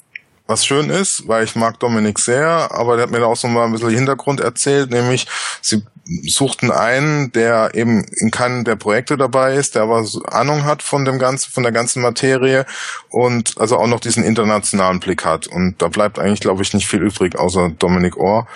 was 0.45 0.65
schön 0.65 0.91
ist, 0.91 1.27
weil 1.27 1.43
ich 1.43 1.55
mag 1.55 1.79
Dominik 1.79 2.19
sehr, 2.19 2.69
aber 2.71 2.95
der 2.95 3.03
hat 3.03 3.11
mir 3.11 3.19
da 3.19 3.25
auch 3.25 3.35
so 3.35 3.47
mal 3.47 3.65
ein 3.65 3.71
bisschen 3.71 3.89
Hintergrund 3.89 4.39
erzählt, 4.39 4.91
nämlich 4.91 5.27
sie 5.61 5.83
suchten 6.27 6.69
einen, 6.69 7.31
der 7.31 7.71
eben 7.73 8.03
in 8.03 8.29
keinem 8.29 8.63
der 8.63 8.75
Projekte 8.75 9.17
dabei 9.17 9.55
ist, 9.55 9.73
der 9.73 9.83
aber 9.83 10.05
Ahnung 10.27 10.63
hat 10.63 10.83
von 10.83 11.03
dem 11.05 11.17
ganzen, 11.17 11.51
von 11.51 11.63
der 11.63 11.71
ganzen 11.71 12.03
Materie 12.03 12.65
und 13.09 13.55
also 13.57 13.77
auch 13.77 13.87
noch 13.87 13.99
diesen 13.99 14.23
internationalen 14.23 14.99
Blick 14.99 15.25
hat. 15.25 15.47
Und 15.47 15.81
da 15.81 15.87
bleibt 15.87 16.19
eigentlich, 16.19 16.41
glaube 16.41 16.61
ich, 16.61 16.73
nicht 16.73 16.87
viel 16.87 17.01
übrig, 17.01 17.35
außer 17.35 17.71
Dominik 17.79 18.17
Orr. 18.17 18.47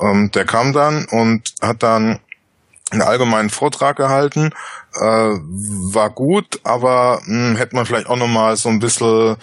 Ähm, 0.00 0.30
der 0.32 0.44
kam 0.44 0.72
dann 0.72 1.06
und 1.06 1.54
hat 1.60 1.82
dann 1.82 2.20
einen 2.90 3.02
allgemeinen 3.02 3.50
Vortrag 3.50 3.96
gehalten, 3.96 4.50
äh, 4.94 5.00
war 5.00 6.10
gut, 6.10 6.60
aber 6.64 7.20
mh, 7.26 7.50
hm, 7.50 7.56
hätte 7.56 7.76
man 7.76 7.84
vielleicht 7.84 8.08
auch 8.08 8.16
nochmal 8.16 8.56
so 8.56 8.68
ein 8.70 8.78
bisschen 8.78 9.36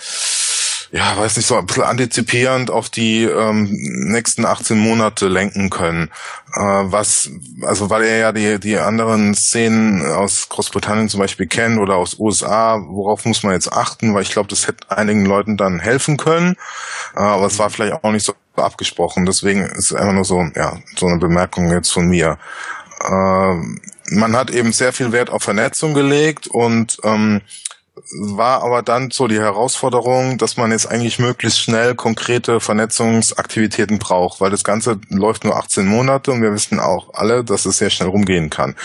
ja, 0.95 1.17
weiß 1.17 1.35
nicht, 1.35 1.45
so 1.45 1.57
ein 1.57 1.65
bisschen 1.65 1.83
antizipierend 1.83 2.71
auf 2.71 2.89
die 2.89 3.23
ähm, 3.23 3.67
nächsten 3.69 4.45
18 4.45 4.77
Monate 4.77 5.27
lenken 5.27 5.69
können. 5.69 6.09
Äh, 6.53 6.61
was, 6.61 7.29
also 7.63 7.89
weil 7.89 8.03
er 8.03 8.17
ja 8.17 8.31
die, 8.31 8.59
die 8.59 8.77
anderen 8.77 9.35
Szenen 9.35 10.05
aus 10.05 10.47
Großbritannien 10.47 11.09
zum 11.09 11.19
Beispiel 11.19 11.47
kennt 11.47 11.79
oder 11.79 11.95
aus 11.95 12.17
USA, 12.17 12.79
worauf 12.87 13.25
muss 13.25 13.43
man 13.43 13.53
jetzt 13.53 13.73
achten, 13.73 14.13
weil 14.13 14.21
ich 14.21 14.31
glaube, 14.31 14.47
das 14.47 14.67
hätte 14.67 14.89
einigen 14.89 15.25
Leuten 15.25 15.57
dann 15.57 15.79
helfen 15.79 16.15
können. 16.15 16.55
Äh, 17.15 17.19
aber 17.19 17.47
es 17.47 17.59
war 17.59 17.69
vielleicht 17.69 18.01
auch 18.01 18.11
nicht 18.11 18.25
so 18.25 18.33
abgesprochen. 18.63 19.25
Deswegen 19.25 19.63
ist 19.63 19.91
es 19.91 19.93
einfach 19.93 20.13
nur 20.13 20.25
so, 20.25 20.45
ja, 20.55 20.77
so 20.95 21.07
eine 21.07 21.17
Bemerkung 21.17 21.71
jetzt 21.71 21.91
von 21.91 22.07
mir. 22.07 22.37
Äh, 23.03 23.55
man 24.11 24.35
hat 24.35 24.51
eben 24.51 24.71
sehr 24.71 24.93
viel 24.93 25.11
Wert 25.11 25.29
auf 25.29 25.43
Vernetzung 25.43 25.93
gelegt 25.93 26.47
und 26.47 26.97
ähm, 27.03 27.41
war 28.11 28.63
aber 28.63 28.81
dann 28.81 29.11
so 29.11 29.27
die 29.27 29.39
Herausforderung, 29.39 30.37
dass 30.37 30.57
man 30.57 30.71
jetzt 30.71 30.89
eigentlich 30.89 31.19
möglichst 31.19 31.59
schnell 31.59 31.95
konkrete 31.95 32.59
Vernetzungsaktivitäten 32.59 33.99
braucht, 33.99 34.41
weil 34.41 34.51
das 34.51 34.63
Ganze 34.63 34.99
läuft 35.09 35.43
nur 35.43 35.55
18 35.57 35.85
Monate 35.85 36.31
und 36.31 36.41
wir 36.41 36.53
wissen 36.53 36.79
auch 36.79 37.13
alle, 37.13 37.43
dass 37.43 37.65
es 37.65 37.77
sehr 37.77 37.89
schnell 37.89 38.09
rumgehen 38.09 38.49
kann. 38.49 38.75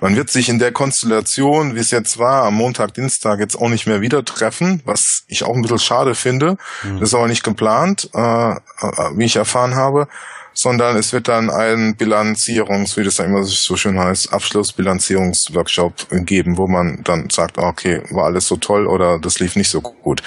Man 0.00 0.16
wird 0.16 0.30
sich 0.30 0.48
in 0.48 0.58
der 0.58 0.72
Konstellation, 0.72 1.74
wie 1.74 1.80
es 1.80 1.90
jetzt 1.90 2.18
war, 2.18 2.44
am 2.44 2.54
Montag, 2.54 2.94
Dienstag 2.94 3.40
jetzt 3.40 3.56
auch 3.56 3.68
nicht 3.68 3.86
mehr 3.86 4.00
wieder 4.00 4.24
treffen, 4.24 4.82
was 4.84 5.24
ich 5.26 5.44
auch 5.44 5.54
ein 5.54 5.62
bisschen 5.62 5.78
schade 5.78 6.14
finde. 6.14 6.56
Mhm. 6.82 7.00
Das 7.00 7.10
ist 7.10 7.14
aber 7.14 7.28
nicht 7.28 7.44
geplant, 7.44 8.10
äh, 8.14 8.50
äh 8.50 8.56
wie 9.14 9.24
ich 9.24 9.36
erfahren 9.36 9.74
habe 9.74 10.08
sondern 10.60 10.96
es 10.96 11.12
wird 11.12 11.28
dann 11.28 11.50
ein 11.50 11.94
Bilanzierungs, 11.94 12.96
wie 12.96 13.04
das 13.04 13.14
dann 13.14 13.26
immer 13.26 13.44
so 13.44 13.76
schön 13.76 13.96
heißt, 13.96 14.32
Abschlussbilanzierungsworkshop 14.32 16.08
geben, 16.26 16.56
wo 16.56 16.66
man 16.66 17.04
dann 17.04 17.30
sagt, 17.30 17.58
ah, 17.58 17.68
okay, 17.68 18.02
war 18.10 18.24
alles 18.24 18.48
so 18.48 18.56
toll 18.56 18.88
oder 18.88 19.20
das 19.20 19.38
lief 19.38 19.54
nicht 19.54 19.70
so 19.70 19.80
gut. 19.80 20.20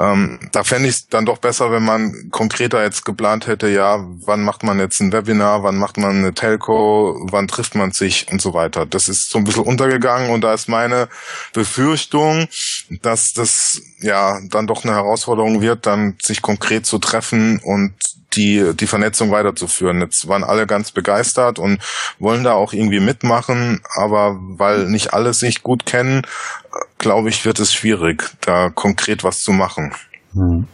Ähm, 0.00 0.40
da 0.50 0.64
fände 0.64 0.88
ich 0.88 0.96
es 0.96 1.08
dann 1.08 1.24
doch 1.24 1.38
besser, 1.38 1.70
wenn 1.70 1.84
man 1.84 2.30
konkreter 2.32 2.82
jetzt 2.82 3.04
geplant 3.04 3.46
hätte, 3.46 3.68
ja, 3.68 4.04
wann 4.24 4.42
macht 4.42 4.64
man 4.64 4.80
jetzt 4.80 4.98
ein 5.00 5.12
Webinar, 5.12 5.62
wann 5.62 5.76
macht 5.76 5.98
man 5.98 6.16
eine 6.16 6.34
Telco, 6.34 7.28
wann 7.30 7.46
trifft 7.46 7.76
man 7.76 7.92
sich 7.92 8.26
und 8.32 8.42
so 8.42 8.52
weiter. 8.54 8.86
Das 8.86 9.08
ist 9.08 9.30
so 9.30 9.38
ein 9.38 9.44
bisschen 9.44 9.62
untergegangen 9.62 10.30
und 10.30 10.40
da 10.40 10.52
ist 10.52 10.68
meine 10.68 11.08
Befürchtung, 11.52 12.48
dass 13.02 13.34
das 13.34 13.80
ja 14.00 14.40
dann 14.50 14.66
doch 14.66 14.82
eine 14.82 14.94
Herausforderung 14.94 15.60
wird, 15.60 15.86
dann 15.86 16.16
sich 16.20 16.42
konkret 16.42 16.86
zu 16.86 16.98
treffen 16.98 17.60
und 17.62 17.94
die, 18.34 18.72
die 18.74 18.86
Vernetzung 18.86 19.30
weiterzuführen. 19.30 20.00
Jetzt 20.00 20.28
waren 20.28 20.44
alle 20.44 20.66
ganz 20.66 20.92
begeistert 20.92 21.58
und 21.58 21.80
wollen 22.18 22.44
da 22.44 22.52
auch 22.52 22.72
irgendwie 22.72 23.00
mitmachen, 23.00 23.80
aber 23.96 24.36
weil 24.56 24.86
nicht 24.86 25.12
alle 25.12 25.34
sich 25.34 25.62
gut 25.62 25.86
kennen, 25.86 26.22
glaube 26.98 27.28
ich, 27.28 27.44
wird 27.44 27.58
es 27.58 27.72
schwierig, 27.72 28.30
da 28.40 28.70
konkret 28.70 29.24
was 29.24 29.40
zu 29.40 29.52
machen. 29.52 29.92
Hm. 30.34 30.66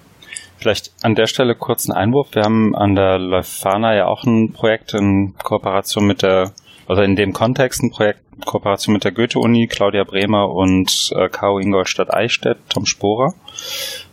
Vielleicht 0.59 0.93
an 1.03 1.15
der 1.15 1.27
Stelle 1.27 1.55
kurz 1.55 1.89
einen 1.89 1.97
Einwurf. 1.97 2.35
Wir 2.35 2.43
haben 2.43 2.75
an 2.75 2.95
der 2.95 3.19
Leuphana 3.19 3.95
ja 3.95 4.07
auch 4.07 4.25
ein 4.25 4.53
Projekt 4.53 4.95
in 4.95 5.35
Kooperation 5.43 6.07
mit 6.07 6.23
der, 6.23 6.53
also 6.89 7.03
in 7.03 7.15
dem 7.15 7.33
Kontext 7.33 7.83
ein 7.83 7.91
Projekt 7.91 8.21
in 8.35 8.41
Kooperation 8.41 8.95
mit 8.95 9.05
der 9.05 9.13
Goethe-Uni, 9.13 9.67
Claudia 9.67 10.05
Bremer 10.05 10.49
und 10.49 10.91
äh, 11.15 11.29
K.O. 11.29 11.59
Ingolstadt-Eichstätt, 11.59 12.59
Tom 12.69 12.87
Sporer 12.87 13.35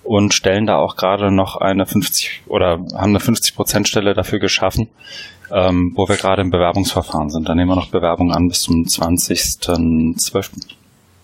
und 0.03 0.33
stellen 0.33 0.65
da 0.65 0.77
auch 0.77 0.95
gerade 0.95 1.33
noch 1.33 1.57
eine 1.57 1.85
50 1.85 2.43
oder 2.47 2.79
haben 2.95 3.11
eine 3.11 3.19
50 3.19 3.55
Prozent 3.55 3.87
Stelle 3.87 4.13
dafür 4.13 4.39
geschaffen, 4.39 4.89
ähm, 5.51 5.93
wo 5.95 6.07
wir 6.07 6.17
gerade 6.17 6.41
im 6.41 6.51
Bewerbungsverfahren 6.51 7.29
sind. 7.29 7.47
Da 7.47 7.55
nehmen 7.55 7.69
wir 7.69 7.75
noch 7.75 7.89
Bewerbungen 7.89 8.33
an 8.33 8.47
bis 8.47 8.61
zum 8.61 8.83
20.12. 8.83 10.49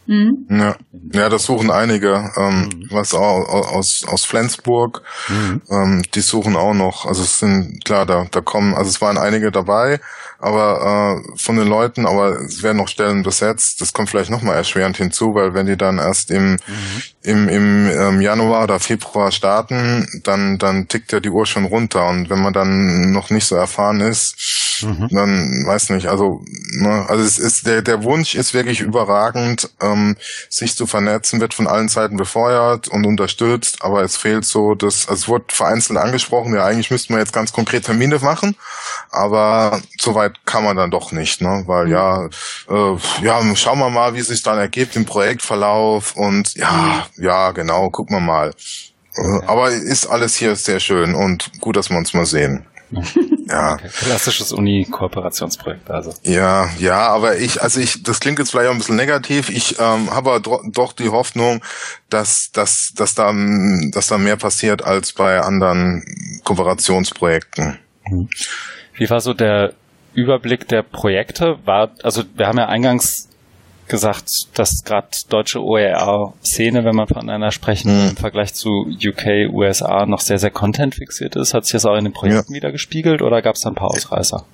Mhm. 0.09 0.47
Ja. 0.49 0.75
ja, 1.13 1.29
das 1.29 1.43
suchen 1.43 1.69
einige. 1.69 2.31
Ähm, 2.35 2.61
mhm. 2.61 2.87
Was 2.89 3.13
auch 3.13 3.47
aus, 3.47 4.05
aus 4.07 4.25
Flensburg, 4.25 5.03
mhm. 5.27 5.61
ähm, 5.69 6.01
die 6.15 6.21
suchen 6.21 6.55
auch 6.55 6.73
noch. 6.73 7.05
Also 7.05 7.21
es 7.21 7.37
sind, 7.37 7.85
klar, 7.85 8.07
da, 8.07 8.25
da 8.31 8.41
kommen, 8.41 8.73
also 8.73 8.89
es 8.89 9.01
waren 9.01 9.19
einige 9.19 9.51
dabei, 9.51 9.99
aber 10.39 11.21
äh, 11.25 11.37
von 11.37 11.57
den 11.57 11.67
Leuten, 11.67 12.05
aber 12.05 12.39
es 12.41 12.63
werden 12.63 12.77
noch 12.77 12.87
Stellen 12.87 13.23
besetzt. 13.23 13.81
Das 13.81 13.93
kommt 13.93 14.09
vielleicht 14.09 14.29
nochmal 14.29 14.55
erschwerend 14.55 14.97
hinzu, 14.97 15.33
weil 15.33 15.53
wenn 15.53 15.65
die 15.65 15.77
dann 15.77 15.97
erst 15.97 16.31
im, 16.31 16.51
mhm. 16.51 16.57
im, 17.23 17.49
im 17.49 17.89
ähm, 17.89 18.21
Januar 18.21 18.63
oder 18.63 18.79
Februar 18.79 19.31
starten, 19.31 20.07
dann, 20.23 20.57
dann 20.57 20.87
tickt 20.87 21.11
ja 21.11 21.19
die 21.19 21.29
Uhr 21.29 21.45
schon 21.45 21.65
runter. 21.65 22.07
Und 22.07 22.29
wenn 22.29 22.41
man 22.41 22.53
dann 22.53 23.11
noch 23.11 23.29
nicht 23.29 23.45
so 23.45 23.55
erfahren 23.55 23.99
ist, 23.99 24.35
mhm. 24.83 25.07
dann 25.11 25.65
weiß 25.65 25.89
nicht, 25.89 26.07
also, 26.07 26.41
ne, 26.77 27.05
also 27.07 27.23
es 27.23 27.37
ist 27.37 27.67
der, 27.67 27.81
der 27.81 28.03
Wunsch 28.03 28.35
ist 28.35 28.53
wirklich 28.53 28.79
überragend, 28.79 29.69
ähm, 29.81 30.15
sich 30.49 30.75
zu 30.75 30.87
vernetzen, 30.87 31.41
wird 31.41 31.53
von 31.53 31.67
allen 31.67 31.89
Seiten 31.89 32.17
befeuert 32.17 32.87
und 32.87 33.05
unterstützt, 33.05 33.79
aber 33.81 34.03
es 34.03 34.17
fehlt 34.17 34.45
so, 34.45 34.75
dass, 34.75 35.07
also 35.09 35.21
es 35.21 35.27
wurde 35.27 35.45
vereinzelt 35.49 35.99
angesprochen, 35.99 36.53
ja, 36.53 36.65
eigentlich 36.65 36.91
müssten 36.91 37.13
wir 37.13 37.19
jetzt 37.19 37.33
ganz 37.33 37.51
konkret 37.51 37.85
Termine 37.85 38.19
machen, 38.19 38.55
aber 39.11 39.81
soweit 39.99 40.28
weit 40.29 40.45
kann 40.45 40.63
man 40.63 40.77
dann 40.77 40.91
doch 40.91 41.11
nicht, 41.11 41.41
ne? 41.41 41.63
Weil 41.65 41.85
mhm. 41.85 41.91
ja, 41.91 42.25
äh, 42.69 42.97
ja, 43.21 43.55
schauen 43.55 43.79
wir 43.79 43.89
mal, 43.89 44.13
wie 44.13 44.21
sich 44.21 44.41
dann 44.41 44.57
ergibt 44.57 44.95
im 44.95 45.05
Projektverlauf 45.05 46.15
und 46.15 46.55
ja, 46.55 47.07
mhm. 47.15 47.23
ja, 47.23 47.51
genau, 47.51 47.89
gucken 47.89 48.17
wir 48.17 48.21
mal. 48.21 48.53
Äh, 49.15 49.45
aber 49.47 49.69
ist 49.69 50.07
alles 50.07 50.35
hier 50.35 50.55
sehr 50.55 50.79
schön 50.79 51.15
und 51.15 51.51
gut, 51.59 51.75
dass 51.75 51.89
wir 51.89 51.97
uns 51.97 52.13
mal 52.13 52.25
sehen. 52.25 52.65
Ja. 53.49 53.73
Okay. 53.73 53.89
Klassisches 53.91 54.51
Uni-Kooperationsprojekt, 54.51 55.89
also. 55.89 56.13
Ja, 56.21 56.69
ja, 56.77 57.07
aber 57.07 57.37
ich, 57.37 57.63
also 57.63 57.79
ich, 57.79 58.03
das 58.03 58.19
klingt 58.19 58.37
jetzt 58.37 58.51
vielleicht 58.51 58.67
auch 58.69 58.73
ein 58.73 58.77
bisschen 58.77 58.95
negativ. 58.95 59.49
Ich 59.49 59.79
ähm, 59.79 60.11
habe 60.11 60.33
aber 60.33 60.59
doch 60.71 60.93
die 60.93 61.09
Hoffnung, 61.09 61.63
dass, 62.11 62.51
dass, 62.53 62.93
dass 62.95 63.15
da, 63.15 63.33
dass 63.91 64.05
da 64.05 64.19
mehr 64.19 64.37
passiert 64.37 64.83
als 64.83 65.13
bei 65.13 65.41
anderen 65.41 66.03
Kooperationsprojekten. 66.43 67.79
Wie 68.93 69.09
war 69.09 69.19
so 69.19 69.33
der 69.33 69.73
Überblick 70.19 70.67
der 70.67 70.83
Projekte 70.83 71.57
war, 71.65 71.91
also 72.03 72.23
wir 72.35 72.47
haben 72.47 72.57
ja 72.57 72.67
eingangs 72.67 73.29
gesagt, 73.87 74.29
dass 74.53 74.83
gerade 74.85 75.07
deutsche 75.29 75.63
OER-Szene, 75.63 76.85
wenn 76.85 76.95
man 76.95 77.07
voneinander 77.07 77.51
sprechen, 77.51 78.03
mhm. 78.03 78.09
im 78.11 78.17
Vergleich 78.17 78.53
zu 78.53 78.69
UK, 78.87 79.51
USA 79.51 80.05
noch 80.05 80.21
sehr, 80.21 80.39
sehr 80.39 80.51
content-fixiert 80.51 81.35
ist. 81.35 81.53
Hat 81.53 81.65
sich 81.65 81.73
das 81.73 81.85
auch 81.85 81.97
in 81.97 82.05
den 82.05 82.13
Projekten 82.13 82.53
ja. 82.53 82.55
wieder 82.55 82.71
gespiegelt 82.71 83.21
oder 83.21 83.41
gab 83.41 83.55
es 83.55 83.61
da 83.61 83.69
ein 83.69 83.75
paar 83.75 83.89
Ausreißer? 83.89 84.45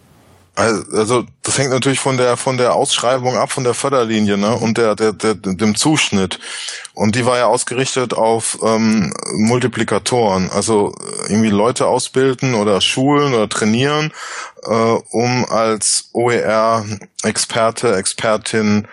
Also 0.56 1.26
das 1.44 1.58
hängt 1.58 1.72
natürlich 1.72 2.00
von 2.00 2.16
der 2.16 2.38
von 2.38 2.58
der 2.58 2.76
Ausschreibung 2.76 3.36
ab, 3.36 3.52
von 3.52 3.66
der 3.66 3.74
Förderlinie 3.74 4.38
ne 4.38 4.56
und 4.56 4.78
der, 4.78 4.96
der, 4.96 5.12
der 5.12 5.36
dem 5.36 5.76
Zuschnitt. 5.76 6.40
Und 6.94 7.16
die 7.16 7.26
war 7.26 7.38
ja 7.38 7.48
ausgerichtet 7.48 8.14
auf 8.14 8.60
ähm, 8.64 9.14
Multiplikatoren, 9.34 10.50
also 10.50 10.96
irgendwie 11.28 11.50
Leute 11.50 11.88
ausbilden 11.88 12.54
oder 12.54 12.80
schulen 12.80 13.34
oder 13.34 13.50
trainieren, 13.50 14.14
äh, 14.64 14.98
um 15.10 15.46
als 15.50 16.10
OER-Experte, 16.14 17.96
Expertin 17.98 18.88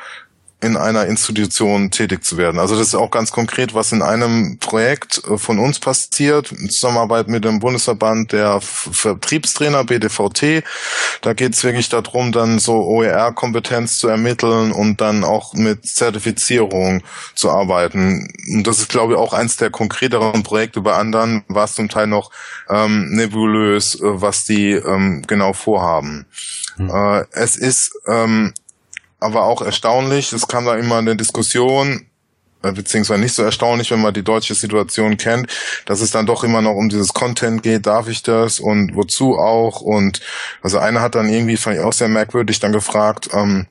in 0.62 0.76
einer 0.76 1.06
Institution 1.06 1.90
tätig 1.90 2.24
zu 2.24 2.36
werden. 2.36 2.60
Also 2.60 2.76
das 2.76 2.88
ist 2.88 2.94
auch 2.94 3.10
ganz 3.10 3.32
konkret, 3.32 3.74
was 3.74 3.90
in 3.90 4.00
einem 4.00 4.58
Projekt 4.58 5.20
äh, 5.28 5.36
von 5.36 5.58
uns 5.58 5.80
passiert, 5.80 6.52
in 6.52 6.70
Zusammenarbeit 6.70 7.26
mit 7.26 7.44
dem 7.44 7.58
Bundesverband 7.58 8.30
der 8.30 8.60
Vertriebstrainer 8.60 9.82
BDVT. 9.82 10.62
Da 11.20 11.32
geht 11.32 11.54
es 11.54 11.64
wirklich 11.64 11.88
darum, 11.88 12.30
dann 12.30 12.60
so 12.60 12.84
OER-Kompetenz 12.84 13.98
zu 13.98 14.06
ermitteln 14.06 14.70
und 14.70 15.00
dann 15.00 15.24
auch 15.24 15.52
mit 15.54 15.84
Zertifizierung 15.84 17.02
zu 17.34 17.50
arbeiten. 17.50 18.32
Und 18.54 18.66
das 18.66 18.78
ist, 18.78 18.88
glaube 18.88 19.14
ich, 19.14 19.18
auch 19.18 19.32
eins 19.32 19.56
der 19.56 19.70
konkreteren 19.70 20.44
Projekte. 20.44 20.80
Bei 20.80 20.94
anderen 20.94 21.42
war 21.48 21.64
es 21.64 21.74
zum 21.74 21.88
Teil 21.88 22.06
noch 22.06 22.30
ähm, 22.70 23.08
nebulös, 23.10 23.96
äh, 23.96 24.00
was 24.02 24.44
die 24.44 24.70
ähm, 24.70 25.22
genau 25.26 25.54
vorhaben. 25.54 26.26
Hm. 26.76 26.88
Äh, 26.88 27.24
es 27.32 27.56
ist 27.56 27.92
ähm, 28.06 28.52
aber 29.22 29.44
auch 29.44 29.62
erstaunlich. 29.62 30.32
Es 30.32 30.48
kam 30.48 30.64
da 30.64 30.76
immer 30.76 30.98
eine 30.98 31.16
Diskussion, 31.16 32.06
äh, 32.62 32.72
beziehungsweise 32.72 33.20
nicht 33.20 33.34
so 33.34 33.42
erstaunlich, 33.42 33.90
wenn 33.90 34.00
man 34.00 34.14
die 34.14 34.22
deutsche 34.22 34.54
Situation 34.54 35.16
kennt, 35.16 35.48
dass 35.86 36.00
es 36.00 36.10
dann 36.10 36.26
doch 36.26 36.44
immer 36.44 36.62
noch 36.62 36.74
um 36.74 36.88
dieses 36.88 37.12
Content 37.12 37.62
geht, 37.62 37.86
darf 37.86 38.08
ich 38.08 38.22
das 38.22 38.60
und 38.60 38.94
wozu 38.94 39.36
auch 39.38 39.80
und 39.80 40.20
also 40.62 40.78
einer 40.78 41.00
hat 41.00 41.14
dann 41.14 41.28
irgendwie, 41.28 41.56
fand 41.56 41.76
ich 41.76 41.82
auch 41.82 41.92
sehr 41.92 42.08
merkwürdig, 42.08 42.60
dann 42.60 42.72
gefragt, 42.72 43.30
ähm, 43.32 43.66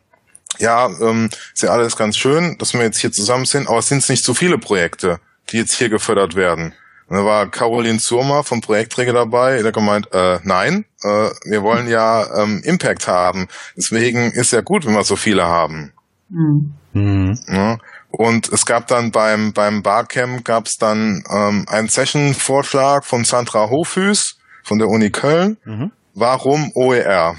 ja, 0.60 0.88
ähm, 0.88 1.30
ist 1.54 1.64
ja 1.64 1.70
alles 1.70 1.96
ganz 1.96 2.18
schön, 2.18 2.58
dass 2.58 2.74
wir 2.74 2.82
jetzt 2.82 3.00
hier 3.00 3.12
zusammen 3.12 3.46
sind, 3.46 3.68
aber 3.68 3.82
sind 3.82 4.00
es 4.00 4.10
nicht 4.10 4.24
zu 4.24 4.34
viele 4.34 4.58
Projekte, 4.58 5.20
die 5.50 5.58
jetzt 5.58 5.74
hier 5.74 5.90
gefördert 5.90 6.36
werden? 6.36 6.74
Und 7.12 7.18
da 7.18 7.26
war 7.26 7.52
Caroline 7.52 8.00
Zurma 8.00 8.42
vom 8.42 8.62
Projektträger 8.62 9.12
dabei, 9.12 9.58
der 9.58 9.66
hat 9.66 9.74
gemeint, 9.74 10.08
äh, 10.14 10.40
nein, 10.44 10.86
äh, 11.04 11.30
wir 11.44 11.62
wollen 11.62 11.90
ja 11.90 12.42
ähm, 12.42 12.62
Impact 12.64 13.06
haben. 13.06 13.50
Deswegen 13.76 14.32
ist 14.32 14.54
ja 14.54 14.62
gut, 14.62 14.86
wenn 14.86 14.94
wir 14.94 15.04
so 15.04 15.18
viele 15.18 15.46
haben. 15.46 15.92
Mhm. 16.30 16.74
Mhm. 16.94 17.38
Ja, 17.48 17.80
und 18.12 18.48
es 18.48 18.66
gab 18.66 18.88
dann 18.88 19.12
beim, 19.12 19.52
beim 19.52 19.84
Barcamp 19.84 20.46
gab 20.46 20.68
es 20.68 20.78
dann 20.78 21.22
ähm, 21.30 21.66
einen 21.68 21.90
Session-Vorschlag 21.90 23.04
von 23.04 23.26
Sandra 23.26 23.70
Hofhüß 23.70 24.38
von 24.64 24.80
der 24.80 24.88
Uni 24.88 25.10
Köln. 25.10 25.58
Mhm. 25.66 25.92
Warum 26.14 26.72
OER? 26.76 27.36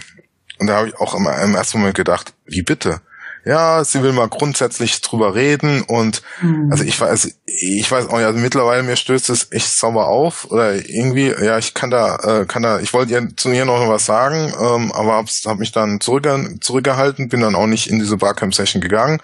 und 0.59 0.67
da 0.67 0.77
habe 0.77 0.89
ich 0.89 0.97
auch 0.99 1.15
im, 1.15 1.27
im 1.27 1.55
ersten 1.55 1.79
Moment 1.79 1.97
gedacht, 1.97 2.35
wie 2.45 2.63
bitte? 2.63 3.01
Ja, 3.45 3.85
sie 3.85 4.03
will 4.03 4.13
mal 4.13 4.29
grundsätzlich 4.29 5.01
drüber 5.01 5.35
reden 5.35 5.83
und 5.83 6.23
mhm. 6.41 6.69
also 6.71 6.85
ich 6.85 7.01
weiß, 7.01 7.29
ich 7.47 7.91
weiß 7.91 8.09
auch, 8.09 8.15
also 8.15 8.39
mittlerweile 8.39 8.83
mir 8.83 8.97
stößt 8.97 9.31
es 9.31 9.51
echt 9.51 9.77
sauber 9.77 10.09
auf 10.09 10.51
oder 10.51 10.75
irgendwie, 10.75 11.35
ja, 11.43 11.59
ich 11.59 11.75
kann 11.75 11.91
da, 11.91 12.17
äh, 12.17 12.47
kann 12.47 12.63
da, 12.63 12.79
ich 12.81 12.93
wollte 12.93 13.13
ihr 13.13 13.29
zu 13.37 13.51
ihr 13.51 13.65
noch 13.65 13.89
was 13.89 14.07
sagen, 14.07 14.53
ähm, 14.61 14.93
aber 14.93 15.15
hab's, 15.15 15.45
hab 15.45 15.59
mich 15.59 15.73
dann 15.73 16.01
zurück, 16.01 16.27
zurückgehalten, 16.61 17.29
bin 17.29 17.41
dann 17.41 17.55
auch 17.55 17.67
nicht 17.67 17.89
in 17.89 17.99
diese 17.99 18.17
Barcamp-Session 18.17 18.81
gegangen. 18.81 19.21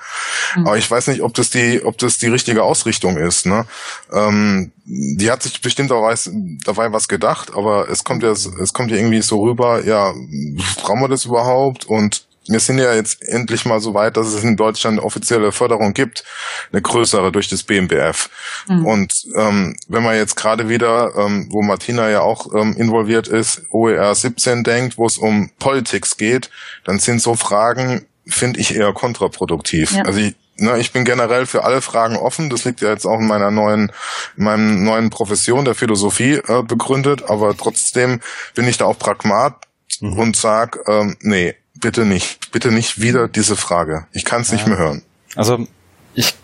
Mhm. 0.57 0.67
Aber 0.67 0.77
ich 0.77 0.91
weiß 0.91 1.07
nicht, 1.09 1.23
ob 1.23 1.35
das 1.35 1.51
die, 1.51 1.83
ob 1.85 1.99
das 1.99 2.19
die 2.19 2.29
richtige 2.29 2.63
Ausrichtung 2.63 3.17
ist, 3.17 3.47
ne? 3.47 3.67
Ähm, 4.13 4.73
die 4.85 5.31
hat 5.31 5.43
sich 5.43 5.61
bestimmt 5.61 5.93
auch 5.93 6.03
weiß, 6.03 6.31
dabei 6.65 6.93
was 6.93 7.09
gedacht, 7.09 7.53
aber 7.55 7.89
es 7.91 8.05
kommt 8.05 8.23
ja, 8.23 8.31
es 8.31 8.73
kommt 8.73 8.91
ja 8.91 8.97
irgendwie 8.97 9.21
so 9.21 9.43
rüber, 9.43 9.85
ja, 9.85 10.13
brauchen 10.83 11.01
wir 11.01 11.09
das 11.09 11.27
überhaupt? 11.27 11.85
Und 11.85 12.28
wir 12.49 12.61
sind 12.61 12.79
ja 12.79 12.95
jetzt 12.95 13.23
endlich 13.23 13.67
mal 13.67 13.81
so 13.81 13.95
weit, 13.95 14.17
dass 14.17 14.29
es 14.29 14.43
in 14.43 14.57
Deutschland 14.57 15.01
offizielle 15.01 15.53
Förderung 15.53 15.93
gibt, 15.93 16.25
eine 16.73 16.81
größere 16.81 17.31
durch 17.31 17.49
das 17.49 17.63
BMBF. 17.63 18.31
Mhm. 18.69 18.87
Und 18.87 19.13
ähm, 19.37 19.77
wenn 19.89 20.03
man 20.03 20.17
jetzt 20.17 20.37
gerade 20.37 20.69
wieder, 20.69 21.13
ähm, 21.17 21.49
wo 21.51 21.63
Martina 21.63 22.09
ja 22.09 22.21
auch 22.21 22.55
ähm, 22.55 22.75
involviert 22.77 23.29
ist, 23.29 23.63
OER 23.71 24.15
17 24.15 24.65
denkt, 24.65 24.97
wo 24.97 25.07
es 25.07 25.19
um 25.19 25.51
Politics 25.59 26.17
geht, 26.17 26.51
dann 26.85 26.99
sind 26.99 27.21
so 27.21 27.35
Fragen, 27.35 28.07
finde 28.27 28.61
ich, 28.61 28.75
eher 28.75 28.93
kontraproduktiv. 28.95 29.93
Ja. 29.93 30.05
Also 30.05 30.21
ich, 30.21 30.35
ne, 30.57 30.79
ich 30.79 30.93
bin 30.93 31.05
generell 31.05 31.45
für 31.45 31.65
alle 31.65 31.83
Fragen 31.83 32.17
offen. 32.17 32.49
Das 32.49 32.65
liegt 32.65 32.81
ja 32.81 32.89
jetzt 32.91 33.07
auch 33.07 33.21
in 33.21 33.27
meiner 33.27 33.51
neuen, 33.51 33.93
in 34.39 34.45
meinem 34.45 34.85
neuen 34.85 35.11
Profession 35.11 35.67
der 35.67 35.75
Philosophie 35.75 36.41
äh, 36.47 36.63
begründet. 36.63 37.25
Aber 37.29 37.55
trotzdem 37.55 38.21
bin 38.55 38.67
ich 38.67 38.79
da 38.79 38.87
auch 38.87 38.99
Pragmat 38.99 39.67
mhm. 40.01 40.19
und 40.19 40.37
sag, 40.37 40.79
ähm, 40.87 41.17
nee, 41.21 41.55
bitte 41.81 42.05
nicht, 42.05 42.51
bitte 42.53 42.71
nicht 42.73 43.01
wieder 43.01 43.29
diese 43.29 43.57
Frage. 43.57 44.07
Ich 44.13 44.25
kann 44.25 44.43
es 44.43 44.49
ja. 44.49 44.55
nicht 44.55 44.67
mehr 44.67 44.79
hören. 44.79 45.03
Also 45.37 45.67
ich, 46.15 46.35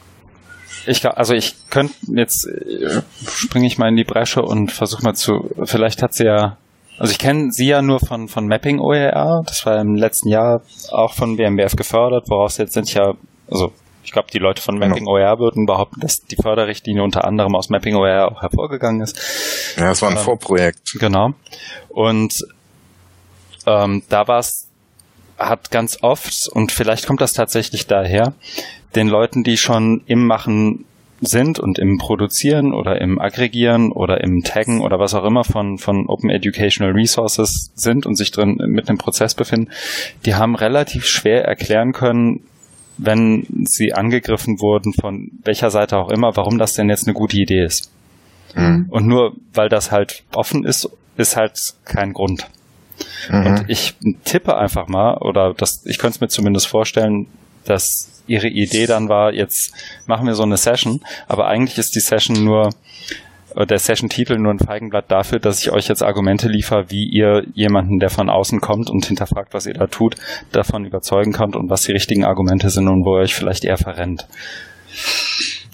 ich, 0.87 1.07
also 1.07 1.35
ich 1.35 1.55
könnte 1.70 1.95
jetzt 2.14 2.47
äh, 2.47 3.03
springe 3.26 3.66
ich 3.66 3.78
mal 3.78 3.89
in 3.89 3.97
die 3.97 4.05
Bresche 4.05 4.43
und 4.43 4.72
versuche 4.72 5.03
mal 5.03 5.14
zu. 5.14 5.51
Vielleicht 5.64 6.03
hat 6.03 6.14
sie 6.14 6.24
ja, 6.24 6.59
also 6.99 7.11
ich 7.11 7.18
kenne 7.18 7.51
sie 7.51 7.66
ja 7.66 7.82
nur 7.82 8.01
von 8.01 8.28
von 8.28 8.47
Mapping 8.47 8.78
OER. 8.78 9.43
Das 9.47 9.64
war 9.66 9.80
im 9.80 9.97
letzten 9.97 10.28
Jahr 10.28 10.62
auch 10.91 11.14
von 11.14 11.37
BMWF 11.37 11.76
gefördert, 11.76 12.26
woraus 12.28 12.59
jetzt 12.59 12.74
sind 12.74 12.93
ja, 12.93 13.14
also 13.51 13.72
ich 14.05 14.12
glaube, 14.12 14.28
die 14.32 14.39
Leute 14.39 14.61
von 14.61 14.78
Mapping 14.78 15.07
genau. 15.07 15.12
OER 15.12 15.39
würden 15.39 15.64
behaupten, 15.64 16.01
dass 16.01 16.16
die 16.16 16.37
Förderrichtlinie 16.37 17.03
unter 17.03 17.24
anderem 17.24 17.57
aus 17.57 17.70
Mapping 17.70 17.97
OER 17.97 18.30
auch 18.30 18.43
hervorgegangen 18.43 19.01
ist. 19.01 19.18
Ja, 19.78 19.91
es 19.91 20.03
war 20.03 20.11
ein 20.11 20.16
ähm, 20.16 20.22
Vorprojekt. 20.22 20.93
Genau. 21.01 21.30
Und 21.89 22.35
ähm, 23.66 24.03
da 24.11 24.28
war 24.28 24.41
es 24.41 24.64
hat 25.49 25.70
ganz 25.70 25.99
oft, 26.03 26.49
und 26.53 26.72
vielleicht 26.72 27.07
kommt 27.07 27.20
das 27.20 27.32
tatsächlich 27.32 27.86
daher, 27.86 28.34
den 28.95 29.09
Leuten, 29.09 29.42
die 29.42 29.57
schon 29.57 30.03
im 30.07 30.26
Machen 30.26 30.84
sind 31.20 31.59
und 31.59 31.78
im 31.78 31.99
Produzieren 31.99 32.74
oder 32.74 33.01
im 33.01 33.20
Aggregieren 33.20 33.92
oder 33.92 34.22
im 34.22 34.42
Taggen 34.42 34.80
oder 34.80 34.99
was 34.99 35.14
auch 35.14 35.24
immer 35.24 35.45
von, 35.45 35.78
von 35.78 36.07
Open 36.09 36.30
Educational 36.30 36.92
Resources 36.92 37.70
sind 37.74 38.07
und 38.07 38.16
sich 38.16 38.30
drin 38.30 38.59
mit 38.66 38.88
dem 38.88 38.99
Prozess 38.99 39.34
befinden, 39.34 39.70
die 40.26 40.34
haben 40.34 40.55
relativ 40.55 41.07
schwer 41.07 41.45
erklären 41.45 41.92
können, 41.92 42.42
wenn 42.99 43.47
sie 43.64 43.92
angegriffen 43.92 44.61
wurden, 44.61 44.92
von 44.92 45.30
welcher 45.42 45.70
Seite 45.70 45.97
auch 45.97 46.11
immer, 46.11 46.36
warum 46.36 46.59
das 46.59 46.74
denn 46.74 46.88
jetzt 46.88 47.07
eine 47.07 47.14
gute 47.14 47.36
Idee 47.36 47.64
ist. 47.64 47.90
Mhm. 48.55 48.86
Und 48.90 49.07
nur 49.07 49.32
weil 49.53 49.68
das 49.68 49.90
halt 49.90 50.22
offen 50.34 50.64
ist, 50.64 50.88
ist 51.16 51.36
halt 51.36 51.59
kein 51.84 52.12
Grund. 52.12 52.47
Mhm. 53.28 53.47
Und 53.47 53.64
ich 53.68 53.95
tippe 54.24 54.57
einfach 54.57 54.88
mal, 54.88 55.16
oder 55.18 55.55
das, 55.55 55.84
ich 55.86 55.99
könnte 55.99 56.16
es 56.16 56.20
mir 56.20 56.28
zumindest 56.28 56.66
vorstellen, 56.66 57.26
dass 57.64 58.22
ihre 58.26 58.49
Idee 58.49 58.86
dann 58.86 59.09
war, 59.09 59.32
jetzt 59.32 59.72
machen 60.07 60.26
wir 60.26 60.34
so 60.34 60.42
eine 60.42 60.57
Session, 60.57 61.01
aber 61.28 61.47
eigentlich 61.47 61.78
ist 61.78 61.95
die 61.95 62.01
Session 62.01 62.45
nur, 62.45 62.70
der 63.57 63.78
Session-Titel 63.78 64.36
nur 64.36 64.53
ein 64.53 64.59
Feigenblatt 64.59 65.11
dafür, 65.11 65.38
dass 65.38 65.61
ich 65.61 65.70
euch 65.70 65.86
jetzt 65.86 66.03
Argumente 66.03 66.49
liefere, 66.49 66.90
wie 66.90 67.05
ihr 67.05 67.45
jemanden, 67.55 68.01
der 68.01 68.11
von 68.11 68.28
außen 68.28 68.61
kommt 68.61 68.90
und 68.90 69.07
hinterfragt, 69.07 69.55
was 69.55 69.66
ihr 69.66 69.74
da 69.74 69.86
tut, 69.86 70.16
davon 70.51 70.84
überzeugen 70.84 71.32
könnt 71.32 71.55
und 71.55 71.70
was 71.70 71.82
die 71.82 71.92
richtigen 71.92 72.24
Argumente 72.24 72.70
sind 72.70 72.88
und 72.88 73.05
wo 73.05 73.16
ihr 73.16 73.22
euch 73.22 73.34
vielleicht 73.34 73.64
eher 73.64 73.78
verrennt. 73.78 74.26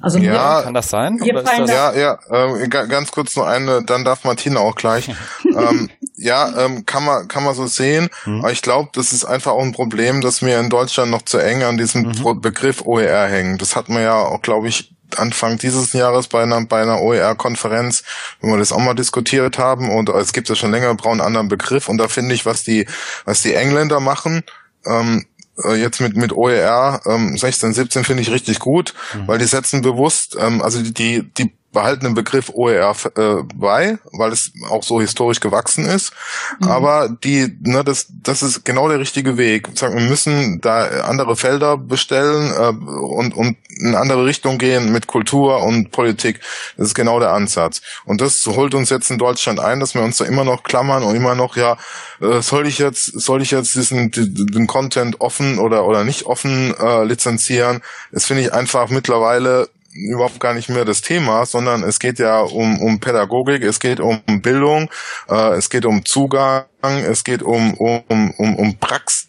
Also 0.01 0.19
ja, 0.19 0.63
kann 0.63 0.75
das 0.75 0.89
sein? 0.89 1.19
Das 1.19 1.71
ja, 1.71 1.93
ja, 1.93 2.19
äh, 2.31 2.69
ganz 2.69 3.11
kurz 3.11 3.37
noch 3.37 3.47
eine, 3.47 3.85
dann 3.85 4.05
darf 4.05 4.25
Martina 4.25 4.61
auch 4.61 4.75
gleich. 4.75 5.11
ähm, 5.45 5.91
ja, 6.17 6.65
ähm, 6.65 6.87
kann 6.87 7.05
man 7.05 7.29
kann 7.29 7.45
man 7.45 7.55
so 7.55 7.67
sehen. 7.67 8.09
Mhm. 8.25 8.41
Aber 8.41 8.53
ich 8.53 8.63
glaube, 8.63 8.91
das 8.95 9.13
ist 9.13 9.25
einfach 9.25 9.53
auch 9.53 9.63
ein 9.63 9.73
Problem, 9.73 10.21
dass 10.21 10.43
wir 10.43 10.59
in 10.59 10.71
Deutschland 10.71 11.11
noch 11.11 11.23
zu 11.23 11.39
eng 11.39 11.63
an 11.63 11.77
diesem 11.77 12.03
mhm. 12.03 12.41
Begriff 12.41 12.83
OER 12.85 13.27
hängen. 13.27 13.59
Das 13.59 13.77
hat 13.77 13.89
man 13.89 14.03
ja 14.03 14.15
auch, 14.15 14.41
glaube 14.43 14.69
ich, 14.69 14.95
Anfang 15.17 15.59
dieses 15.59 15.93
Jahres 15.93 16.29
bei 16.29 16.43
einer, 16.43 16.65
bei 16.67 16.83
einer 16.83 17.01
OER-Konferenz, 17.01 18.05
wenn 18.41 18.51
wir 18.51 18.59
das 18.59 18.73
auch 18.73 18.79
mal 18.79 18.95
diskutiert 18.95 19.59
haben. 19.59 19.91
Und 19.91 20.09
es 20.09 20.33
gibt 20.33 20.49
ja 20.49 20.55
schon 20.55 20.71
länger, 20.71 20.95
brauchen 20.95 21.21
einen 21.21 21.27
anderen 21.27 21.49
Begriff. 21.49 21.89
Und 21.89 21.99
da 21.99 22.09
finde 22.09 22.35
ich, 22.35 22.47
was 22.47 22.63
die, 22.63 22.87
was 23.25 23.43
die 23.43 23.55
Engländer 23.55 24.01
machen, 24.01 24.45
ähm, 24.87 25.27
äh, 25.65 25.75
jetzt 25.75 26.01
mit 26.01 26.17
mit 26.17 26.33
OER 26.33 27.01
ähm, 27.07 27.37
16, 27.37 27.73
17 27.73 28.05
finde 28.05 28.23
ich 28.23 28.31
richtig 28.31 28.59
gut, 28.59 28.95
mhm. 29.15 29.29
weil 29.29 29.39
die 29.39 29.45
setzen 29.45 29.83
bewusst, 29.83 30.37
ähm, 30.39 30.63
also 30.63 30.83
die 30.83 31.31
die 31.33 31.53
behalten 31.73 32.05
den 32.05 32.15
Begriff 32.15 32.51
OER 32.53 32.95
äh, 33.17 33.43
bei, 33.55 33.99
weil 34.13 34.33
es 34.33 34.53
auch 34.69 34.83
so 34.83 35.01
historisch 35.01 35.41
gewachsen 35.41 35.85
ist. 35.85 36.13
Mhm. 36.61 36.69
Aber 36.69 37.09
die, 37.09 37.57
ne, 37.61 37.85
das, 37.85 38.07
das 38.23 38.43
ist 38.43 38.65
genau 38.65 38.89
der 38.89 38.99
richtige 38.99 39.37
Weg. 39.37 39.69
Wir 39.81 39.91
müssen 39.91 40.61
da 40.61 40.85
andere 41.03 41.37
Felder 41.37 41.77
bestellen 41.77 42.53
äh, 42.53 42.69
und, 42.69 43.35
und 43.37 43.57
in 43.79 43.89
eine 43.89 43.99
andere 43.99 44.27
Richtung 44.27 44.59
gehen 44.59 44.93
mit 44.93 45.07
Kultur 45.07 45.63
und 45.63 45.91
Politik. 45.91 46.41
Das 46.77 46.89
ist 46.89 46.95
genau 46.95 47.21
der 47.21 47.33
Ansatz. 47.33 47.81
Und 48.05 48.21
das 48.21 48.45
holt 48.47 48.75
uns 48.75 48.91
jetzt 48.91 49.11
in 49.11 49.19
Deutschland 49.19 49.61
ein, 49.61 49.81
dass 49.81 49.95
wir 49.95 50.03
uns 50.03 50.19
da 50.19 50.25
immer 50.25 50.45
noch 50.45 50.65
klammern 50.65 51.03
und 51.03 51.15
immer 51.15 51.35
noch, 51.35 51.57
ja, 51.57 51.77
äh, 52.21 52.43
soll 52.43 52.67
ich 52.67 52.79
jetzt, 52.79 53.05
soll 53.05 53.43
ich 53.43 53.53
jetzt 53.53 53.75
diesen 53.75 54.11
den 54.11 54.67
Content 54.67 55.21
offen 55.21 55.59
oder 55.59 55.87
oder 55.87 56.05
nicht 56.05 56.25
offen 56.25 56.75
äh, 56.79 57.05
lizenzieren? 57.05 57.81
Das 58.13 58.27
finde 58.27 58.43
ich 58.43 58.53
einfach 58.53 58.91
mittlerweile 58.91 59.69
überhaupt 59.93 60.41
gar 60.41 60.55
nicht 60.55 60.69
mehr 60.69 60.85
das 60.85 61.03
Thema, 61.03 61.47
sondern 61.47 61.83
es 61.83 61.99
geht 61.99 62.19
ja 62.19 62.41
um, 62.41 62.81
um 62.81 63.01
Pädagogik, 63.01 63.63
es 63.63 63.81
geht 63.81 64.01
um 64.01 64.21
Bildung, 64.27 64.91
äh, 65.29 65.55
es 65.55 65.71
geht 65.71 65.85
um 65.85 66.05
Zugang, 66.05 66.65
es 66.83 67.25
geht 67.25 67.43
um, 67.43 67.75
um, 67.75 68.03
um, 68.37 68.57
um 68.57 68.79
Praxis, 68.79 69.29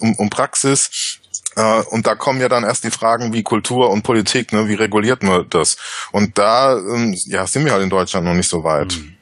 um, 0.00 0.14
um 0.14 0.30
Praxis. 0.30 1.20
Äh, 1.56 1.82
und 1.90 2.06
da 2.06 2.14
kommen 2.14 2.40
ja 2.40 2.48
dann 2.48 2.64
erst 2.64 2.84
die 2.84 2.90
Fragen 2.90 3.32
wie 3.32 3.42
Kultur 3.42 3.90
und 3.90 4.02
Politik, 4.02 4.52
ne, 4.52 4.68
wie 4.68 4.74
reguliert 4.74 5.22
man 5.22 5.46
das? 5.50 5.76
Und 6.12 6.38
da 6.38 6.76
ähm, 6.76 7.14
ja, 7.26 7.46
sind 7.46 7.64
wir 7.64 7.72
halt 7.72 7.82
in 7.82 7.90
Deutschland 7.90 8.26
noch 8.26 8.34
nicht 8.34 8.48
so 8.48 8.64
weit. 8.64 8.96
Mhm. 8.96 9.17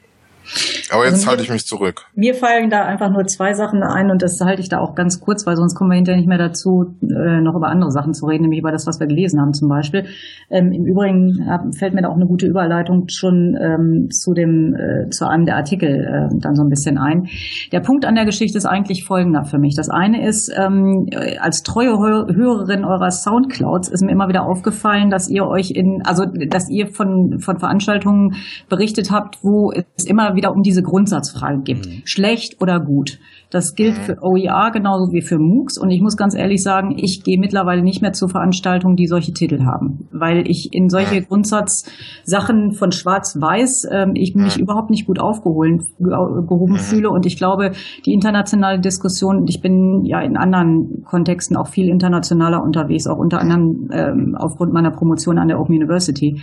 Aber 0.91 1.05
jetzt 1.05 1.15
also 1.15 1.27
halte 1.27 1.43
ich 1.43 1.49
mich 1.49 1.65
zurück. 1.65 2.05
Mir 2.15 2.33
fallen 2.33 2.69
da 2.69 2.85
einfach 2.85 3.09
nur 3.09 3.25
zwei 3.25 3.53
Sachen 3.53 3.83
ein 3.83 4.09
und 4.09 4.21
das 4.21 4.39
halte 4.41 4.61
ich 4.61 4.69
da 4.69 4.79
auch 4.79 4.95
ganz 4.95 5.19
kurz, 5.19 5.45
weil 5.45 5.55
sonst 5.55 5.75
kommen 5.75 5.91
wir 5.91 5.95
hinterher 5.95 6.17
nicht 6.17 6.29
mehr 6.29 6.37
dazu, 6.37 6.95
äh, 7.01 7.41
noch 7.41 7.55
über 7.55 7.67
andere 7.67 7.91
Sachen 7.91 8.13
zu 8.13 8.25
reden, 8.25 8.43
nämlich 8.43 8.59
über 8.59 8.71
das, 8.71 8.87
was 8.87 8.99
wir 8.99 9.07
gelesen 9.07 9.41
haben 9.41 9.53
zum 9.53 9.67
Beispiel. 9.67 10.05
Ähm, 10.49 10.71
Im 10.71 10.85
Übrigen 10.85 11.45
fällt 11.77 11.93
mir 11.93 12.01
da 12.01 12.09
auch 12.09 12.15
eine 12.15 12.27
gute 12.27 12.47
Überleitung 12.47 13.07
schon 13.09 13.57
ähm, 13.59 14.09
zu 14.11 14.33
dem 14.33 14.75
äh, 14.75 15.09
zu 15.09 15.27
einem 15.27 15.45
der 15.45 15.57
Artikel 15.57 15.89
äh, 15.89 16.39
dann 16.39 16.55
so 16.55 16.63
ein 16.63 16.69
bisschen 16.69 16.97
ein. 16.97 17.27
Der 17.71 17.81
Punkt 17.81 18.05
an 18.05 18.15
der 18.15 18.25
Geschichte 18.25 18.57
ist 18.57 18.65
eigentlich 18.65 19.03
folgender 19.05 19.43
für 19.43 19.57
mich. 19.57 19.75
Das 19.75 19.89
eine 19.89 20.25
ist, 20.25 20.51
ähm, 20.55 21.09
als 21.39 21.63
treue 21.63 21.97
Hörerin 21.97 22.85
eurer 22.85 23.11
Soundclouds 23.11 23.89
ist 23.89 24.01
mir 24.01 24.11
immer 24.11 24.29
wieder 24.29 24.45
aufgefallen, 24.45 25.09
dass 25.09 25.29
ihr 25.29 25.45
euch 25.45 25.71
in, 25.71 26.01
also 26.05 26.25
dass 26.25 26.69
ihr 26.69 26.87
von 26.87 27.39
von 27.39 27.59
Veranstaltungen 27.59 28.35
berichtet 28.69 29.11
habt, 29.11 29.43
wo 29.43 29.71
es 29.71 30.05
immer 30.05 30.35
wieder 30.37 30.53
um 30.53 30.63
diese 30.63 30.81
Grundsatzfrage 30.81 31.59
gibt. 31.59 31.87
Mhm. 31.87 32.01
Schlecht 32.05 32.61
oder 32.61 32.79
gut. 32.79 33.19
Das 33.49 33.75
gilt 33.75 33.97
mhm. 33.97 34.01
für 34.01 34.17
OER 34.21 34.71
genauso 34.71 35.11
wie 35.13 35.21
für 35.21 35.37
MOOCs. 35.37 35.77
Und 35.77 35.91
ich 35.91 36.01
muss 36.01 36.17
ganz 36.17 36.35
ehrlich 36.35 36.61
sagen, 36.63 36.95
ich 36.97 37.23
gehe 37.23 37.39
mittlerweile 37.39 37.81
nicht 37.81 38.01
mehr 38.01 38.13
zu 38.13 38.27
Veranstaltungen, 38.27 38.95
die 38.95 39.07
solche 39.07 39.33
Titel 39.33 39.63
haben, 39.63 40.07
weil 40.11 40.49
ich 40.49 40.73
in 40.73 40.89
solche. 40.89 41.17
Grundsatzsachen 41.27 42.73
von 42.73 42.91
Schwarz-Weiß 42.91 43.85
äh, 43.85 44.07
ich 44.13 44.35
mich 44.35 44.59
überhaupt 44.59 44.89
nicht 44.89 45.05
gut 45.05 45.19
aufgehoben 45.19 45.85
gehoben 45.97 46.77
fühle. 46.77 47.09
Und 47.09 47.25
ich 47.25 47.37
glaube, 47.37 47.71
die 48.05 48.13
internationale 48.13 48.79
Diskussion, 48.79 49.45
ich 49.47 49.61
bin 49.61 50.03
ja 50.05 50.21
in 50.21 50.37
anderen 50.37 51.03
Kontexten 51.05 51.57
auch 51.57 51.67
viel 51.67 51.89
internationaler 51.89 52.63
unterwegs, 52.63 53.07
auch 53.07 53.17
unter 53.17 53.39
anderem 53.39 53.89
ähm, 53.91 54.35
aufgrund 54.37 54.73
meiner 54.73 54.91
Promotion 54.91 55.37
an 55.37 55.47
der 55.47 55.59
Open 55.59 55.75
University. 55.75 56.41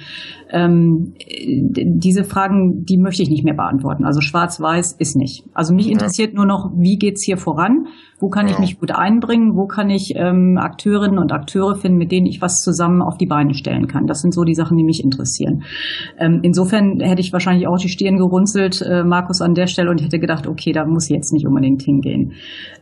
Ähm, 0.51 1.15
diese 1.19 2.25
Fragen, 2.25 2.85
die 2.85 2.99
möchte 2.99 3.23
ich 3.23 3.31
nicht 3.31 3.45
mehr 3.45 3.55
beantworten. 3.55 4.05
Also 4.05 4.21
schwarz-weiß 4.21 4.93
ist 4.99 5.17
nicht. 5.17 5.45
Also 5.55 5.75
mich 5.75 5.91
interessiert 5.91 6.35
nur 6.35 6.47
noch, 6.47 6.71
wie 6.77 6.94
wie 6.95 6.99
geht's 6.99 7.25
hier 7.25 7.37
voran? 7.37 7.89
Wo 8.21 8.29
kann 8.29 8.47
ja. 8.47 8.53
ich 8.53 8.61
mich 8.61 8.79
gut 8.79 8.93
einbringen? 8.93 9.57
Wo 9.57 9.67
kann 9.67 9.91
ich 9.91 10.15
ähm, 10.15 10.57
Akteurinnen 10.59 11.19
und 11.19 11.33
Akteure 11.33 11.75
finden, 11.75 11.99
mit 11.99 12.13
denen 12.13 12.27
ich 12.27 12.41
was 12.41 12.63
zusammen 12.63 13.03
auf 13.03 13.19
die 13.19 13.27
Beine 13.27 13.53
stellen 13.55 13.89
kann? 13.89 14.07
Das 14.07 14.21
sind 14.21 14.33
so 14.33 14.45
die 14.45 14.55
Sachen, 14.55 14.77
die 14.77 14.85
mich 14.85 15.03
interessieren. 15.03 15.65
Ähm, 16.19 16.39
insofern 16.43 17.01
hätte 17.01 17.21
ich 17.21 17.33
wahrscheinlich 17.33 17.67
auch 17.67 17.79
die 17.79 17.89
Stirn 17.89 18.17
gerunzelt, 18.17 18.81
äh, 18.81 19.03
Markus, 19.03 19.43
an 19.43 19.55
der 19.55 19.67
Stelle 19.67 19.91
und 19.91 20.01
hätte 20.03 20.21
gedacht, 20.21 20.47
okay, 20.47 20.71
da 20.71 20.87
muss 20.87 21.11
ich 21.11 21.17
jetzt 21.17 21.33
nicht 21.33 21.47
unbedingt 21.47 21.83
hingehen. 21.83 22.35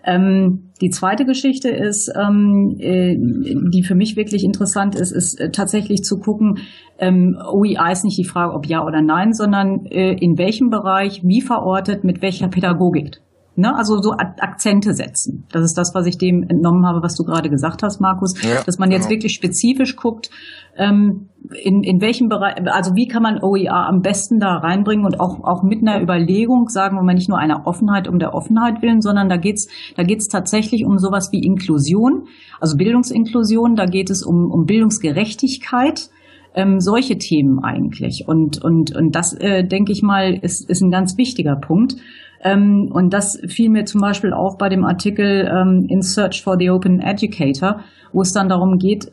Ähm, 0.04 0.72
die 0.82 0.90
zweite 0.90 1.24
Geschichte 1.24 1.70
ist, 1.70 2.12
ähm, 2.14 2.76
äh, 2.78 3.16
die 3.16 3.82
für 3.82 3.94
mich 3.94 4.16
wirklich 4.16 4.44
interessant 4.44 4.94
ist, 4.94 5.12
ist 5.12 5.40
äh, 5.40 5.50
tatsächlich 5.50 6.02
zu 6.02 6.18
gucken, 6.18 6.58
ähm, 6.98 7.38
OEI 7.50 7.92
ist 7.92 8.04
nicht 8.04 8.18
die 8.18 8.28
Frage, 8.28 8.52
ob 8.52 8.66
ja 8.66 8.84
oder 8.84 9.00
nein, 9.00 9.32
sondern 9.32 9.86
äh, 9.86 10.12
in 10.12 10.36
welchem 10.36 10.68
Bereich, 10.68 11.22
wie 11.24 11.40
verortet, 11.40 12.04
mit 12.04 12.20
welcher 12.20 12.48
Pädagogik. 12.48 13.22
Ne? 13.54 13.76
Also 13.76 14.00
so 14.00 14.12
Akzente 14.12 14.94
setzen. 14.94 15.44
Das 15.50 15.62
ist 15.62 15.76
das, 15.76 15.94
was 15.94 16.06
ich 16.06 16.16
dem 16.16 16.42
entnommen 16.42 16.86
habe, 16.86 17.02
was 17.02 17.16
du 17.16 17.24
gerade 17.24 17.50
gesagt 17.50 17.82
hast, 17.82 18.00
Markus, 18.00 18.40
ja, 18.42 18.62
dass 18.64 18.78
man 18.78 18.90
jetzt 18.90 19.08
genau. 19.08 19.16
wirklich 19.16 19.34
spezifisch 19.34 19.94
guckt, 19.96 20.30
ähm, 20.76 21.28
in, 21.62 21.82
in 21.82 22.00
welchem 22.00 22.30
Bereich, 22.30 22.54
also 22.72 22.94
wie 22.94 23.08
kann 23.08 23.22
man 23.22 23.42
OER 23.42 23.86
am 23.86 24.00
besten 24.00 24.40
da 24.40 24.56
reinbringen 24.56 25.04
und 25.04 25.20
auch, 25.20 25.44
auch 25.44 25.62
mit 25.62 25.82
einer 25.82 26.00
Überlegung, 26.00 26.70
sagen 26.70 26.96
wir 26.96 27.02
mal 27.02 27.12
nicht 27.12 27.28
nur 27.28 27.38
einer 27.38 27.66
Offenheit 27.66 28.08
um 28.08 28.18
der 28.18 28.34
Offenheit 28.34 28.80
willen, 28.80 29.02
sondern 29.02 29.28
da 29.28 29.36
geht's 29.36 29.68
da 29.96 30.02
geht's 30.02 30.28
tatsächlich 30.28 30.86
um 30.86 30.98
sowas 30.98 31.30
wie 31.32 31.44
Inklusion, 31.44 32.28
also 32.58 32.78
Bildungsinklusion, 32.78 33.76
da 33.76 33.84
geht 33.84 34.08
es 34.08 34.22
um, 34.24 34.50
um 34.50 34.64
Bildungsgerechtigkeit, 34.64 36.08
ähm, 36.54 36.80
solche 36.80 37.18
Themen 37.18 37.62
eigentlich. 37.62 38.24
Und, 38.26 38.62
und, 38.62 38.94
und 38.94 39.14
das, 39.14 39.32
äh, 39.34 39.64
denke 39.66 39.92
ich 39.92 40.02
mal, 40.02 40.34
ist, 40.34 40.68
ist 40.68 40.82
ein 40.82 40.90
ganz 40.90 41.16
wichtiger 41.16 41.56
Punkt. 41.56 41.96
Ähm, 42.42 42.90
und 42.92 43.12
das 43.12 43.40
fiel 43.48 43.70
mir 43.70 43.84
zum 43.84 44.00
Beispiel 44.00 44.32
auf 44.32 44.58
bei 44.58 44.68
dem 44.68 44.84
Artikel 44.84 45.48
ähm, 45.48 45.86
In 45.88 46.02
Search 46.02 46.42
for 46.42 46.56
the 46.58 46.70
Open 46.70 47.00
Educator, 47.00 47.80
wo 48.12 48.22
es 48.22 48.32
dann 48.32 48.48
darum 48.48 48.78
geht, 48.78 49.10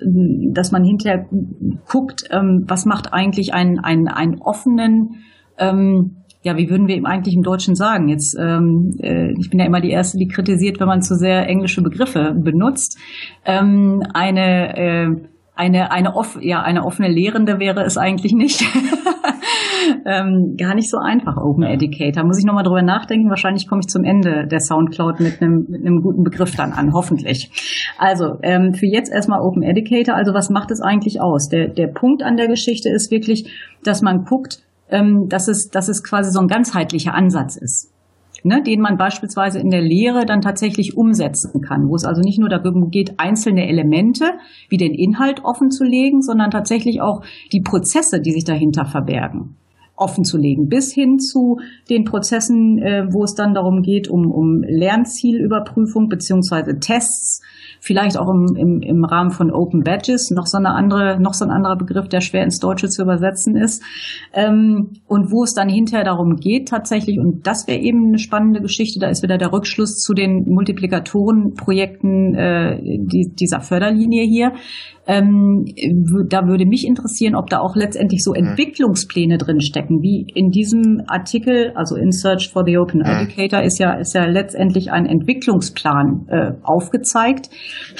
dass 0.53 0.71
man 0.71 0.83
hinterher 0.83 1.25
guckt, 1.87 2.23
ähm, 2.31 2.65
was 2.67 2.85
macht 2.85 3.13
eigentlich 3.13 3.53
einen, 3.53 3.79
einen, 3.79 4.07
einen 4.07 4.41
offenen, 4.41 5.23
ähm, 5.57 6.17
ja, 6.41 6.57
wie 6.57 6.69
würden 6.69 6.87
wir 6.87 6.95
ihm 6.95 7.05
eigentlich 7.05 7.35
im 7.35 7.43
Deutschen 7.43 7.75
sagen? 7.75 8.07
Jetzt, 8.07 8.35
ähm, 8.39 8.91
äh, 8.99 9.31
ich 9.37 9.49
bin 9.49 9.59
ja 9.59 9.65
immer 9.65 9.81
die 9.81 9.91
Erste, 9.91 10.17
die 10.17 10.27
kritisiert, 10.27 10.79
wenn 10.79 10.87
man 10.87 11.01
zu 11.01 11.15
sehr 11.15 11.47
englische 11.47 11.81
Begriffe 11.81 12.33
benutzt. 12.35 12.97
Ähm, 13.45 14.03
eine 14.13 14.77
äh, 14.77 15.09
eine, 15.59 15.91
eine, 15.91 16.15
off, 16.15 16.37
ja, 16.41 16.61
eine 16.61 16.85
offene 16.85 17.09
Lehrende 17.09 17.59
wäre 17.59 17.83
es 17.83 17.97
eigentlich 17.97 18.31
nicht. 18.31 18.61
ähm, 20.05 20.55
gar 20.57 20.75
nicht 20.75 20.89
so 20.89 20.97
einfach, 20.97 21.37
Open 21.37 21.63
Educator. 21.63 22.23
Muss 22.23 22.39
ich 22.39 22.45
nochmal 22.45 22.63
drüber 22.63 22.81
nachdenken. 22.81 23.29
Wahrscheinlich 23.29 23.67
komme 23.67 23.81
ich 23.81 23.87
zum 23.87 24.03
Ende 24.03 24.47
der 24.47 24.59
Soundcloud 24.59 25.19
mit 25.19 25.41
einem, 25.41 25.65
mit 25.69 25.85
einem 25.85 26.01
guten 26.01 26.23
Begriff 26.23 26.55
dann 26.55 26.71
an, 26.71 26.93
hoffentlich. 26.93 27.51
Also, 27.97 28.37
ähm, 28.41 28.73
für 28.73 28.87
jetzt 28.87 29.11
erstmal 29.11 29.41
Open 29.41 29.63
Educator. 29.63 30.15
Also, 30.15 30.33
was 30.33 30.49
macht 30.49 30.71
es 30.71 30.81
eigentlich 30.81 31.21
aus? 31.21 31.49
Der, 31.49 31.67
der 31.67 31.87
Punkt 31.87 32.23
an 32.23 32.37
der 32.37 32.47
Geschichte 32.47 32.89
ist 32.89 33.11
wirklich, 33.11 33.51
dass 33.83 34.01
man 34.01 34.23
guckt, 34.25 34.59
ähm, 34.89 35.27
dass, 35.29 35.47
es, 35.47 35.69
dass 35.69 35.87
es 35.87 36.03
quasi 36.03 36.31
so 36.31 36.39
ein 36.39 36.47
ganzheitlicher 36.47 37.13
Ansatz 37.13 37.55
ist 37.55 37.93
ne, 38.43 38.61
den 38.63 38.81
man 38.81 38.97
beispielsweise 38.97 39.59
in 39.59 39.69
der 39.69 39.81
Lehre 39.81 40.25
dann 40.25 40.41
tatsächlich 40.41 40.97
umsetzen 40.97 41.61
kann, 41.61 41.87
wo 41.89 41.95
es 41.95 42.05
also 42.05 42.21
nicht 42.21 42.39
nur 42.39 42.49
darum 42.49 42.89
geht, 42.89 43.19
einzelne 43.19 43.67
Elemente 43.67 44.25
wie 44.69 44.77
den 44.77 44.93
Inhalt 44.93 45.43
offen 45.43 45.71
zu 45.71 45.83
legen, 45.83 46.21
sondern 46.21 46.51
tatsächlich 46.51 47.01
auch 47.01 47.21
die 47.51 47.61
Prozesse, 47.61 48.21
die 48.21 48.31
sich 48.31 48.43
dahinter 48.43 48.85
verbergen 48.85 49.55
offen 49.99 50.23
zu 50.23 50.37
legen, 50.37 50.67
bis 50.67 50.93
hin 50.93 51.19
zu 51.19 51.59
den 51.89 52.05
Prozessen, 52.05 52.79
äh, 52.79 53.05
wo 53.11 53.23
es 53.23 53.35
dann 53.35 53.53
darum 53.53 53.81
geht, 53.81 54.07
um, 54.07 54.31
um 54.31 54.63
Lernzielüberprüfung 54.63 56.07
beziehungsweise 56.07 56.79
Tests, 56.79 57.41
vielleicht 57.81 58.17
auch 58.17 58.29
im, 58.29 58.55
im, 58.55 58.81
im 58.81 59.05
Rahmen 59.05 59.31
von 59.31 59.51
Open 59.51 59.83
Badges, 59.83 60.31
noch 60.31 60.47
so 60.47 60.57
eine 60.57 60.71
andere, 60.71 61.19
noch 61.19 61.33
so 61.33 61.45
ein 61.45 61.51
anderer 61.51 61.77
Begriff, 61.77 62.07
der 62.07 62.21
schwer 62.21 62.43
ins 62.43 62.59
Deutsche 62.59 62.89
zu 62.89 63.03
übersetzen 63.03 63.55
ist. 63.55 63.83
Ähm, 64.33 64.93
und 65.07 65.31
wo 65.31 65.43
es 65.43 65.53
dann 65.53 65.69
hinterher 65.69 66.05
darum 66.05 66.35
geht, 66.35 66.69
tatsächlich, 66.69 67.19
und 67.19 67.45
das 67.45 67.67
wäre 67.67 67.79
eben 67.79 68.07
eine 68.07 68.19
spannende 68.19 68.61
Geschichte, 68.61 68.99
da 68.99 69.07
ist 69.07 69.23
wieder 69.23 69.37
der 69.37 69.51
Rückschluss 69.51 69.97
zu 69.97 70.13
den 70.13 70.45
Multiplikatorenprojekten 70.47 72.35
äh, 72.35 72.79
die, 72.81 73.31
dieser 73.33 73.61
Förderlinie 73.61 74.25
hier, 74.25 74.53
ähm, 75.09 75.65
da 76.29 76.45
würde 76.45 76.67
mich 76.67 76.85
interessieren, 76.85 77.35
ob 77.35 77.49
da 77.49 77.59
auch 77.61 77.75
letztendlich 77.75 78.23
so 78.23 78.31
mhm. 78.31 78.49
Entwicklungspläne 78.49 79.39
drin 79.39 79.59
stecken, 79.59 80.03
wie 80.03 80.27
in 80.35 80.51
diesem 80.51 81.01
Artikel, 81.07 81.71
also 81.73 81.95
in 81.95 82.11
Search 82.11 82.51
for 82.53 82.63
the 82.63 82.77
Open 82.77 82.99
mhm. 82.99 83.05
Educator 83.07 83.63
ist 83.63 83.79
ja, 83.79 83.93
ist 83.93 84.13
ja 84.13 84.25
letztendlich 84.25 84.91
ein 84.91 85.07
Entwicklungsplan 85.07 86.27
äh, 86.27 86.51
aufgezeigt, 86.61 87.49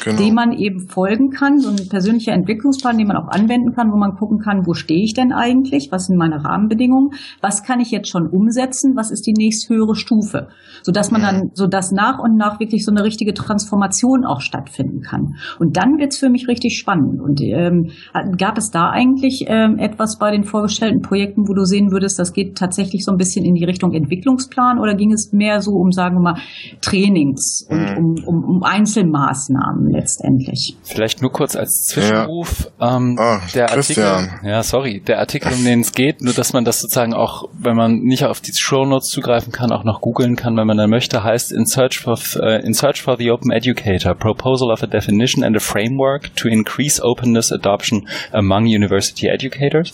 genau. 0.03 0.17
dem 0.17 0.35
man 0.35 0.51
eben 0.51 0.87
folgen 0.87 1.31
kann, 1.31 1.57
so 1.57 1.69
ein 1.69 1.89
persönlicher 1.89 2.33
Entwicklungsplan, 2.33 2.99
den 2.99 3.07
man 3.07 3.17
auch 3.17 3.29
anwenden 3.29 3.73
kann, 3.73 3.91
wo 3.91 3.97
man 3.97 4.15
gucken 4.15 4.37
kann, 4.37 4.67
wo 4.67 4.75
stehe 4.75 5.03
ich 5.03 5.15
denn 5.15 5.31
eigentlich, 5.31 5.91
was 5.91 6.05
sind 6.05 6.17
meine 6.17 6.45
Rahmenbedingungen, 6.45 7.09
was 7.41 7.63
kann 7.63 7.79
ich 7.79 7.89
jetzt 7.89 8.09
schon 8.09 8.27
umsetzen, 8.27 8.95
was 8.95 9.09
ist 9.09 9.25
die 9.25 9.33
nächsthöhere 9.33 9.95
Stufe, 9.95 10.49
sodass 10.83 11.09
man 11.09 11.21
mhm. 11.21 11.25
dann, 11.25 11.51
so 11.55 11.65
dass 11.65 11.91
nach 11.91 12.19
und 12.19 12.37
nach 12.37 12.59
wirklich 12.59 12.85
so 12.85 12.91
eine 12.91 13.03
richtige 13.03 13.33
Transformation 13.33 14.25
auch 14.25 14.41
stattfinden 14.41 15.01
kann. 15.01 15.37
Und 15.57 15.75
dann 15.75 15.97
wird's 15.97 16.19
für 16.19 16.29
mich 16.29 16.47
richtig 16.47 16.77
spannend 16.77 16.98
spannend. 16.99 17.21
Und 17.21 17.41
ähm, 17.41 17.91
gab 18.37 18.57
es 18.57 18.71
da 18.71 18.89
eigentlich 18.89 19.45
ähm, 19.47 19.77
etwas 19.79 20.17
bei 20.17 20.31
den 20.31 20.43
vorgestellten 20.43 21.01
Projekten, 21.01 21.47
wo 21.47 21.53
du 21.53 21.63
sehen 21.63 21.91
würdest, 21.91 22.19
das 22.19 22.33
geht 22.33 22.57
tatsächlich 22.57 23.05
so 23.05 23.11
ein 23.11 23.17
bisschen 23.17 23.45
in 23.45 23.55
die 23.55 23.65
Richtung 23.65 23.93
Entwicklungsplan 23.93 24.79
oder 24.79 24.95
ging 24.95 25.11
es 25.11 25.31
mehr 25.31 25.61
so 25.61 25.71
um, 25.71 25.91
sagen 25.91 26.15
wir 26.17 26.33
mal, 26.33 26.41
Trainings 26.81 27.65
und 27.69 27.79
mhm. 27.79 27.97
um, 27.97 28.23
um, 28.25 28.55
um 28.55 28.63
Einzelmaßnahmen 28.63 29.89
letztendlich? 29.91 30.77
Vielleicht 30.83 31.21
nur 31.21 31.31
kurz 31.31 31.55
als 31.55 31.85
Zwischenruf. 31.85 32.71
Ja. 32.79 32.97
Ähm, 32.97 33.17
oh, 33.19 33.37
der 33.53 33.65
Christian. 33.67 34.29
Artikel, 34.29 34.49
ja, 34.49 34.63
sorry, 34.63 35.01
der 35.05 35.19
Artikel, 35.19 35.53
um 35.53 35.63
den 35.63 35.81
es 35.81 35.93
geht, 35.93 36.21
nur 36.21 36.33
dass 36.33 36.53
man 36.53 36.65
das 36.65 36.81
sozusagen 36.81 37.13
auch, 37.13 37.45
wenn 37.53 37.75
man 37.75 37.99
nicht 37.99 38.25
auf 38.25 38.41
die 38.41 38.51
Show 38.53 38.85
Notes 38.85 39.09
zugreifen 39.09 39.51
kann, 39.51 39.71
auch 39.71 39.83
noch 39.83 40.01
googeln 40.01 40.35
kann, 40.35 40.57
wenn 40.57 40.67
man 40.67 40.77
dann 40.77 40.89
möchte, 40.89 41.23
heißt 41.23 41.51
In 41.51 41.65
Search 41.65 41.99
for, 41.99 42.17
uh, 42.37 42.65
In 42.65 42.73
Search 42.73 43.01
for 43.01 43.17
the 43.17 43.31
Open 43.31 43.51
Educator, 43.51 44.13
Proposal 44.13 44.71
of 44.71 44.83
a 44.83 44.87
Definition 44.87 45.43
and 45.43 45.55
a 45.55 45.59
Framework 45.59 46.35
to 46.35 46.47
Increase 46.47 46.88
Increase 46.89 47.01
Openness 47.01 47.51
Adoption 47.51 48.07
Among 48.31 48.65
University 48.65 49.27
Educators, 49.27 49.91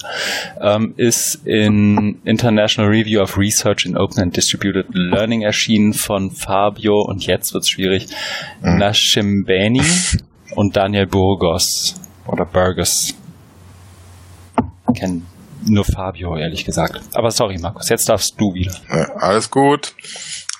ähm, 0.61 0.93
ist 0.97 1.45
in 1.45 2.21
International 2.23 2.89
Review 2.89 3.21
of 3.21 3.37
Research 3.37 3.85
in 3.85 3.97
Open 3.97 4.23
and 4.23 4.35
Distributed 4.35 4.85
Learning 4.93 5.41
erschienen 5.41 5.93
von 5.93 6.31
Fabio 6.31 7.01
und 7.01 7.25
jetzt 7.25 7.53
wird's 7.53 7.69
schwierig, 7.69 8.07
mhm. 8.61 8.77
Nashimbeni 8.77 9.81
und 10.55 10.75
Daniel 10.75 11.07
Burgos 11.07 11.95
oder 12.27 12.45
Burgos. 12.45 13.13
Kennen 14.97 15.25
nur 15.67 15.83
Fabio, 15.83 16.37
ehrlich 16.37 16.63
gesagt. 16.63 17.01
Aber 17.13 17.31
sorry, 17.31 17.57
Markus, 17.57 17.89
jetzt 17.89 18.07
darfst 18.07 18.39
du 18.39 18.53
wieder. 18.53 18.73
alles 19.17 19.49
gut. 19.49 19.93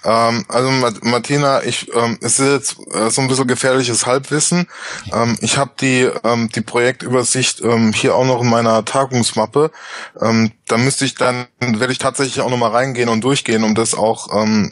Ähm, 0.06 0.46
also 0.48 0.70
Martina, 1.02 1.64
ich, 1.64 1.94
ähm, 1.96 2.18
es 2.22 2.40
ist 2.40 2.52
jetzt 2.52 2.96
äh, 2.96 3.10
so 3.10 3.22
ein 3.22 3.28
bisschen 3.28 3.48
gefährliches 3.48 4.06
Halbwissen. 4.06 4.68
Ähm, 5.12 5.38
ich 5.42 5.58
habe 5.58 5.72
die, 5.82 6.10
ähm, 6.24 6.50
die 6.54 6.62
Projektübersicht 6.62 7.62
ähm, 7.62 7.92
hier 7.92 8.16
auch 8.16 8.26
noch 8.26 8.42
in 8.42 8.50
meiner 8.50 8.86
Tagungsmappe. 8.86 9.72
Ähm, 10.22 10.52
da 10.68 10.78
müsste 10.78 11.06
ich 11.06 11.16
dann, 11.16 11.48
werde 11.60 11.92
ich 11.92 11.98
tatsächlich 11.98 12.42
auch 12.42 12.50
nochmal 12.50 12.72
reingehen 12.72 13.10
und 13.10 13.24
durchgehen, 13.24 13.64
um 13.64 13.74
das 13.74 13.96
auch 13.96 14.30
ähm, 14.34 14.72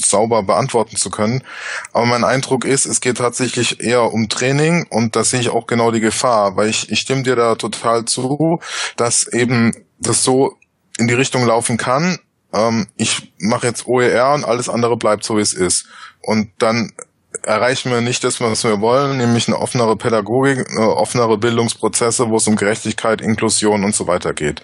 sauber 0.00 0.42
beantworten 0.42 0.96
zu 0.96 1.10
können. 1.10 1.44
Aber 1.92 2.06
mein 2.06 2.24
Eindruck 2.24 2.64
ist, 2.64 2.84
es 2.84 3.00
geht 3.00 3.18
tatsächlich 3.18 3.80
eher 3.80 4.12
um 4.12 4.28
Training 4.28 4.86
und 4.90 5.14
da 5.14 5.22
sehe 5.22 5.40
ich 5.40 5.50
auch 5.50 5.66
genau 5.66 5.92
die 5.92 6.00
Gefahr, 6.00 6.56
weil 6.56 6.68
ich, 6.68 6.90
ich 6.90 7.00
stimme 7.00 7.22
dir 7.22 7.36
da 7.36 7.54
total 7.54 8.04
zu, 8.04 8.60
dass 8.96 9.26
eben 9.28 9.72
das 9.98 10.24
so 10.24 10.56
in 10.98 11.06
die 11.06 11.14
Richtung 11.14 11.46
laufen 11.46 11.76
kann, 11.76 12.18
ähm, 12.52 12.86
ich 12.96 13.32
mache 13.38 13.66
jetzt 13.66 13.86
OER 13.86 14.32
und 14.34 14.44
alles 14.44 14.68
andere 14.68 14.96
bleibt 14.96 15.24
so, 15.24 15.36
wie 15.36 15.42
es 15.42 15.54
ist. 15.54 15.86
Und 16.20 16.50
dann 16.58 16.92
erreichen 17.42 17.90
wir 17.90 18.00
nicht 18.00 18.22
das, 18.24 18.40
was 18.40 18.64
wir 18.64 18.80
wollen, 18.80 19.16
nämlich 19.16 19.48
eine 19.48 19.58
offenere 19.58 19.96
Pädagogik, 19.96 20.68
eine 20.70 20.96
offenere 20.96 21.38
Bildungsprozesse, 21.38 22.28
wo 22.28 22.36
es 22.36 22.46
um 22.46 22.56
Gerechtigkeit, 22.56 23.20
Inklusion 23.20 23.84
und 23.84 23.94
so 23.94 24.06
weiter 24.06 24.32
geht. 24.32 24.62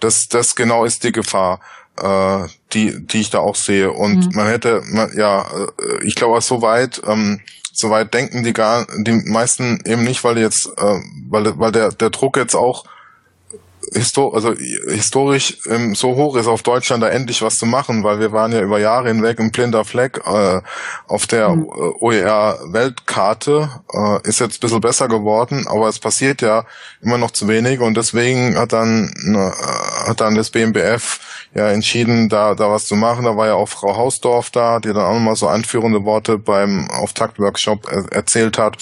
Das, 0.00 0.28
das 0.28 0.56
genau 0.56 0.84
ist 0.84 1.04
die 1.04 1.12
Gefahr, 1.12 1.60
äh, 1.98 2.46
die, 2.72 3.06
die 3.06 3.20
ich 3.20 3.30
da 3.30 3.38
auch 3.38 3.54
sehe. 3.54 3.92
Und 3.92 4.26
mhm. 4.26 4.32
man 4.34 4.46
hätte, 4.46 4.82
man, 4.86 5.10
ja, 5.16 5.42
äh, 5.42 6.04
ich 6.04 6.14
glaube, 6.14 6.40
so 6.40 6.62
weit, 6.62 7.00
ähm, 7.06 7.40
so 7.72 7.90
weit 7.90 8.12
denken 8.12 8.42
die 8.42 8.52
gar, 8.52 8.86
die 8.98 9.12
meisten 9.12 9.80
eben 9.86 10.04
nicht, 10.04 10.24
weil 10.24 10.38
jetzt, 10.38 10.66
äh, 10.66 11.00
weil, 11.28 11.58
weil 11.58 11.72
der, 11.72 11.90
der 11.90 12.10
Druck 12.10 12.36
jetzt 12.36 12.54
auch 12.54 12.84
histor 13.92 14.34
also 14.34 14.54
historisch 14.54 15.58
ähm, 15.68 15.94
so 15.94 16.14
hoch 16.14 16.36
ist, 16.36 16.46
auf 16.46 16.62
Deutschland 16.62 17.02
da 17.02 17.08
endlich 17.08 17.42
was 17.42 17.58
zu 17.58 17.66
machen, 17.66 18.04
weil 18.04 18.20
wir 18.20 18.32
waren 18.32 18.52
ja 18.52 18.60
über 18.60 18.78
Jahre 18.78 19.08
hinweg 19.08 19.40
ein 19.40 19.50
blinder 19.50 19.84
Fleck 19.84 20.20
äh, 20.26 20.60
auf 21.06 21.26
der 21.26 21.50
mhm. 21.50 21.68
OER-Weltkarte. 22.00 23.68
Äh, 23.92 24.28
ist 24.28 24.40
jetzt 24.40 24.58
ein 24.58 24.60
bisschen 24.60 24.80
besser 24.80 25.08
geworden, 25.08 25.66
aber 25.68 25.88
es 25.88 25.98
passiert 25.98 26.42
ja 26.42 26.64
immer 27.00 27.18
noch 27.18 27.30
zu 27.30 27.48
wenig 27.48 27.80
und 27.80 27.96
deswegen 27.96 28.56
hat 28.56 28.72
dann 28.72 29.12
ne, 29.24 29.52
hat 30.06 30.20
dann 30.20 30.34
das 30.34 30.50
BMBF 30.50 31.20
ja 31.54 31.68
entschieden, 31.70 32.28
da 32.28 32.54
da 32.54 32.70
was 32.70 32.86
zu 32.86 32.96
machen. 32.96 33.24
Da 33.24 33.36
war 33.36 33.46
ja 33.46 33.54
auch 33.54 33.68
Frau 33.68 33.96
Hausdorf 33.96 34.50
da, 34.50 34.78
die 34.78 34.88
dann 34.88 35.04
auch 35.04 35.14
nochmal 35.14 35.36
so 35.36 35.48
anführende 35.48 36.04
Worte 36.04 36.38
beim 36.38 36.88
Auftaktworkshop 36.90 37.90
er 37.90 38.12
erzählt 38.12 38.58
hat 38.58 38.76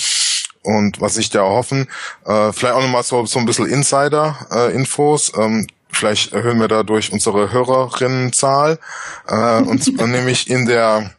und 0.63 1.01
was 1.01 1.17
ich 1.17 1.31
da 1.31 1.41
erhoffen. 1.41 1.89
Äh, 2.25 2.53
vielleicht 2.53 2.75
auch 2.75 2.83
nochmal 2.83 3.03
so, 3.03 3.25
so 3.27 3.39
ein 3.39 3.47
bisschen 3.47 3.67
Insider-Infos. 3.67 5.31
Äh, 5.31 5.43
ähm, 5.43 5.67
vielleicht 5.91 6.33
erhöhen 6.33 6.61
wir 6.61 6.69
dadurch 6.69 7.13
unsere 7.13 7.53
Hörerinnenzahl. 7.53 8.79
Äh, 9.27 9.63
und, 9.63 9.87
und 10.01 10.11
nämlich 10.11 10.51
in 10.51 10.67
der 10.67 11.13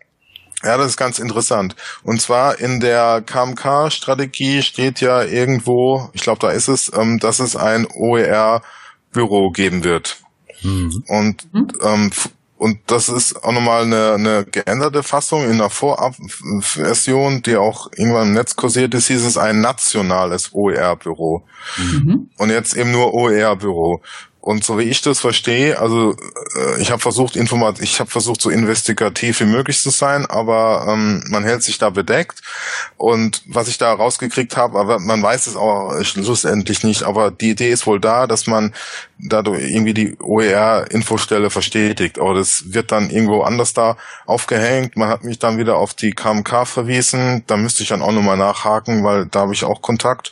ja, 0.61 0.75
das 0.75 0.87
ist 0.87 0.97
ganz 0.97 1.19
interessant. 1.19 1.75
Und 2.03 2.21
zwar 2.21 2.59
in 2.59 2.81
der 2.81 3.21
KMK-Strategie 3.25 4.61
steht 4.61 4.99
ja 4.99 5.23
irgendwo, 5.23 6.09
ich 6.11 6.21
glaube, 6.21 6.39
da 6.39 6.49
ist 6.49 6.67
es, 6.67 6.91
ähm, 6.93 7.17
dass 7.17 7.39
es 7.39 7.55
ein 7.55 7.87
OER-Büro 7.89 9.51
geben 9.51 9.85
wird. 9.85 10.17
Mhm. 10.61 11.03
Und 11.07 11.53
mhm. 11.53 11.67
ähm, 11.81 12.11
und 12.59 12.79
das 12.87 13.07
ist 13.07 13.41
auch 13.41 13.53
nochmal 13.53 13.83
eine, 13.83 14.13
eine 14.15 14.45
geänderte 14.45 15.01
Fassung 15.01 15.49
in 15.49 15.59
der 15.59 15.69
Vorabversion, 15.69 17.41
die 17.41 17.55
auch 17.55 17.89
irgendwann 17.95 18.27
im 18.27 18.33
Netz 18.33 18.57
kursiert 18.57 18.93
ist, 18.93 19.07
hieß 19.07 19.23
es 19.23 19.37
ein 19.37 19.61
nationales 19.61 20.53
OER-Büro. 20.53 21.45
Mhm. 21.77 22.29
Und 22.37 22.49
jetzt 22.49 22.75
eben 22.75 22.91
nur 22.91 23.13
OER-Büro. 23.13 24.01
Und 24.49 24.63
so 24.63 24.79
wie 24.79 24.83
ich 24.85 25.03
das 25.03 25.19
verstehe, 25.19 25.77
also 25.77 26.15
äh, 26.55 26.81
ich 26.81 26.89
habe 26.89 26.99
versucht, 26.99 27.35
Informat 27.35 27.79
ich 27.81 27.99
habe 27.99 28.09
versucht, 28.09 28.41
so 28.41 28.49
investigativ 28.49 29.41
wie 29.41 29.45
möglich 29.45 29.79
zu 29.79 29.91
sein, 29.91 30.25
aber 30.25 30.87
ähm, 30.89 31.23
man 31.27 31.43
hält 31.43 31.61
sich 31.61 31.77
da 31.77 31.91
bedeckt. 31.91 32.41
Und 32.97 33.43
was 33.45 33.67
ich 33.67 33.77
da 33.77 33.93
rausgekriegt 33.93 34.57
habe, 34.57 34.79
aber 34.79 34.97
man 34.97 35.21
weiß 35.21 35.45
es 35.45 35.55
auch 35.55 36.03
schlussendlich 36.03 36.83
nicht, 36.83 37.03
aber 37.03 37.29
die 37.29 37.51
Idee 37.51 37.69
ist 37.69 37.85
wohl 37.85 37.99
da, 37.99 38.25
dass 38.25 38.47
man 38.47 38.73
dadurch 39.19 39.61
irgendwie 39.61 39.93
die 39.93 40.17
OER-Infostelle 40.19 41.51
verstetigt. 41.51 42.17
Aber 42.17 42.33
das 42.33 42.73
wird 42.73 42.91
dann 42.91 43.11
irgendwo 43.11 43.43
anders 43.43 43.73
da 43.73 43.97
aufgehängt. 44.25 44.97
Man 44.97 45.09
hat 45.09 45.23
mich 45.23 45.37
dann 45.37 45.59
wieder 45.59 45.77
auf 45.77 45.93
die 45.93 46.13
KMK 46.13 46.65
verwiesen. 46.65 47.43
Da 47.45 47.55
müsste 47.55 47.83
ich 47.83 47.89
dann 47.89 48.01
auch 48.01 48.13
nochmal 48.13 48.37
nachhaken, 48.37 49.03
weil 49.03 49.27
da 49.27 49.41
habe 49.41 49.53
ich 49.53 49.63
auch 49.63 49.83
Kontakt 49.83 50.31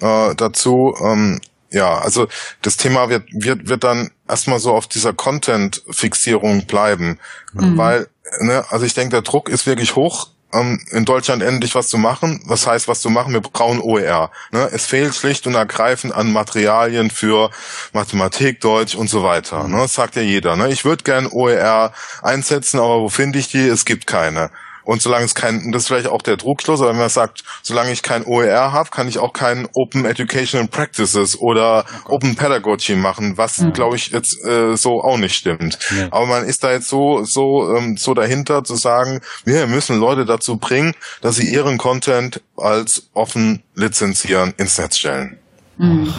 äh, 0.00 0.34
dazu. 0.34 0.96
Ähm, 1.00 1.40
ja, 1.74 1.98
also 1.98 2.28
das 2.62 2.76
Thema 2.76 3.08
wird, 3.10 3.24
wird, 3.32 3.68
wird 3.68 3.84
dann 3.84 4.10
erstmal 4.28 4.60
so 4.60 4.74
auf 4.74 4.86
dieser 4.86 5.12
Content-Fixierung 5.12 6.66
bleiben. 6.66 7.18
Mhm. 7.52 7.76
Weil, 7.76 8.08
ne, 8.40 8.64
also 8.70 8.86
ich 8.86 8.94
denke, 8.94 9.10
der 9.10 9.22
Druck 9.22 9.48
ist 9.48 9.66
wirklich 9.66 9.96
hoch, 9.96 10.28
ähm, 10.52 10.80
in 10.90 11.04
Deutschland 11.04 11.42
endlich 11.42 11.74
was 11.74 11.88
zu 11.88 11.98
machen. 11.98 12.40
Was 12.46 12.66
heißt, 12.66 12.86
was 12.86 13.00
zu 13.00 13.10
machen? 13.10 13.32
Wir 13.32 13.40
brauchen 13.40 13.80
OER. 13.80 14.30
Ne? 14.52 14.68
Es 14.72 14.86
fehlt 14.86 15.14
schlicht 15.14 15.46
und 15.48 15.54
ergreifend 15.54 16.14
an 16.14 16.32
Materialien 16.32 17.10
für 17.10 17.50
Mathematik, 17.92 18.60
Deutsch 18.60 18.94
und 18.94 19.10
so 19.10 19.24
weiter. 19.24 19.66
Ne? 19.66 19.78
Das 19.78 19.94
sagt 19.94 20.14
ja 20.14 20.22
jeder. 20.22 20.56
Ne? 20.56 20.68
Ich 20.68 20.84
würde 20.84 21.02
gern 21.02 21.26
OER 21.26 21.92
einsetzen, 22.22 22.78
aber 22.78 23.00
wo 23.00 23.08
finde 23.08 23.40
ich 23.40 23.48
die? 23.48 23.66
Es 23.66 23.84
gibt 23.84 24.06
keine. 24.06 24.50
Und 24.84 25.02
solange 25.02 25.24
es 25.24 25.34
kein, 25.34 25.72
das 25.72 25.82
ist 25.82 25.88
vielleicht 25.88 26.08
auch 26.08 26.22
der 26.22 26.36
Druckschluss, 26.36 26.80
aber 26.80 26.90
wenn 26.90 26.98
man 26.98 27.08
sagt, 27.08 27.42
solange 27.62 27.92
ich 27.92 28.02
kein 28.02 28.24
OER 28.24 28.72
habe, 28.72 28.90
kann 28.90 29.08
ich 29.08 29.18
auch 29.18 29.32
kein 29.32 29.66
Open 29.72 30.04
Educational 30.04 30.68
Practices 30.68 31.38
oder 31.38 31.84
Open 32.06 32.36
Pedagogy 32.36 32.94
machen, 32.94 33.36
was 33.36 33.58
mhm. 33.58 33.72
glaube 33.72 33.96
ich 33.96 34.08
jetzt 34.08 34.44
äh, 34.44 34.76
so 34.76 35.02
auch 35.02 35.16
nicht 35.16 35.34
stimmt. 35.34 35.78
Ja. 35.96 36.08
Aber 36.10 36.26
man 36.26 36.44
ist 36.44 36.64
da 36.64 36.72
jetzt 36.72 36.88
so 36.88 37.24
so 37.24 37.74
ähm, 37.76 37.96
so 37.96 38.14
dahinter 38.14 38.64
zu 38.64 38.76
sagen, 38.76 39.20
wir 39.44 39.66
müssen 39.66 39.98
Leute 39.98 40.24
dazu 40.24 40.56
bringen, 40.56 40.94
dass 41.20 41.36
sie 41.36 41.52
ihren 41.52 41.78
Content 41.78 42.42
als 42.56 43.08
offen 43.14 43.62
lizenzieren 43.74 44.54
ins 44.56 44.78
Netz 44.78 44.98
stellen. 44.98 45.38
Mhm. 45.78 46.12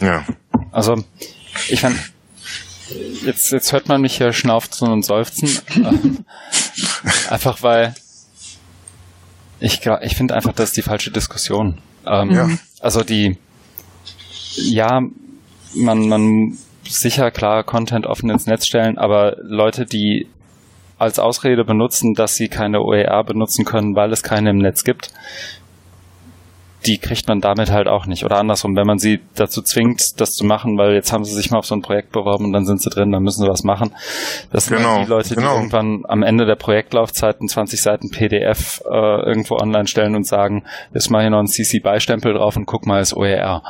Ja. 0.00 0.24
Also 0.72 1.02
ich 1.68 1.80
fand 1.80 1.98
jetzt, 3.24 3.52
jetzt 3.52 3.72
hört 3.72 3.88
man 3.88 4.00
mich 4.00 4.16
hier 4.16 4.32
schnaufen 4.32 4.88
und 4.88 5.04
seufzen. 5.04 5.48
einfach 7.30 7.62
weil 7.62 7.94
ich, 9.58 9.80
ich 10.02 10.16
finde 10.16 10.34
einfach, 10.34 10.52
das 10.52 10.70
ist 10.70 10.76
die 10.76 10.82
falsche 10.82 11.10
Diskussion. 11.10 11.78
Ähm, 12.06 12.30
ja. 12.30 12.48
Also 12.80 13.02
die, 13.02 13.38
ja, 14.54 15.00
man, 15.74 16.08
man 16.08 16.58
sicher 16.84 17.30
klar 17.30 17.64
Content 17.64 18.06
offen 18.06 18.30
ins 18.30 18.46
Netz 18.46 18.66
stellen, 18.66 18.98
aber 18.98 19.36
Leute, 19.42 19.86
die 19.86 20.28
als 20.98 21.18
Ausrede 21.18 21.64
benutzen, 21.64 22.14
dass 22.14 22.36
sie 22.36 22.48
keine 22.48 22.80
OER 22.80 23.22
benutzen 23.24 23.64
können, 23.64 23.96
weil 23.96 24.12
es 24.12 24.22
keine 24.22 24.50
im 24.50 24.58
Netz 24.58 24.84
gibt, 24.84 25.10
die 26.84 26.98
kriegt 26.98 27.26
man 27.26 27.40
damit 27.40 27.70
halt 27.70 27.88
auch 27.88 28.06
nicht. 28.06 28.24
Oder 28.24 28.36
andersrum, 28.38 28.76
wenn 28.76 28.86
man 28.86 28.98
sie 28.98 29.20
dazu 29.34 29.62
zwingt, 29.62 30.20
das 30.20 30.34
zu 30.34 30.44
machen, 30.44 30.78
weil 30.78 30.94
jetzt 30.94 31.12
haben 31.12 31.24
sie 31.24 31.34
sich 31.34 31.50
mal 31.50 31.58
auf 31.58 31.66
so 31.66 31.74
ein 31.74 31.82
Projekt 31.82 32.12
beworben 32.12 32.44
und 32.44 32.52
dann 32.52 32.66
sind 32.66 32.82
sie 32.82 32.90
drin, 32.90 33.10
dann 33.10 33.22
müssen 33.22 33.42
sie 33.42 33.48
was 33.48 33.64
machen. 33.64 33.94
Das 34.52 34.66
sind 34.66 34.76
genau, 34.76 34.98
die 35.02 35.08
Leute, 35.08 35.34
genau. 35.34 35.48
die 35.48 35.56
irgendwann 35.56 36.04
am 36.06 36.22
Ende 36.22 36.46
der 36.46 36.54
Projektlaufzeit 36.56 37.40
ein 37.40 37.48
20 37.48 37.80
Seiten 37.80 38.10
PDF 38.10 38.82
äh, 38.84 38.94
irgendwo 39.26 39.56
online 39.56 39.86
stellen 39.86 40.14
und 40.14 40.26
sagen, 40.26 40.64
jetzt 40.94 41.10
mal 41.10 41.22
hier 41.22 41.30
noch 41.30 41.40
ein 41.40 41.48
CC-Beistempel 41.48 42.34
drauf 42.34 42.56
und 42.56 42.66
guck 42.66 42.86
mal, 42.86 43.00
ist 43.00 43.14
OER. 43.14 43.62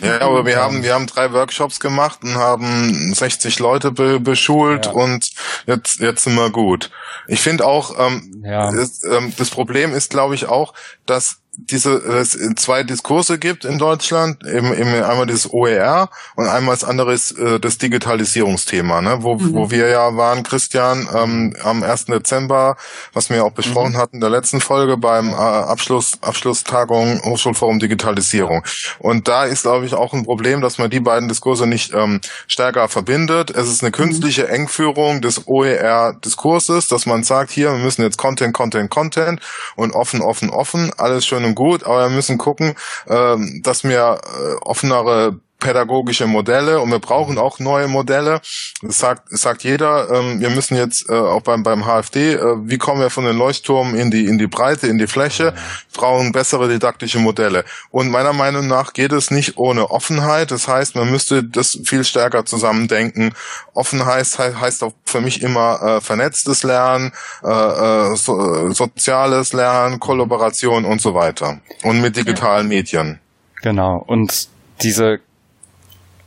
Ja, 0.00 0.20
aber 0.20 0.46
wir 0.46 0.56
haben, 0.56 0.82
wir 0.82 0.94
haben 0.94 1.06
drei 1.06 1.32
Workshops 1.32 1.80
gemacht 1.80 2.20
und 2.22 2.36
haben 2.36 3.12
60 3.14 3.58
Leute 3.58 3.90
be 3.90 4.20
beschult 4.20 4.86
ja. 4.86 4.92
und 4.92 5.30
jetzt, 5.66 6.00
jetzt 6.00 6.24
sind 6.24 6.36
wir 6.36 6.50
gut. 6.50 6.90
Ich 7.26 7.40
finde 7.40 7.66
auch, 7.66 7.98
ähm, 7.98 8.42
ja. 8.44 8.70
ist, 8.70 9.04
ähm, 9.04 9.32
das 9.36 9.50
Problem 9.50 9.92
ist, 9.94 10.10
glaube 10.10 10.34
ich, 10.34 10.46
auch, 10.46 10.74
dass 11.06 11.41
diese 11.54 11.96
es 11.96 12.38
zwei 12.56 12.82
Diskurse 12.82 13.38
gibt 13.38 13.66
in 13.66 13.78
Deutschland, 13.78 14.42
eben, 14.46 14.72
eben 14.72 14.94
einmal 14.94 15.26
das 15.26 15.52
OER 15.52 16.08
und 16.34 16.48
einmal 16.48 16.74
das 16.74 16.82
andere 16.82 17.12
ist 17.12 17.32
äh, 17.32 17.60
das 17.60 17.76
Digitalisierungsthema, 17.76 19.02
ne? 19.02 19.18
wo, 19.20 19.34
mhm. 19.34 19.52
wo 19.52 19.70
wir 19.70 19.88
ja 19.88 20.16
waren, 20.16 20.44
Christian, 20.44 21.06
ähm, 21.14 21.54
am 21.62 21.82
1. 21.82 22.06
Dezember, 22.06 22.76
was 23.12 23.28
wir 23.28 23.44
auch 23.44 23.52
besprochen 23.52 23.92
mhm. 23.92 23.98
hatten 23.98 24.16
in 24.16 24.20
der 24.22 24.30
letzten 24.30 24.62
Folge 24.62 24.96
beim 24.96 25.28
äh, 25.28 25.34
Abschluss 25.34 26.12
Abschlusstagung 26.22 27.20
Hochschulforum 27.22 27.78
Digitalisierung. 27.78 28.64
Und 28.98 29.28
da 29.28 29.44
ist, 29.44 29.62
glaube 29.62 29.84
ich, 29.84 29.92
auch 29.92 30.14
ein 30.14 30.24
Problem, 30.24 30.62
dass 30.62 30.78
man 30.78 30.88
die 30.88 31.00
beiden 31.00 31.28
Diskurse 31.28 31.66
nicht 31.66 31.92
ähm, 31.92 32.22
stärker 32.48 32.88
verbindet. 32.88 33.50
Es 33.50 33.68
ist 33.68 33.82
eine 33.82 33.90
mhm. 33.90 33.96
künstliche 33.96 34.48
Engführung 34.48 35.20
des 35.20 35.46
OER-Diskurses, 35.46 36.86
dass 36.86 37.04
man 37.04 37.24
sagt, 37.24 37.50
hier, 37.50 37.72
wir 37.72 37.84
müssen 37.84 38.02
jetzt 38.02 38.16
Content, 38.16 38.54
Content, 38.54 38.88
Content 38.88 39.40
und 39.76 39.92
offen, 39.92 40.22
offen, 40.22 40.48
offen, 40.48 40.92
alles 40.96 41.26
schön 41.26 41.41
und 41.44 41.54
gut, 41.54 41.84
aber 41.84 42.08
wir 42.08 42.14
müssen 42.14 42.38
gucken, 42.38 42.74
ähm, 43.08 43.60
dass 43.62 43.84
wir 43.84 44.20
äh, 44.22 44.54
offenere 44.62 45.40
pädagogische 45.62 46.26
Modelle 46.26 46.80
und 46.80 46.90
wir 46.90 46.98
brauchen 46.98 47.38
auch 47.38 47.60
neue 47.60 47.86
Modelle. 47.86 48.40
Das 48.82 48.98
sagt, 48.98 49.22
sagt 49.30 49.62
jeder. 49.62 50.10
Ähm, 50.10 50.40
wir 50.40 50.50
müssen 50.50 50.76
jetzt 50.76 51.08
äh, 51.08 51.14
auch 51.14 51.42
beim, 51.42 51.62
beim 51.62 51.84
HFD, 51.86 52.34
äh, 52.34 52.56
wie 52.64 52.78
kommen 52.78 53.00
wir 53.00 53.10
von 53.10 53.24
den 53.24 53.38
Leuchtturmen 53.38 53.94
in 53.94 54.10
die, 54.10 54.26
in 54.26 54.38
die 54.38 54.48
Breite, 54.48 54.88
in 54.88 54.98
die 54.98 55.06
Fläche, 55.06 55.54
brauchen 55.94 56.32
bessere 56.32 56.68
didaktische 56.68 57.20
Modelle. 57.20 57.64
Und 57.90 58.10
meiner 58.10 58.32
Meinung 58.32 58.66
nach 58.66 58.92
geht 58.92 59.12
es 59.12 59.30
nicht 59.30 59.56
ohne 59.56 59.90
Offenheit. 59.90 60.50
Das 60.50 60.66
heißt, 60.66 60.96
man 60.96 61.10
müsste 61.10 61.44
das 61.44 61.78
viel 61.84 62.02
stärker 62.02 62.44
zusammendenken. 62.44 63.32
Offenheit 63.72 64.26
heißt 64.38 64.82
auch 64.82 64.92
für 65.04 65.20
mich 65.20 65.42
immer 65.42 65.80
äh, 65.82 66.00
vernetztes 66.00 66.64
Lernen, 66.64 67.12
äh, 67.44 67.48
äh, 67.48 68.16
so, 68.16 68.72
soziales 68.72 69.52
Lernen, 69.52 70.00
Kollaboration 70.00 70.84
und 70.84 71.00
so 71.00 71.14
weiter. 71.14 71.60
Und 71.84 72.00
mit 72.00 72.16
digitalen 72.16 72.66
Medien. 72.66 73.20
Genau. 73.62 74.02
Und 74.04 74.48
diese 74.82 75.20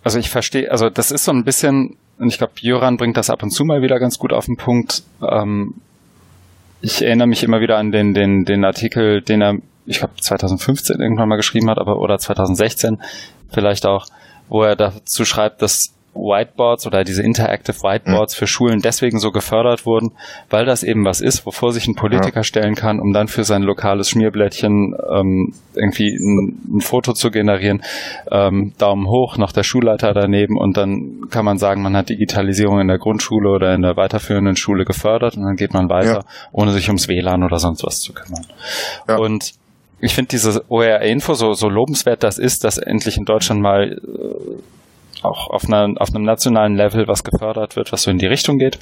also 0.06 0.20
ich 0.20 0.30
verstehe, 0.30 0.70
also 0.70 0.92
das 0.92 1.10
ist 1.10 1.26
so 1.26 1.32
ein 1.32 1.44
bisschen, 1.44 1.98
und 2.20 2.28
ich 2.28 2.38
glaube, 2.38 2.54
Joran 2.62 2.98
bringt 2.98 3.18
das 3.18 3.32
ab 3.32 3.42
und 3.42 3.50
zu 3.50 3.66
mal 3.66 3.82
wieder 3.82 4.00
ganz 4.00 4.20
gut 4.20 4.34
auf 4.34 4.46
den 4.46 4.56
Punkt. 4.56 5.02
Ähm, 5.20 5.74
ich 6.80 7.02
erinnere 7.02 7.28
mich 7.28 7.42
immer 7.42 7.60
wieder 7.60 7.78
an 7.78 7.92
den, 7.92 8.14
den, 8.14 8.46
den 8.46 8.66
Artikel, 8.66 9.24
den 9.24 9.42
er, 9.42 9.56
ich 9.88 9.98
glaube, 9.98 10.14
2015 10.22 11.02
irgendwann 11.02 11.28
mal 11.28 11.38
geschrieben 11.38 11.72
hat, 11.72 11.80
aber 11.80 11.98
oder 11.98 12.20
2016 12.20 13.02
vielleicht 13.50 13.88
auch, 13.88 14.06
wo 14.48 14.62
er 14.62 14.76
dazu 14.76 15.26
schreibt, 15.26 15.64
dass 15.64 15.95
Whiteboards 16.16 16.88
oder 16.88 17.04
diese 17.04 17.22
Interactive 17.22 17.76
Whiteboards 17.82 18.36
mhm. 18.36 18.40
für 18.40 18.48
Schulen 18.48 18.80
deswegen 18.80 19.20
so 19.20 19.32
gefördert 19.32 19.86
wurden, 19.86 20.12
weil 20.50 20.66
das 20.66 20.84
eben 20.84 21.06
was 21.06 21.22
ist, 21.22 21.46
wovor 21.46 21.72
sich 21.72 21.88
ein 21.88 21.96
Politiker 21.96 22.38
ja. 22.38 22.44
stellen 22.44 22.76
kann, 22.76 23.00
um 23.00 23.14
dann 23.14 23.28
für 23.28 23.44
sein 23.44 23.62
lokales 23.62 24.10
Schmierblättchen 24.10 24.96
ähm, 25.12 25.54
irgendwie 25.76 26.16
ein, 26.16 26.78
ein, 26.78 26.82
Foto 26.82 27.14
zu 27.14 27.32
generieren. 27.32 27.84
Ähm, 28.32 28.74
Daumen 28.78 29.08
hoch, 29.08 29.38
noch 29.38 29.52
der 29.52 29.64
Schulleiter 29.64 30.14
daneben 30.14 30.58
und 30.58 30.78
dann 30.78 31.30
kann 31.30 31.46
man 31.46 31.58
sagen, 31.58 31.82
man 31.82 31.96
hat 31.96 32.10
Digitalisierung 32.10 32.80
in 32.80 32.88
der 32.88 32.98
Grundschule 32.98 33.50
oder 33.50 33.74
in 33.74 33.82
der 33.82 33.98
weiterführenden 33.98 34.56
Schule 34.56 34.86
gefördert 34.86 35.38
und 35.38 35.44
dann 35.44 35.56
geht 35.56 35.74
man 35.74 35.90
weiter, 35.90 36.14
ja. 36.14 36.26
ohne 36.52 36.72
sich 36.72 36.88
ums 36.88 37.08
WLAN 37.08 37.44
oder 37.44 37.60
sonst 37.60 37.84
was 37.84 38.00
zu 38.00 38.14
kümmern. 38.14 38.46
Ja. 39.08 39.18
Und 39.18 39.54
ich 40.00 40.14
finde 40.14 40.30
diese 40.30 40.64
OER-Info, 40.70 41.34
so, 41.34 41.54
so 41.54 41.70
lobenswert 41.70 42.24
das 42.24 42.38
ist, 42.38 42.64
dass 42.64 42.78
endlich 42.78 43.18
in 43.18 43.26
Deutschland 43.26 43.62
mal 43.62 43.94
äh, 43.94 44.75
auch 45.26 45.50
auf, 45.50 45.66
einer, 45.66 45.94
auf 46.00 46.14
einem 46.14 46.24
nationalen 46.24 46.76
Level 46.76 47.08
was 47.08 47.24
gefördert 47.24 47.76
wird, 47.76 47.92
was 47.92 48.04
so 48.04 48.12
in 48.12 48.18
die 48.18 48.28
Richtung 48.28 48.58
geht. 48.58 48.80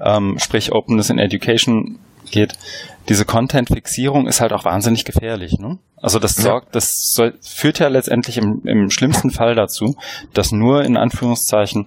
Ähm, 0.00 0.38
sprich 0.38 0.72
Openness 0.72 1.10
in 1.10 1.18
Education 1.18 1.98
geht, 2.30 2.54
diese 3.08 3.24
Content-Fixierung 3.24 4.26
ist 4.26 4.40
halt 4.40 4.52
auch 4.52 4.64
wahnsinnig 4.64 5.04
gefährlich. 5.04 5.58
Ne? 5.58 5.78
Also 5.96 6.18
das 6.18 6.34
sorgt, 6.34 6.74
das 6.74 7.12
soll, 7.14 7.34
führt 7.40 7.78
ja 7.78 7.88
letztendlich 7.88 8.36
im, 8.36 8.60
im 8.64 8.90
schlimmsten 8.90 9.30
Fall 9.30 9.54
dazu, 9.54 9.96
dass 10.34 10.52
nur 10.52 10.84
in 10.84 10.96
Anführungszeichen 10.96 11.86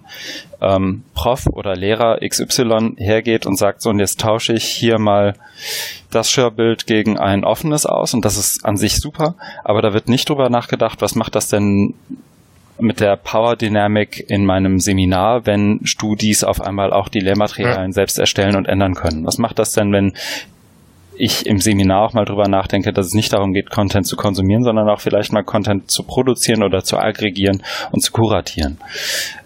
ähm, 0.60 1.04
Prof 1.14 1.46
oder 1.46 1.76
Lehrer 1.76 2.18
XY 2.26 2.96
hergeht 2.96 3.46
und 3.46 3.56
sagt 3.56 3.82
so, 3.82 3.90
und 3.90 4.00
jetzt 4.00 4.20
tausche 4.20 4.52
ich 4.52 4.64
hier 4.64 4.98
mal 4.98 5.34
das 6.10 6.30
Share-Bild 6.30 6.86
gegen 6.86 7.18
ein 7.18 7.44
offenes 7.44 7.86
aus 7.86 8.14
und 8.14 8.24
das 8.24 8.36
ist 8.36 8.64
an 8.64 8.76
sich 8.76 8.96
super, 8.96 9.36
aber 9.64 9.80
da 9.80 9.94
wird 9.94 10.08
nicht 10.08 10.28
drüber 10.28 10.50
nachgedacht, 10.50 11.00
was 11.00 11.14
macht 11.14 11.34
das 11.36 11.48
denn 11.48 11.94
mit 12.82 13.00
der 13.00 13.16
Power 13.16 13.56
Dynamic 13.56 14.24
in 14.28 14.44
meinem 14.44 14.78
Seminar, 14.78 15.46
wenn 15.46 15.80
Studis 15.84 16.44
auf 16.44 16.60
einmal 16.60 16.92
auch 16.92 17.08
die 17.08 17.20
Lehrmaterialien 17.20 17.90
ja. 17.90 17.92
selbst 17.92 18.18
erstellen 18.18 18.56
und 18.56 18.66
ändern 18.66 18.94
können? 18.94 19.24
Was 19.24 19.38
macht 19.38 19.58
das 19.58 19.72
denn, 19.72 19.92
wenn 19.92 20.12
ich 21.16 21.46
im 21.46 21.58
Seminar 21.58 22.04
auch 22.04 22.14
mal 22.14 22.24
drüber 22.24 22.48
nachdenke, 22.48 22.92
dass 22.92 23.06
es 23.06 23.14
nicht 23.14 23.32
darum 23.32 23.52
geht, 23.52 23.70
Content 23.70 24.06
zu 24.06 24.16
konsumieren, 24.16 24.64
sondern 24.64 24.88
auch 24.88 25.00
vielleicht 25.00 25.32
mal 25.32 25.44
Content 25.44 25.90
zu 25.90 26.02
produzieren 26.02 26.62
oder 26.62 26.82
zu 26.82 26.96
aggregieren 26.96 27.62
und 27.92 28.00
zu 28.00 28.12
kuratieren. 28.12 28.78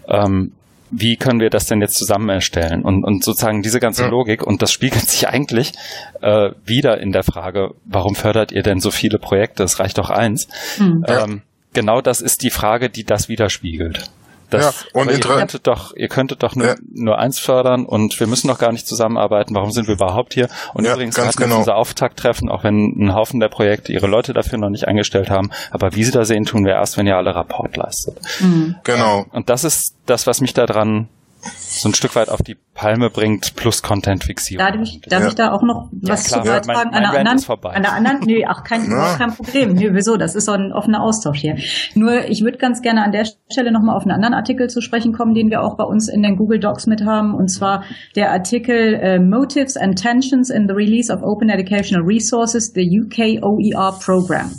Ähm, 0.07 0.53
wie 0.89 1.17
können 1.17 1.41
wir 1.41 1.49
das 1.49 1.65
denn 1.65 1.81
jetzt 1.81 1.97
zusammen 1.97 2.29
erstellen? 2.29 2.83
Und, 2.83 3.03
und 3.03 3.23
sozusagen 3.23 3.61
diese 3.61 3.79
ganze 3.79 4.03
ja. 4.03 4.09
Logik, 4.09 4.43
und 4.43 4.61
das 4.61 4.71
spiegelt 4.71 5.03
sich 5.09 5.27
eigentlich 5.27 5.73
äh, 6.21 6.51
wieder 6.65 6.99
in 6.99 7.11
der 7.11 7.23
Frage, 7.23 7.71
warum 7.85 8.15
fördert 8.15 8.51
ihr 8.51 8.63
denn 8.63 8.79
so 8.79 8.89
viele 8.89 9.19
Projekte? 9.19 9.63
Es 9.63 9.79
reicht 9.79 9.97
doch 9.97 10.09
eins. 10.09 10.47
Mhm. 10.79 11.03
Ähm, 11.07 11.41
genau 11.73 12.01
das 12.01 12.21
ist 12.21 12.43
die 12.43 12.49
Frage, 12.49 12.89
die 12.89 13.03
das 13.03 13.29
widerspiegelt. 13.29 14.09
Das, 14.49 14.85
ja, 14.93 15.01
und 15.01 15.11
ihr 15.11 15.19
könntet 15.19 15.67
doch, 15.67 15.93
ihr 15.93 16.07
könntet 16.07 16.41
doch 16.41 16.55
nur, 16.55 16.67
ja. 16.67 16.75
nur 16.93 17.19
eins 17.19 17.37
fördern 17.37 17.85
und 17.85 18.17
wir 18.17 18.27
müssen 18.27 18.47
doch 18.47 18.59
gar 18.59 18.71
nicht 18.71 18.87
zusammenarbeiten. 18.87 19.53
Warum 19.53 19.71
sind 19.71 19.87
wir 19.87 19.95
überhaupt 19.95 20.33
hier? 20.33 20.47
Und 20.73 20.85
ja, 20.85 20.93
übrigens 20.93 21.17
hatten 21.17 21.35
genau. 21.35 21.57
unser 21.57 21.75
Auftakttreffen, 21.75 22.49
auch 22.49 22.63
wenn 22.63 22.93
ein 22.97 23.13
Haufen 23.13 23.41
der 23.41 23.49
Projekte 23.49 23.91
ihre 23.91 24.07
Leute 24.07 24.33
dafür 24.33 24.57
noch 24.57 24.69
nicht 24.69 24.87
eingestellt 24.87 25.29
haben. 25.29 25.51
Aber 25.71 25.95
wie 25.95 26.03
sie 26.05 26.11
da 26.11 26.23
sehen, 26.23 26.45
tun 26.45 26.63
wir 26.63 26.73
erst, 26.73 26.97
wenn 26.97 27.07
ihr 27.07 27.17
alle 27.17 27.35
Rapport 27.35 27.75
leistet. 27.75 28.19
Mhm. 28.39 28.75
Genau. 28.85 29.25
Und 29.31 29.49
das 29.49 29.65
ist 29.65 29.95
das, 30.05 30.27
was 30.27 30.39
mich 30.39 30.53
daran 30.53 31.09
so 31.55 31.89
ein 31.89 31.93
Stück 31.93 32.15
weit 32.15 32.29
auf 32.29 32.41
die 32.41 32.55
Palme 32.73 33.09
bringt, 33.09 33.55
plus 33.55 33.81
Content-Fixierung. 33.81 34.65
Darf, 34.65 34.81
ich, 34.81 35.01
darf 35.01 35.21
ja. 35.23 35.27
ich 35.29 35.35
da 35.35 35.51
auch 35.51 35.63
noch 35.63 35.89
was 35.91 36.29
ja, 36.29 36.37
zu 36.37 36.47
beitragen? 36.47 36.93
An 36.93 37.01
der 37.01 37.19
anderen, 37.19 37.49
an 37.63 37.81
der 37.81 37.93
anderen, 37.93 38.19
nee, 38.25 38.45
ach, 38.45 38.63
kein, 38.63 38.87
ja. 38.91 39.15
kein 39.17 39.33
Problem. 39.33 39.73
Nee, 39.73 39.89
wieso? 39.93 40.15
Das 40.17 40.35
ist 40.35 40.45
so 40.45 40.51
ein 40.51 40.71
offener 40.71 41.01
Austausch 41.01 41.39
hier. 41.39 41.57
Nur, 41.95 42.25
ich 42.29 42.43
würde 42.43 42.57
ganz 42.57 42.81
gerne 42.81 43.03
an 43.03 43.11
der 43.11 43.25
Stelle 43.51 43.71
nochmal 43.71 43.95
auf 43.95 44.03
einen 44.03 44.11
anderen 44.11 44.35
Artikel 44.35 44.69
zu 44.69 44.81
sprechen 44.81 45.11
kommen, 45.11 45.33
den 45.33 45.49
wir 45.49 45.63
auch 45.63 45.75
bei 45.75 45.83
uns 45.83 46.07
in 46.07 46.21
den 46.21 46.35
Google 46.35 46.59
Docs 46.59 46.85
mit 46.87 47.03
haben, 47.03 47.33
und 47.33 47.49
zwar 47.49 47.83
der 48.15 48.31
Artikel 48.31 48.93
äh, 48.93 49.19
Motives 49.19 49.75
and 49.75 49.99
Tensions 49.99 50.49
in 50.49 50.67
the 50.67 50.73
Release 50.73 51.11
of 51.11 51.23
Open 51.23 51.49
Educational 51.49 52.05
Resources, 52.05 52.73
the 52.75 52.83
UK 52.83 53.43
OER 53.43 53.97
Program. 53.99 54.51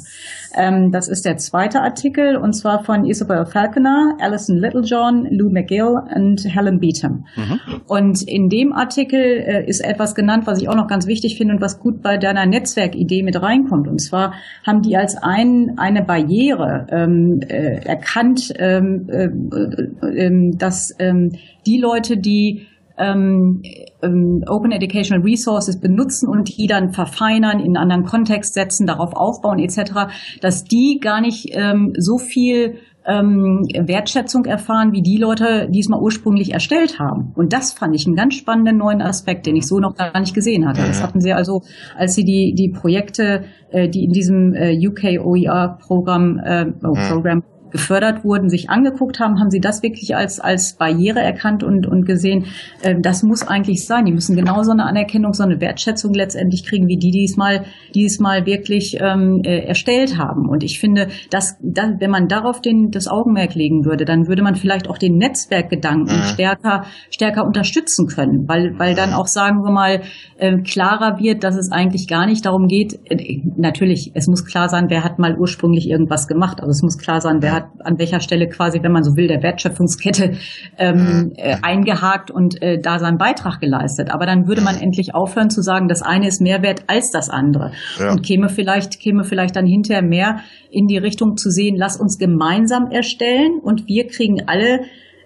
Ähm, 0.55 0.91
das 0.93 1.09
ist 1.09 1.25
der 1.25 1.37
zweite 1.37 1.81
Artikel 1.81 2.37
und 2.37 2.55
zwar 2.55 2.85
von 2.85 3.05
Isabel 3.05 3.47
Falconer, 3.47 4.17
Alison 4.21 4.57
Littlejohn, 4.57 5.27
Lou 5.31 5.51
McGill 5.51 6.01
und 6.15 6.45
Helen 6.45 6.81
Beatham. 6.81 7.27
Mhm. 7.37 7.61
Und 7.87 8.23
in 8.23 8.49
dem 8.49 8.73
Artikel 8.73 9.21
äh, 9.21 9.69
ist 9.69 9.81
etwas 9.81 10.15
genannt, 10.15 10.47
was 10.47 10.61
ich 10.61 10.69
auch 10.69 10.75
noch 10.77 10.89
ganz 10.89 11.07
wichtig 11.07 11.37
finde 11.37 11.55
und 11.55 11.61
was 11.61 11.81
gut 11.81 12.03
bei 12.03 12.17
deiner 12.17 12.47
Netzwerkidee 12.47 13.23
mit 13.23 13.41
reinkommt. 13.41 13.89
Und 13.89 14.01
zwar 14.01 14.35
haben 14.67 14.83
die 14.83 14.97
als 14.97 15.17
ein, 15.17 15.75
eine 15.77 16.03
Barriere 16.03 16.87
ähm, 16.91 17.41
äh, 17.49 17.85
erkannt, 17.85 18.53
ähm, 18.59 19.09
äh, 19.09 19.25
äh, 19.25 20.27
ähm, 20.27 20.59
dass 20.59 20.95
ähm, 20.99 21.33
die 21.67 21.79
Leute, 21.79 22.17
die 22.17 22.67
ähm, 22.99 23.63
ähm, 24.03 24.43
Open 24.47 24.73
Educational 24.73 25.23
Resources 25.23 25.81
benutzen 25.81 26.29
und 26.29 26.57
die 26.57 26.67
dann 26.67 26.91
verfeinern, 26.91 27.61
in 27.61 27.77
einen 27.77 27.77
anderen 27.77 28.05
Kontext 28.05 28.55
setzen, 28.55 28.87
darauf 28.87 29.15
aufbauen 29.15 29.59
etc., 29.59 30.11
dass 30.41 30.65
die 30.65 30.99
gar 31.01 31.21
nicht 31.21 31.49
ähm, 31.53 31.93
so 31.97 32.19
viel 32.19 32.79
ähm, 33.09 33.63
Wertschätzung 33.75 34.45
erfahren, 34.45 34.93
wie 34.93 35.01
die 35.01 35.17
Leute, 35.17 35.69
die 35.71 35.81
es 35.81 35.89
mal 35.89 35.99
ursprünglich 36.01 36.53
erstellt 36.53 36.99
haben. 36.99 37.33
Und 37.35 37.55
das 37.55 37.73
fand 37.73 37.95
ich 37.95 38.07
einen 38.07 38.17
ganz 38.17 38.35
spannenden 38.35 38.77
neuen 38.77 39.01
Aspekt, 39.01 39.47
den 39.47 39.57
ich 39.57 39.67
so 39.67 39.79
noch 39.79 39.95
gar 39.95 40.21
nicht 40.21 40.35
gesehen 40.35 40.69
hatte. 40.69 40.83
Das 40.83 41.03
hatten 41.03 41.21
sie 41.21 41.33
also, 41.33 41.63
als 41.97 42.15
sie 42.15 42.25
die, 42.25 42.55
die 42.55 42.69
Projekte, 42.69 43.45
äh, 43.71 43.89
die 43.89 44.05
in 44.05 44.13
diesem 44.13 44.53
äh, 44.53 44.77
UK 44.87 45.25
OER-Programm 45.25 46.39
äh, 46.45 46.67
oh, 46.85 46.95
Programm 47.09 47.43
gefördert 47.71 48.25
wurden, 48.25 48.49
sich 48.49 48.71
angeguckt 48.71 49.21
haben, 49.21 49.41
haben 49.41 49.51
sie 49.51 49.61
das 49.61 49.83
wirklich 49.83 50.16
als, 50.16 50.41
als 50.41 50.75
Barriere 50.75 51.21
erkannt 51.21 51.62
und, 51.62 51.87
und 51.87 52.05
gesehen, 52.05 52.47
äh, 52.83 52.95
das 53.01 53.23
muss 53.23 53.47
eigentlich 53.47 53.87
sein. 53.87 54.05
Die 54.05 54.12
müssen 54.12 54.37
genauso 54.37 54.73
eine 54.73 54.85
Anerkennung, 54.85 55.33
so 55.33 55.43
eine 55.43 55.61
Wertschätzung 55.61 56.12
letztendlich 56.14 56.64
kriegen, 56.64 56.89
wie 56.89 56.99
die 56.99 57.11
diesmal, 57.11 57.64
diesmal 57.95 58.47
wirklich 58.47 58.99
ähm, 59.01 59.41
äh, 59.45 59.61
erstellt 59.66 60.19
haben. 60.19 60.49
Und 60.49 60.62
ich 60.62 60.81
finde, 60.81 61.09
dass, 61.31 61.57
dass, 61.62 61.91
wenn 61.99 62.11
man 62.11 62.29
darauf 62.29 62.61
den, 62.61 62.91
das 62.91 63.09
Augenmerk 63.09 63.55
legen 63.55 63.85
würde, 63.85 64.05
dann 64.05 64.29
würde 64.29 64.43
man 64.43 64.55
vielleicht 64.55 64.89
auch 64.89 64.99
den 64.99 65.16
Netzwerkgedanken 65.16 66.16
mhm. 66.16 66.23
stärker, 66.23 66.85
stärker 67.11 67.45
unterstützen 67.45 68.07
können, 68.07 68.49
weil, 68.49 68.79
weil 68.79 68.95
dann 68.95 69.12
auch, 69.12 69.27
sagen 69.27 69.62
wir 69.62 69.73
mal, 69.73 70.03
äh, 70.37 70.59
klarer 70.59 71.19
wird, 71.19 71.45
dass 71.45 71.57
es 71.57 71.71
eigentlich 71.71 72.09
gar 72.09 72.27
nicht 72.27 72.47
darum 72.47 72.66
geht, 72.66 72.99
äh, 73.05 73.43
natürlich, 73.57 74.12
es 74.14 74.27
muss 74.27 74.45
klar 74.45 74.69
sein, 74.69 74.87
wer 74.89 75.05
hat 75.05 75.19
mal 75.19 75.37
ursprünglich 75.39 75.89
irgendwas 75.89 76.29
gemacht, 76.29 76.61
also 76.61 76.71
es 76.71 76.83
muss 76.83 76.99
klar 76.99 77.21
sein, 77.21 77.39
wer 77.41 77.58
hat 77.59 77.69
an 77.85 77.99
welcher 77.99 78.21
Stelle 78.21 78.49
quasi, 78.49 78.83
wenn 78.83 78.93
man 78.93 79.03
so 79.03 79.17
will, 79.17 79.29
der 79.29 79.43
Wertschöpfungskette 79.43 80.39
ähm, 80.79 80.97
mhm. 80.97 81.33
äh, 81.37 81.57
eingehakt 81.63 82.31
und 82.31 82.63
äh, 82.63 82.81
da 82.81 82.99
seinen 82.99 83.19
Beitrag 83.19 83.61
geleistet. 83.61 84.11
Aber 84.11 84.27
dann 84.27 84.47
würde 84.47 84.63
man 84.63 84.81
endlich 84.81 85.15
aufhören 85.15 85.51
zu 85.51 85.63
sagen, 85.63 85.89
das 85.89 86.03
eine 86.03 86.29
ist 86.29 86.41
mehr 86.41 86.63
wert 86.63 86.85
als 86.87 87.11
das 87.11 87.31
andere 87.31 87.73
ja. 87.99 88.11
und 88.13 88.23
käme 88.23 88.49
vielleicht 88.49 89.01
käme 89.01 89.25
vielleicht 89.25 89.57
dann 89.57 89.67
hinterher 89.67 90.03
mehr 90.03 90.41
in 90.71 90.87
die 90.87 90.99
Richtung 90.99 91.37
zu 91.37 91.51
sehen, 91.51 91.77
lass 91.77 91.97
uns 91.97 92.19
gemeinsam 92.19 92.91
erstellen 92.91 93.61
und 93.63 93.87
wir 93.87 94.07
kriegen 94.07 94.47
alle 94.47 94.81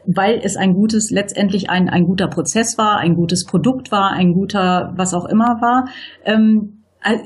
weil 0.05 0.41
es 0.43 0.57
ein 0.57 0.75
gutes, 0.75 1.11
letztendlich 1.11 1.71
ein, 1.71 1.89
ein 1.89 2.05
guter 2.05 2.29
Prozess 2.29 2.77
war, 2.79 2.99
ein 2.99 3.15
gutes 3.15 3.45
Produkt 3.45 3.93
war, 3.93 4.11
ein 4.11 4.33
guter, 4.33 4.93
was 4.97 5.15
auch 5.15 5.27
immer 5.27 5.61
war, 5.61 5.89
ähm, 6.25 6.82
äh, 6.82 6.82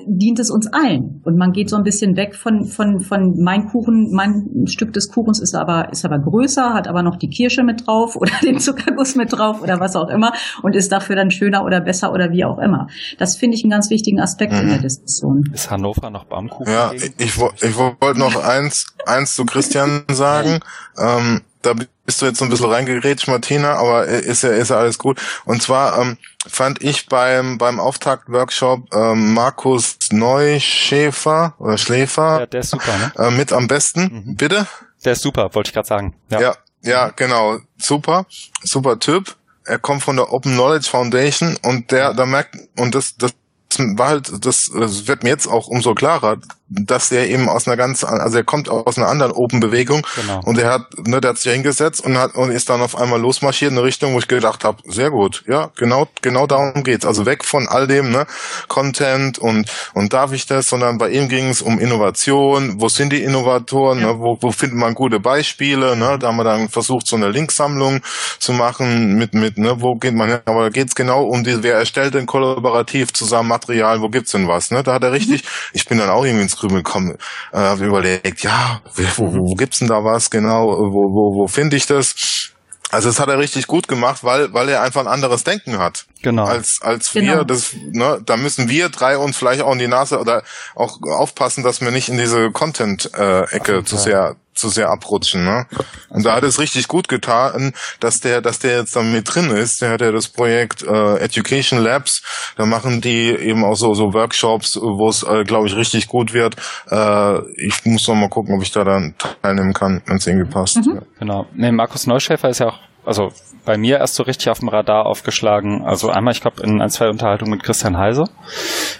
dient 0.07 0.39
es 0.39 0.51
uns 0.51 0.67
allen. 0.73 1.21
Und 1.25 1.37
man 1.37 1.53
geht 1.53 1.69
so 1.69 1.77
ein 1.77 1.83
bisschen 1.83 2.17
weg 2.17 2.35
von, 2.35 2.65
von, 2.65 3.01
von 3.01 3.43
mein 3.43 3.67
Kuchen, 3.69 4.11
mein 4.13 4.67
Stück 4.67 4.93
des 4.93 5.11
Kuchens 5.11 5.41
ist 5.41 5.55
aber, 5.55 5.93
ist 5.93 6.05
aber 6.05 6.19
größer, 6.19 6.73
hat 6.73 6.89
aber 6.89 7.03
noch 7.03 7.17
die 7.17 7.29
Kirsche 7.29 7.63
mit 7.63 7.87
drauf 7.87 8.17
oder 8.21 8.33
den 8.43 8.59
Zuckerguss 8.59 9.15
mit 9.17 9.33
drauf 9.33 9.63
oder 9.63 9.81
was 9.81 9.97
auch 9.97 10.09
immer 10.09 10.33
und 10.63 10.75
ist 10.75 10.93
dafür 10.93 11.17
dann 11.17 11.31
schöner 11.31 11.65
oder 11.65 11.81
besser 11.81 12.13
oder 12.13 12.31
wie 12.31 12.45
auch 12.45 12.59
immer. 12.59 12.89
Das 13.19 13.37
finde 13.37 13.57
ich 13.57 13.65
einen 13.65 13.71
ganz 13.71 13.91
wichtigen 13.91 14.21
Aspekt 14.21 14.53
mhm. 14.53 14.61
in 14.61 14.67
der 14.69 14.79
mhm. 14.79 14.83
Diskussion. 14.83 15.51
Ist 15.53 15.71
Hannover 15.71 16.11
noch 16.11 16.25
Baumkuchen? 16.25 16.73
Ja, 16.73 16.93
ich, 16.93 17.13
ich, 17.19 17.37
ich 17.37 17.77
wollte 17.77 18.19
noch 18.19 18.37
eins, 18.43 18.87
eins 19.05 19.35
zu 19.35 19.45
Christian 19.45 20.05
sagen. 20.11 20.61
Ähm, 20.99 21.43
da 21.67 21.75
bist 22.05 22.23
du 22.23 22.27
jetzt 22.27 22.39
so 22.39 22.45
ein 22.45 22.51
bisschen 22.51 22.71
reingerätscht, 22.71 23.29
Martina, 23.29 23.75
aber 23.75 24.07
ist 24.07 24.43
ja, 24.43 24.51
ist 24.51 24.71
ja 24.71 24.79
alles 24.79 24.99
gut. 24.99 25.21
Und 25.45 25.63
zwar 25.63 26.01
ähm, 26.01 26.19
fand 26.47 26.83
ich 26.83 27.07
beim, 27.07 27.59
beim 27.59 27.81
Auftakt-Workshop 27.81 28.95
ähm, 28.95 29.35
Markus 29.35 29.99
Neuschäfer 30.11 31.55
oder 31.59 31.77
Schläfer 31.77 32.41
ja, 32.41 32.47
der 32.47 32.61
ist 32.61 32.71
super, 32.71 32.97
ne? 32.97 33.13
äh, 33.19 33.31
mit 33.31 33.53
am 33.53 33.67
besten. 33.67 34.25
Mhm. 34.27 34.37
Bitte? 34.37 34.67
Der 35.05 35.13
ist 35.13 35.23
super, 35.23 35.55
wollte 35.55 35.69
ich 35.69 35.75
gerade 35.75 35.89
sagen. 35.89 36.15
Ja. 36.31 36.41
ja, 36.41 36.57
ja, 36.83 37.09
genau. 37.11 37.59
Super, 37.79 38.27
super 38.63 38.99
Typ. 38.99 39.37
Er 39.65 39.79
kommt 39.79 40.03
von 40.03 40.17
der 40.17 40.33
Open 40.33 40.53
Knowledge 40.53 40.89
Foundation 40.89 41.59
und 41.65 41.91
der, 41.91 42.15
da 42.15 42.25
merkt, 42.25 42.57
und 42.79 42.95
das, 42.95 43.17
das 43.17 43.33
war 43.79 44.09
halt, 44.09 44.45
das, 44.45 44.71
das 44.73 45.07
wird 45.07 45.23
mir 45.23 45.31
jetzt 45.31 45.47
auch 45.47 45.69
umso 45.69 45.95
klarer, 45.95 46.39
dass 46.69 47.13
er 47.13 47.29
eben 47.29 47.49
aus 47.49 47.69
einer 47.69 47.77
ganz, 47.77 48.03
also 48.03 48.39
er 48.39 48.45
kommt 48.45 48.69
aus 48.69 48.99
einer 48.99 49.07
anderen 49.07 49.33
Open-Bewegung 49.33 50.05
genau. 50.17 50.41
und 50.45 50.59
er 50.59 50.73
hat, 50.73 50.87
ne, 51.07 51.21
der 51.21 51.31
hat 51.31 51.39
sich 51.39 51.53
hingesetzt 51.53 52.05
und 52.05 52.19
hat 52.19 52.35
und 52.35 52.51
ist 52.51 52.69
dann 52.69 52.81
auf 52.81 52.97
einmal 52.97 53.21
losmarschiert 53.21 53.71
in 53.71 53.79
eine 53.79 53.87
Richtung, 53.87 54.15
wo 54.15 54.19
ich 54.19 54.27
gedacht 54.27 54.65
habe, 54.65 54.83
sehr 54.85 55.11
gut, 55.11 55.45
ja, 55.47 55.71
genau, 55.77 56.09
genau 56.23 56.47
darum 56.49 56.83
geht's. 56.83 57.07
Also 57.07 57.25
weg 57.25 57.45
von 57.45 57.69
all 57.69 57.87
dem, 57.87 58.11
ne, 58.11 58.27
Content 58.67 59.39
und 59.39 59.71
und 59.95 60.13
darf 60.13 60.33
ich 60.33 60.47
das, 60.47 60.67
sondern 60.67 60.99
bei 60.99 61.11
ihm 61.11 61.29
ging 61.29 61.49
es 61.49 61.63
um 61.63 61.79
Innovation. 61.79 62.81
Wo 62.81 62.89
sind 62.89 63.13
die 63.13 63.23
Innovatoren? 63.23 64.01
Ja. 64.01 64.13
Ne, 64.13 64.19
wo, 64.19 64.37
wo 64.41 64.51
findet 64.51 64.79
man 64.79 64.95
gute 64.95 65.21
Beispiele? 65.21 65.97
Ne? 65.97 66.19
Da 66.19 66.29
haben 66.29 66.37
wir 66.37 66.45
dann 66.45 66.69
versucht, 66.69 67.07
so 67.07 67.17
eine 67.17 67.29
Linksammlung 67.29 68.01
zu 68.39 68.53
machen 68.53 69.15
mit 69.15 69.35
mit, 69.35 69.57
ne, 69.57 69.81
wo 69.81 69.95
geht 69.95 70.15
man 70.15 70.31
hin? 70.31 70.41
Aber 70.47 70.65
da 70.65 70.69
geht's 70.71 70.95
genau 70.95 71.25
um 71.25 71.45
die, 71.45 71.63
wer 71.63 71.77
erstellt 71.77 72.15
denn 72.15 72.27
kollaborativ 72.27 73.13
zusammen 73.13 73.53
Material? 73.67 74.01
Wo 74.01 74.09
gibt's 74.09 74.33
denn 74.33 74.49
was? 74.49 74.71
Ne? 74.71 74.83
Da 74.83 74.95
hat 74.95 75.03
er 75.03 75.13
richtig. 75.13 75.43
Mhm. 75.43 75.49
Ich 75.73 75.87
bin 75.87 75.99
dann 75.99 76.11
auch 76.11 76.25
irgendwie 76.25 76.43
ins 76.43 76.57
Grübeln 76.57 76.83
kommen, 76.83 77.17
äh, 77.53 77.59
habe 77.59 77.85
überlegt, 77.85 78.43
ja, 78.43 78.81
wo, 78.95 79.03
wo, 79.17 79.33
wo 79.51 79.55
gibt's 79.55 79.79
denn 79.79 79.89
da 79.89 80.05
was 80.05 80.31
genau, 80.31 80.67
wo, 80.67 81.13
wo, 81.13 81.43
wo 81.43 81.47
finde 81.47 81.77
ich 81.77 81.87
das? 81.87 82.53
Also 82.91 83.09
das 83.09 83.19
hat 83.19 83.29
er 83.29 83.39
richtig 83.39 83.67
gut 83.67 83.89
gemacht, 83.89 84.23
weil, 84.23 84.53
weil 84.53 84.69
er 84.69 84.83
einfach 84.83 85.01
ein 85.01 85.09
anderes 85.09 85.43
Denken 85.43 85.79
hat. 85.79 86.07
Genau. 86.27 86.45
als 86.45 86.81
als 86.83 87.13
genau. 87.13 87.39
wir. 87.39 87.45
Das, 87.45 87.75
ne, 87.93 88.21
da 88.25 88.37
müssen 88.37 88.69
wir 88.69 88.89
drei 88.89 89.17
uns 89.17 89.37
vielleicht 89.37 89.63
auch 89.63 89.73
in 89.73 89.79
die 89.79 89.87
Nase 89.87 90.19
oder 90.19 90.43
auch 90.75 90.99
aufpassen, 91.03 91.63
dass 91.63 91.81
wir 91.81 91.91
nicht 91.91 92.09
in 92.09 92.19
diese 92.19 92.51
Content-Ecke 92.51 93.77
äh, 93.77 93.85
zu 93.85 93.97
sehr 93.97 94.37
zu 94.55 94.71
sehr 94.71 94.89
abrutschen, 94.89 95.45
ne? 95.45 95.67
Und 96.09 96.25
da 96.25 96.35
hat 96.35 96.43
es 96.43 96.59
richtig 96.59 96.89
gut 96.89 97.09
getan, 97.09 97.75
dass 98.01 98.21
der, 98.21 98.41
dass 98.41 98.59
der 98.59 98.79
jetzt 98.79 98.97
da 98.97 99.03
mit 99.03 99.35
drin 99.35 99.51
ist. 99.51 99.83
Der 99.83 99.91
hat 99.91 100.01
ja 100.01 100.11
das 100.11 100.29
Projekt 100.29 100.83
äh, 100.83 101.17
Education 101.19 101.79
Labs. 101.79 102.23
Da 102.57 102.65
machen 102.65 103.03
die 103.03 103.29
eben 103.29 103.65
auch 103.65 103.77
so 103.77 103.93
so 103.93 104.15
Workshops, 104.15 104.79
wo 104.81 105.11
es, 105.11 105.23
äh, 105.23 105.45
glaube 105.45 105.69
ich, 105.69 105.77
richtig 105.77 106.09
gut 106.09 106.33
wird. 106.33 106.57
Äh, 106.91 107.41
ich 107.57 107.85
muss 107.85 108.09
noch 108.09 108.15
mal 108.15 108.31
gucken, 108.31 108.57
ob 108.57 108.63
ich 108.63 108.73
da 108.73 108.83
dann 108.83 109.15
teilnehmen 109.43 109.75
kann, 109.75 110.03
wenn 110.07 110.17
es 110.17 110.27
irgendwie 110.27 110.51
passt. 110.51 110.79
Mhm. 110.79 111.03
Genau. 111.19 111.47
Nee, 111.53 111.71
Markus 111.71 112.07
Neuschäfer 112.07 112.49
ist 112.49 112.61
ja 112.61 112.69
auch, 112.69 112.79
also 113.05 113.31
bei 113.67 113.77
mir 113.77 113.99
erst 113.99 114.15
so 114.15 114.23
richtig 114.23 114.49
auf 114.49 114.61
dem 114.61 114.69
Radar 114.69 115.05
aufgeschlagen. 115.05 115.85
Also 115.85 116.09
einmal, 116.09 116.33
ich 116.33 116.41
glaube, 116.41 116.63
in 116.63 116.81
ein, 116.81 116.89
zwei 116.89 117.11
Unterhaltungen 117.11 117.51
mit 117.51 117.63
Christian 117.63 117.99
Heise, 117.99 118.25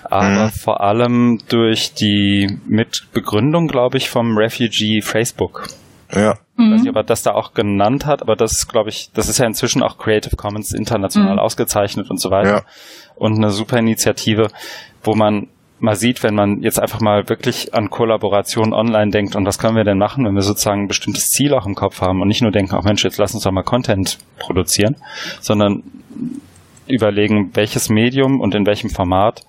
aber 0.05 0.47
mhm. 0.47 0.51
vor 0.51 0.83
allem 0.83 1.39
durch 1.49 1.95
die 1.95 2.59
Mitbegründung, 2.67 3.69
glaube 3.69 3.97
ich, 3.97 4.11
vom 4.11 4.37
Refugee 4.37 5.01
Facebook. 5.01 5.69
Ja. 6.13 6.35
Ich 6.59 6.73
weiß 6.73 6.81
nicht, 6.83 6.91
ob 6.91 6.97
er 6.97 7.05
das 7.05 7.23
da 7.23 7.33
auch 7.33 7.53
genannt 7.53 8.07
hat, 8.07 8.23
aber 8.23 8.37
das 8.37 8.69
glaube 8.69 8.89
ich, 8.89 9.11
das 9.13 9.29
ist 9.29 9.39
ja 9.39 9.47
inzwischen 9.47 9.83
auch 9.83 9.99
Creative 9.99 10.37
Commons 10.37 10.73
international 10.73 11.35
mhm. 11.35 11.39
ausgezeichnet 11.39 12.11
und 12.11 12.21
so 12.21 12.31
weiter. 12.31 12.51
Ja. 12.51 12.63
Und 13.15 13.37
eine 13.37 13.51
super 13.51 13.79
Initiative, 13.79 14.49
wo 15.03 15.15
man 15.15 15.49
mal 15.79 15.95
sieht, 15.95 16.23
wenn 16.23 16.35
man 16.35 16.63
jetzt 16.63 16.81
einfach 16.81 17.01
mal 17.01 17.29
wirklich 17.29 17.75
an 17.75 17.91
Kollaboration 17.91 18.73
online 18.73 19.11
denkt 19.11 19.37
und 19.37 19.47
was 19.47 19.59
können 19.59 19.77
wir 19.77 19.85
denn 19.85 19.99
machen, 19.99 20.25
wenn 20.25 20.35
wir 20.35 20.43
sozusagen 20.43 20.83
ein 20.83 20.89
bestimmtes 20.89 21.29
Ziel 21.29 21.53
auch 21.55 21.67
im 21.67 21.75
Kopf 21.75 22.01
haben 22.01 22.23
und 22.23 22.29
nicht 22.29 22.43
nur 22.43 22.51
denken, 22.51 22.75
ach 22.75 22.85
Mensch, 22.85 23.05
jetzt 23.05 23.19
lass 23.19 23.35
uns 23.35 23.43
doch 23.43 23.53
mal 23.53 23.63
Content 23.63 24.19
produzieren, 24.39 24.97
sondern 25.41 25.83
überlegen, 26.87 27.51
welches 27.55 27.89
Medium 27.89 28.41
und 28.41 28.55
in 28.55 28.67
welchem 28.67 28.91
Format 28.91 29.43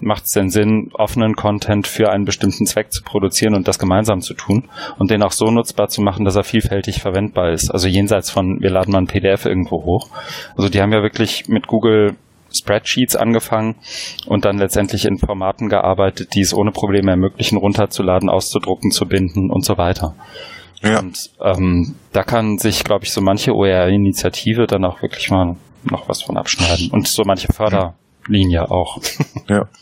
macht 0.00 0.24
es 0.24 0.32
denn 0.32 0.48
Sinn, 0.48 0.90
offenen 0.94 1.34
Content 1.34 1.86
für 1.86 2.10
einen 2.10 2.24
bestimmten 2.24 2.66
Zweck 2.66 2.90
zu 2.90 3.02
produzieren 3.02 3.54
und 3.54 3.68
das 3.68 3.78
gemeinsam 3.78 4.22
zu 4.22 4.34
tun 4.34 4.64
und 4.98 5.10
den 5.10 5.22
auch 5.22 5.32
so 5.32 5.50
nutzbar 5.50 5.88
zu 5.88 6.00
machen, 6.00 6.24
dass 6.24 6.36
er 6.36 6.44
vielfältig 6.44 7.00
verwendbar 7.00 7.52
ist. 7.52 7.70
Also 7.70 7.86
jenseits 7.86 8.30
von, 8.30 8.60
wir 8.60 8.70
laden 8.70 8.92
mal 8.92 8.98
ein 8.98 9.06
PDF 9.06 9.44
irgendwo 9.44 9.84
hoch. 9.84 10.08
Also 10.56 10.68
die 10.68 10.80
haben 10.80 10.92
ja 10.92 11.02
wirklich 11.02 11.48
mit 11.48 11.66
Google 11.66 12.16
Spreadsheets 12.52 13.16
angefangen 13.16 13.76
und 14.26 14.44
dann 14.44 14.58
letztendlich 14.58 15.04
in 15.04 15.18
Formaten 15.18 15.68
gearbeitet, 15.68 16.34
die 16.34 16.40
es 16.40 16.54
ohne 16.54 16.72
Probleme 16.72 17.10
ermöglichen, 17.10 17.58
runterzuladen, 17.58 18.28
auszudrucken, 18.28 18.90
zu 18.90 19.06
binden 19.06 19.50
und 19.50 19.64
so 19.64 19.78
weiter. 19.78 20.14
Ja. 20.82 21.00
Und 21.00 21.30
ähm, 21.42 21.96
da 22.12 22.22
kann 22.22 22.58
sich, 22.58 22.84
glaube 22.84 23.04
ich, 23.04 23.12
so 23.12 23.20
manche 23.20 23.54
OER-Initiative 23.54 24.66
dann 24.66 24.84
auch 24.84 25.02
wirklich 25.02 25.30
mal 25.30 25.56
noch 25.84 26.08
was 26.08 26.22
von 26.22 26.36
abschneiden. 26.36 26.90
Und 26.90 27.08
so 27.08 27.22
manche 27.24 27.52
Förderlinie 27.52 28.70
auch. 28.70 28.98
Ja. 29.48 29.68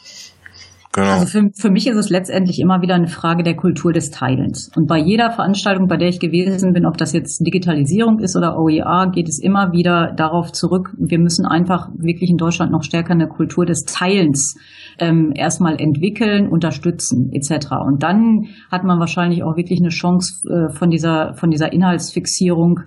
Genau. 0.99 1.12
Also 1.12 1.26
für, 1.26 1.51
für 1.55 1.70
mich 1.70 1.86
ist 1.86 1.96
es 1.96 2.11
letztendlich 2.11 2.59
immer 2.59 2.82
wieder 2.82 2.96
eine 2.96 3.07
Frage 3.07 3.44
der 3.44 3.55
Kultur 3.55 3.92
des 3.92 4.11
Teilens. 4.11 4.68
Und 4.74 4.88
bei 4.88 4.99
jeder 4.99 5.30
Veranstaltung, 5.30 5.86
bei 5.86 5.96
der 5.96 6.09
ich 6.09 6.18
gewesen 6.18 6.72
bin, 6.72 6.84
ob 6.84 6.96
das 6.96 7.12
jetzt 7.12 7.38
Digitalisierung 7.46 8.18
ist 8.18 8.36
oder 8.36 8.59
OER, 8.59 9.12
geht 9.12 9.28
es 9.28 9.38
immer 9.38 9.70
wieder 9.70 10.12
darauf 10.16 10.51
zurück, 10.51 10.90
wir 10.99 11.20
müssen 11.20 11.46
einfach 11.46 11.88
wirklich 11.96 12.30
in 12.30 12.36
Deutschland 12.36 12.72
noch 12.72 12.82
stärker 12.82 13.12
eine 13.12 13.28
Kultur 13.28 13.64
des 13.64 13.84
Teilens 13.84 14.57
ähm, 14.99 15.32
erstmal 15.36 15.80
entwickeln, 15.80 16.49
unterstützen 16.49 17.30
etc. 17.32 17.76
Und 17.86 18.03
dann 18.03 18.46
hat 18.68 18.82
man 18.82 18.99
wahrscheinlich 18.99 19.44
auch 19.44 19.57
wirklich 19.57 19.78
eine 19.78 19.90
Chance, 19.90 20.49
äh, 20.51 20.74
von, 20.74 20.90
dieser, 20.90 21.34
von 21.34 21.51
dieser 21.51 21.72
Inhaltsfixierung 21.72 22.80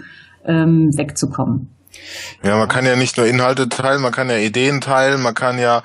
ähm, 0.44 0.90
wegzukommen. 0.98 1.70
Ja, 2.44 2.58
man 2.58 2.68
kann 2.68 2.86
ja 2.86 2.98
nicht 2.98 3.16
nur 3.16 3.26
Inhalte 3.26 3.70
teilen, 3.70 4.02
man 4.02 4.12
kann 4.12 4.30
ja 4.30 4.38
Ideen 4.38 4.82
teilen, 4.82 5.22
man 5.22 5.34
kann 5.34 5.60
ja 5.60 5.82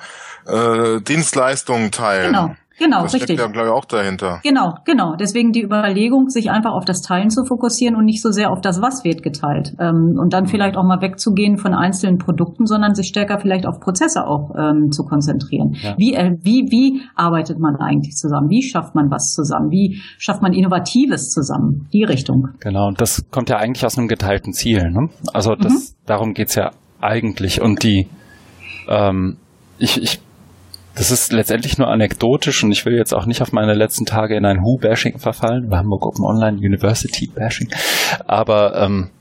äh, 0.47 1.01
Dienstleistungen 1.01 1.91
teilen. 1.91 2.33
Genau. 2.33 2.55
Genau, 2.79 3.01
das 3.03 3.15
richtig. 3.15 3.39
ja, 3.39 3.47
glaube 3.47 3.67
ich, 3.67 3.73
auch 3.73 3.85
dahinter. 3.85 4.39
Genau, 4.43 4.75
genau. 4.85 5.15
Deswegen 5.15 5.51
die 5.51 5.63
Überlegung, 5.63 6.29
sich 6.29 6.51
einfach 6.51 6.73
auf 6.73 6.85
das 6.85 7.01
Teilen 7.01 7.29
zu 7.29 7.43
fokussieren 7.43 7.95
und 7.95 8.05
nicht 8.05 8.21
so 8.21 8.31
sehr 8.31 8.51
auf 8.51 8.61
das, 8.61 8.81
was 8.81 9.03
wird 9.03 9.23
geteilt. 9.23 9.73
Ähm, 9.79 10.15
und 10.19 10.33
dann 10.33 10.45
vielleicht 10.45 10.77
auch 10.77 10.83
mal 10.83 11.01
wegzugehen 11.01 11.57
von 11.57 11.73
einzelnen 11.73 12.19
Produkten, 12.19 12.67
sondern 12.67 12.93
sich 12.93 13.07
stärker 13.07 13.39
vielleicht 13.39 13.65
auf 13.65 13.79
Prozesse 13.79 14.27
auch 14.27 14.51
ähm, 14.55 14.91
zu 14.91 15.03
konzentrieren. 15.05 15.75
Ja. 15.81 15.95
Wie, 15.97 16.13
äh, 16.13 16.37
wie, 16.41 16.67
wie 16.69 17.01
arbeitet 17.15 17.57
man 17.59 17.77
eigentlich 17.77 18.15
zusammen? 18.15 18.49
Wie 18.49 18.61
schafft 18.61 18.93
man 18.93 19.09
was 19.09 19.33
zusammen? 19.33 19.71
Wie 19.71 19.99
schafft 20.19 20.43
man 20.43 20.53
Innovatives 20.53 21.31
zusammen? 21.31 21.87
Die 21.91 22.03
Richtung. 22.03 22.49
Genau, 22.59 22.87
und 22.87 23.01
das 23.01 23.25
kommt 23.31 23.49
ja 23.49 23.57
eigentlich 23.57 23.85
aus 23.85 23.97
einem 23.97 24.07
geteilten 24.07 24.53
Ziel. 24.53 24.91
Ne? 24.91 25.09
Also 25.33 25.55
das, 25.55 25.73
mhm. 25.73 26.05
darum 26.05 26.33
geht's 26.33 26.53
ja 26.53 26.71
eigentlich. 27.01 27.59
Und 27.59 27.81
die, 27.81 28.07
ähm, 28.87 29.37
ich, 29.79 30.01
ich 30.01 30.19
das 30.97 31.11
ist 31.11 31.31
letztendlich 31.31 31.77
nur 31.77 31.87
anekdotisch 31.87 32.63
und 32.63 32.71
ich 32.71 32.85
will 32.85 32.95
jetzt 32.95 33.13
auch 33.13 33.25
nicht 33.25 33.41
auf 33.41 33.51
meine 33.51 33.73
letzten 33.73 34.05
Tage 34.05 34.35
in 34.35 34.45
ein 34.45 34.57
Who-Bashing 34.57 35.19
verfallen, 35.19 35.69
Hamburg 35.71 36.05
Open 36.05 36.25
Online 36.25 36.57
University 36.57 37.27
Bashing. 37.27 37.69
Aber 38.25 38.75
ähm, 38.81 39.11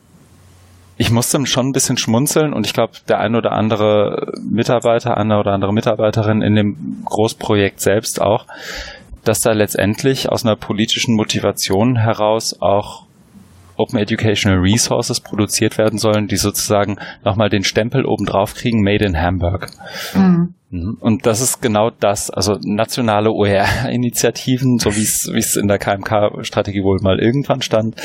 ich 0.97 1.11
musste 1.11 1.45
schon 1.45 1.69
ein 1.69 1.73
bisschen 1.73 1.99
schmunzeln 1.99 2.55
und 2.55 2.65
ich 2.65 2.73
glaube, 2.73 2.95
der 3.09 3.21
ein 3.21 3.35
oder 3.35 3.53
andere 3.53 4.33
Mitarbeiter, 4.43 5.19
eine 5.19 5.39
oder 5.39 5.53
andere 5.53 5.75
Mitarbeiterin 5.75 6.41
in 6.41 6.55
dem 6.55 7.03
Großprojekt 7.05 7.81
selbst 7.81 8.23
auch, 8.23 8.47
dass 9.25 9.41
da 9.41 9.53
letztendlich 9.53 10.31
aus 10.31 10.45
einer 10.45 10.57
politischen 10.57 11.15
Motivation 11.15 11.97
heraus 11.97 12.57
auch 12.61 13.05
Open 13.77 13.99
Educational 13.99 14.59
Resources 14.61 15.21
produziert 15.21 15.77
werden 15.77 15.99
sollen, 15.99 16.29
die 16.29 16.39
sozusagen 16.39 16.97
nochmal 17.23 17.51
den 17.51 17.65
Stempel 17.65 18.07
obendrauf 18.07 18.55
kriegen, 18.55 18.83
Made 18.83 19.05
in 19.05 19.21
Hamburg. 19.21 19.69
Mhm. 20.15 20.55
Mhm. 20.71 20.97
Und 21.01 21.27
das 21.27 21.41
ist 21.41 21.61
genau 21.61 21.91
das, 21.91 22.31
also 22.31 22.59
nationale 22.63 23.31
OER-Initiativen, 23.31 24.79
so 24.79 24.95
wie 24.95 25.03
es 25.03 25.57
in 25.57 25.69
der 25.69 25.79
KMK-Strategie 25.79 26.83
wohl 26.83 26.99
mal 27.03 27.19
irgendwann 27.19 27.63
stand. 27.63 27.97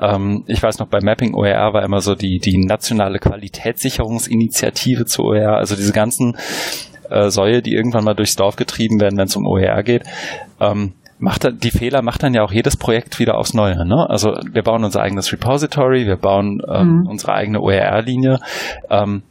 Ähm, 0.00 0.44
ich 0.46 0.62
weiß 0.62 0.78
noch, 0.78 0.88
bei 0.88 1.00
Mapping 1.00 1.34
OER 1.34 1.72
war 1.72 1.82
immer 1.82 2.00
so 2.00 2.14
die, 2.14 2.38
die 2.38 2.58
nationale 2.58 3.18
Qualitätssicherungsinitiative 3.18 5.06
zu 5.06 5.24
OER, 5.24 5.56
also 5.56 5.76
diese 5.76 5.92
ganzen 5.92 6.36
äh, 7.10 7.30
Säue, 7.30 7.62
die 7.62 7.74
irgendwann 7.74 8.04
mal 8.04 8.14
durchs 8.14 8.36
Dorf 8.36 8.56
getrieben 8.56 9.00
werden, 9.00 9.18
wenn 9.18 9.26
es 9.26 9.36
um 9.36 9.46
OER 9.46 9.82
geht. 9.82 10.04
Ähm, 10.60 10.92
macht 11.18 11.48
die 11.62 11.70
Fehler 11.70 12.02
macht 12.02 12.22
dann 12.22 12.34
ja 12.34 12.42
auch 12.42 12.52
jedes 12.52 12.76
Projekt 12.76 13.18
wieder 13.18 13.36
aufs 13.38 13.54
Neue. 13.54 13.86
Ne? 13.86 14.08
Also 14.08 14.36
wir 14.50 14.62
bauen 14.62 14.84
unser 14.84 15.00
eigenes 15.00 15.32
Repository, 15.32 16.06
wir 16.06 16.16
bauen 16.16 16.60
ähm, 16.68 17.00
mhm. 17.00 17.06
unsere 17.08 17.34
eigene 17.34 17.60
OER-Linie. 17.60 18.40
Ähm, 18.90 19.22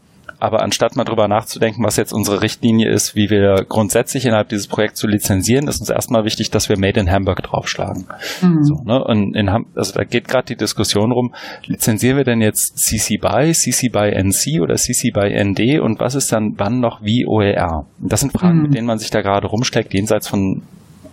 aber 0.44 0.62
anstatt 0.62 0.98
mal 0.98 1.06
drüber 1.06 1.30
nachzudenken, 1.30 1.86
was 1.86 1.96
jetzt 1.96 2.12
unsere 2.12 2.42
Richtlinie 2.42 2.90
ist, 2.90 3.16
wie 3.16 3.30
wir 3.30 3.64
grundsätzlich 3.70 4.26
innerhalb 4.26 4.50
dieses 4.50 4.68
Projekts 4.68 5.00
zu 5.00 5.08
lizenzieren, 5.08 5.70
ist 5.70 5.80
uns 5.80 5.90
erstmal 5.90 6.26
wichtig, 6.26 6.52
dass 6.52 6.68
wir 6.68 6.78
Made 6.78 7.00
in 7.00 7.10
Hamburg 7.10 7.42
draufschlagen. 7.44 8.08
Mhm. 8.42 8.62
So, 8.62 8.84
ne? 8.84 9.02
Und 9.02 9.38
in 9.38 9.50
Ham 9.50 9.68
also 9.74 9.94
da 9.94 10.04
geht 10.04 10.28
gerade 10.28 10.48
die 10.48 10.58
Diskussion 10.58 11.14
rum, 11.14 11.34
lizenzieren 11.66 12.18
wir 12.18 12.26
denn 12.26 12.42
jetzt 12.42 12.78
CC 12.78 13.20
BY, 13.20 13.54
CC 13.54 13.88
BY 13.88 14.22
NC 14.22 14.60
oder 14.62 14.76
CC 14.76 15.12
BY 15.12 15.46
ND 15.46 15.80
und 15.80 16.02
was 16.02 16.14
ist 16.14 16.34
dann 16.34 16.56
wann 16.58 16.82
noch 16.82 17.02
wie 17.02 17.26
OER? 17.26 17.86
Das 18.00 18.20
sind 18.20 18.34
Fragen, 18.34 18.58
mhm. 18.58 18.64
mit 18.64 18.74
denen 18.76 18.86
man 18.86 19.00
sich 19.00 19.12
da 19.12 19.22
gerade 19.22 19.48
rumsteckt, 19.48 19.94
jenseits 19.94 20.28
von 20.28 20.62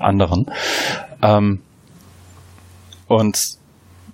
anderen. 0.01 0.47
Ähm, 1.23 1.61
und 3.07 3.39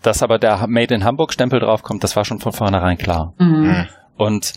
dass 0.02 0.22
aber 0.22 0.38
der 0.38 0.66
Made 0.66 0.94
in 0.94 1.04
Hamburg 1.04 1.32
Stempel 1.32 1.60
draufkommt, 1.60 2.04
das 2.04 2.16
war 2.16 2.26
schon 2.26 2.38
von 2.38 2.52
vornherein 2.52 2.98
klar. 2.98 3.32
Mhm. 3.38 3.86
Und 4.18 4.52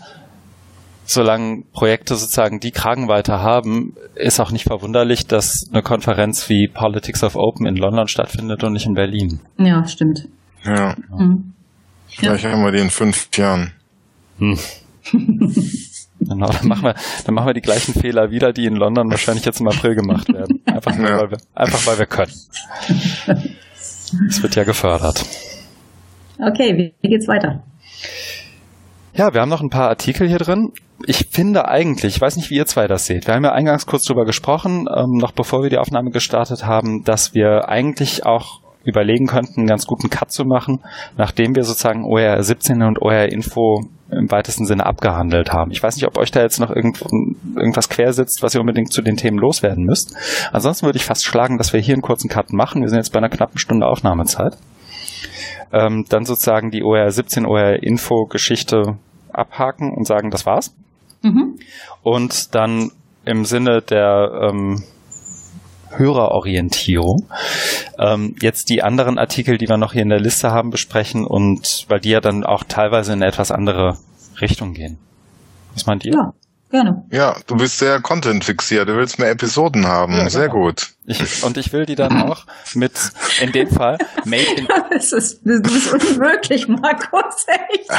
solange 1.09 1.63
Projekte 1.73 2.15
sozusagen 2.15 2.59
die 2.59 2.71
Kragenweite 2.71 3.39
haben, 3.39 3.95
ist 4.15 4.39
auch 4.39 4.51
nicht 4.51 4.65
verwunderlich, 4.65 5.25
dass 5.25 5.67
eine 5.71 5.81
Konferenz 5.81 6.49
wie 6.49 6.67
Politics 6.67 7.23
of 7.23 7.35
Open 7.35 7.65
in 7.65 7.75
London 7.75 8.07
stattfindet 8.07 8.63
und 8.63 8.73
nicht 8.73 8.85
in 8.85 8.93
Berlin. 8.93 9.39
Ja, 9.57 9.85
stimmt. 9.87 10.27
Ja. 10.63 10.95
Mhm. 11.09 11.53
Vielleicht 12.07 12.43
ja. 12.43 12.51
haben 12.51 12.63
wir 12.63 12.71
die 12.71 12.79
in 12.79 12.89
fünf 12.89 13.29
Jahren. 13.35 13.73
Hm. 14.37 14.57
Genau, 16.21 16.47
dann 16.47 16.67
machen 16.67 16.83
wir, 16.83 16.95
dann 17.25 17.33
machen 17.33 17.47
wir 17.47 17.53
die 17.53 17.61
gleichen 17.61 17.93
Fehler 17.93 18.29
wieder, 18.29 18.51
die 18.51 18.65
in 18.65 18.75
London 18.75 19.09
wahrscheinlich 19.09 19.45
jetzt 19.45 19.61
im 19.61 19.69
April 19.69 19.95
gemacht 19.95 20.27
werden. 20.27 20.61
Einfach, 20.65 20.93
nur, 20.97 21.07
ja. 21.07 21.17
weil, 21.17 21.31
wir, 21.31 21.37
einfach 21.55 21.87
weil 21.87 21.97
wir 21.97 22.05
können. 22.07 22.33
Es 24.27 24.43
wird 24.43 24.55
ja 24.55 24.65
gefördert. 24.65 25.23
Okay, 26.39 26.75
wie, 26.75 26.93
wie 26.99 27.09
geht's 27.09 27.27
weiter? 27.29 27.63
Ja, 29.19 29.33
wir 29.33 29.41
haben 29.41 29.49
noch 29.49 29.59
ein 29.59 29.69
paar 29.69 29.89
Artikel 29.89 30.29
hier 30.29 30.37
drin. 30.37 30.71
Ich 31.05 31.27
finde 31.29 31.67
eigentlich, 31.67 32.15
ich 32.15 32.21
weiß 32.21 32.37
nicht, 32.37 32.51
wie 32.51 32.55
ihr 32.55 32.65
zwei 32.65 32.87
das 32.87 33.05
seht. 33.05 33.27
Wir 33.27 33.33
haben 33.33 33.43
ja 33.43 33.51
eingangs 33.51 33.85
kurz 33.85 34.05
drüber 34.05 34.23
gesprochen, 34.23 34.87
ähm, 34.89 35.17
noch 35.17 35.33
bevor 35.33 35.61
wir 35.61 35.69
die 35.69 35.77
Aufnahme 35.77 36.09
gestartet 36.11 36.65
haben, 36.65 37.03
dass 37.03 37.33
wir 37.33 37.67
eigentlich 37.67 38.25
auch 38.25 38.61
überlegen 38.85 39.27
könnten, 39.27 39.59
einen 39.59 39.67
ganz 39.67 39.85
guten 39.85 40.09
Cut 40.09 40.31
zu 40.31 40.45
machen, 40.45 40.85
nachdem 41.17 41.53
wir 41.53 41.65
sozusagen 41.65 42.05
OR 42.05 42.41
17 42.41 42.81
und 42.81 43.01
OR 43.01 43.25
Info 43.25 43.81
im 44.09 44.31
weitesten 44.31 44.65
Sinne 44.65 44.85
abgehandelt 44.85 45.51
haben. 45.51 45.71
Ich 45.71 45.83
weiß 45.83 45.97
nicht, 45.97 46.07
ob 46.07 46.17
euch 46.17 46.31
da 46.31 46.41
jetzt 46.41 46.61
noch 46.61 46.73
irgend, 46.73 47.01
irgendwas 47.57 47.89
quersitzt, 47.89 48.41
was 48.41 48.55
ihr 48.55 48.61
unbedingt 48.61 48.93
zu 48.93 49.01
den 49.01 49.17
Themen 49.17 49.37
loswerden 49.37 49.83
müsst. 49.83 50.15
Ansonsten 50.53 50.85
würde 50.85 50.97
ich 50.97 51.03
fast 51.03 51.25
schlagen, 51.25 51.57
dass 51.57 51.73
wir 51.73 51.81
hier 51.81 51.93
einen 51.93 52.03
kurzen 52.03 52.29
Cut 52.29 52.53
machen. 52.53 52.83
Wir 52.83 52.87
sind 52.87 52.99
jetzt 52.99 53.11
bei 53.11 53.17
einer 53.17 53.27
knappen 53.27 53.59
Stunde 53.59 53.85
Aufnahmezeit. 53.85 54.55
Ähm, 55.73 56.05
dann 56.07 56.23
sozusagen 56.23 56.71
die 56.71 56.83
OR 56.83 57.11
17, 57.11 57.45
OR 57.45 57.83
Info 57.83 58.25
Geschichte 58.25 58.95
abhaken 59.39 59.91
und 59.91 60.05
sagen, 60.05 60.29
das 60.29 60.45
war's. 60.45 60.75
Mhm. 61.21 61.59
Und 62.03 62.55
dann 62.55 62.91
im 63.25 63.45
Sinne 63.45 63.81
der 63.81 64.49
ähm, 64.49 64.83
Hörerorientierung. 65.91 67.27
Ähm, 67.97 68.35
jetzt 68.41 68.69
die 68.69 68.83
anderen 68.83 69.17
Artikel, 69.17 69.57
die 69.57 69.67
wir 69.67 69.77
noch 69.77 69.93
hier 69.93 70.03
in 70.03 70.09
der 70.09 70.19
Liste 70.19 70.51
haben, 70.51 70.69
besprechen 70.69 71.25
und 71.25 71.85
weil 71.89 71.99
die 71.99 72.09
ja 72.09 72.21
dann 72.21 72.43
auch 72.43 72.63
teilweise 72.63 73.13
in 73.13 73.19
eine 73.19 73.31
etwas 73.31 73.51
andere 73.51 73.97
Richtung 74.39 74.73
gehen. 74.73 74.97
Was 75.73 75.85
meint 75.85 76.05
ihr? 76.05 76.13
Ja, 76.13 76.33
gerne. 76.69 77.03
Ja, 77.11 77.35
du 77.47 77.55
bist 77.55 77.79
sehr 77.79 77.99
content 78.01 78.43
fixiert. 78.43 78.87
Du 78.87 78.95
willst 78.95 79.19
mehr 79.19 79.31
Episoden 79.31 79.87
haben. 79.87 80.13
Ja, 80.13 80.29
sehr 80.29 80.49
genau. 80.49 80.65
gut. 80.65 80.93
Ich, 81.09 81.43
und 81.43 81.57
ich 81.57 81.73
will 81.73 81.85
die 81.85 81.95
dann 81.95 82.21
auch 82.21 82.45
mit, 82.75 82.93
in 83.41 83.51
dem 83.51 83.67
Fall, 83.67 83.97
Made 84.25 84.43
in. 84.55 84.67
Das 84.91 85.13
ist, 85.13 85.41
du 85.45 85.61
bist 85.61 85.93
unmöglich, 85.93 86.67
Markus, 86.67 87.45
echt. 87.47 87.89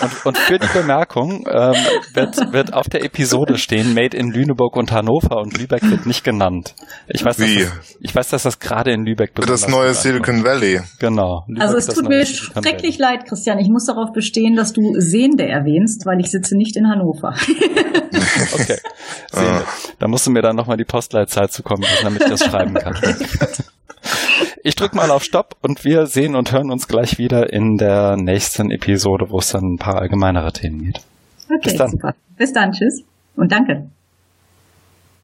Und, 0.00 0.26
und 0.26 0.38
für 0.38 0.58
die 0.58 0.68
Bemerkung 0.72 1.44
ähm, 1.48 1.74
wird, 2.14 2.52
wird 2.52 2.72
auf 2.72 2.88
der 2.88 3.04
Episode 3.04 3.58
stehen, 3.58 3.92
Made 3.94 4.16
in 4.16 4.30
Lüneburg 4.30 4.76
und 4.76 4.92
Hannover 4.92 5.38
und 5.38 5.58
Lübeck 5.58 5.82
wird 5.82 6.06
nicht 6.06 6.24
genannt. 6.24 6.74
Ich 7.08 7.24
weiß, 7.24 7.38
Wie? 7.40 7.58
Dass 7.58 7.64
das, 7.64 7.96
ich 8.00 8.14
weiß, 8.14 8.28
dass 8.30 8.42
das 8.44 8.58
gerade 8.58 8.92
in 8.92 9.04
Lübeck 9.04 9.34
besonders 9.34 9.62
Das 9.62 9.70
neue 9.70 9.94
Silicon 9.94 10.44
Valley. 10.44 10.80
Genau. 10.98 11.44
Lübeck 11.48 11.62
also 11.62 11.76
es 11.76 11.86
tut 11.86 12.08
mir 12.08 12.24
schrecklich 12.24 12.98
leid, 12.98 13.26
Christian. 13.28 13.58
Ich 13.58 13.68
muss 13.68 13.84
darauf 13.86 14.12
bestehen, 14.12 14.56
dass 14.56 14.72
du 14.72 14.80
Sehende 14.98 15.44
erwähnst, 15.44 16.06
weil 16.06 16.18
ich 16.20 16.30
sitze 16.30 16.56
nicht 16.56 16.76
in 16.76 16.88
Hannover. 16.88 17.34
okay. 18.54 18.78
Sehende. 19.30 19.64
Da 19.98 20.08
musst 20.08 20.26
du 20.26 20.30
mir 20.30 20.42
dann 20.42 20.56
nochmal 20.56 20.76
die 20.76 20.84
Postleitzahl 20.84 21.50
zukommen 21.50 21.84
damit 22.02 22.22
ich 22.22 22.31
das 22.32 22.44
schreiben 22.44 22.74
kann. 22.74 22.96
Ich 24.64 24.74
drücke 24.74 24.96
mal 24.96 25.10
auf 25.10 25.24
Stopp 25.24 25.56
und 25.60 25.84
wir 25.84 26.06
sehen 26.06 26.34
und 26.34 26.52
hören 26.52 26.70
uns 26.70 26.88
gleich 26.88 27.18
wieder 27.18 27.52
in 27.52 27.78
der 27.78 28.16
nächsten 28.16 28.70
Episode, 28.70 29.30
wo 29.30 29.38
es 29.38 29.50
dann 29.50 29.74
ein 29.74 29.78
paar 29.78 29.96
allgemeinere 29.96 30.52
Themen 30.52 30.84
geht. 30.84 31.00
Okay, 31.46 31.60
Bis 31.64 31.74
dann. 31.76 31.90
super. 31.90 32.14
Bis 32.36 32.52
dann, 32.52 32.72
tschüss 32.72 33.04
und 33.36 33.52
danke. 33.52 33.88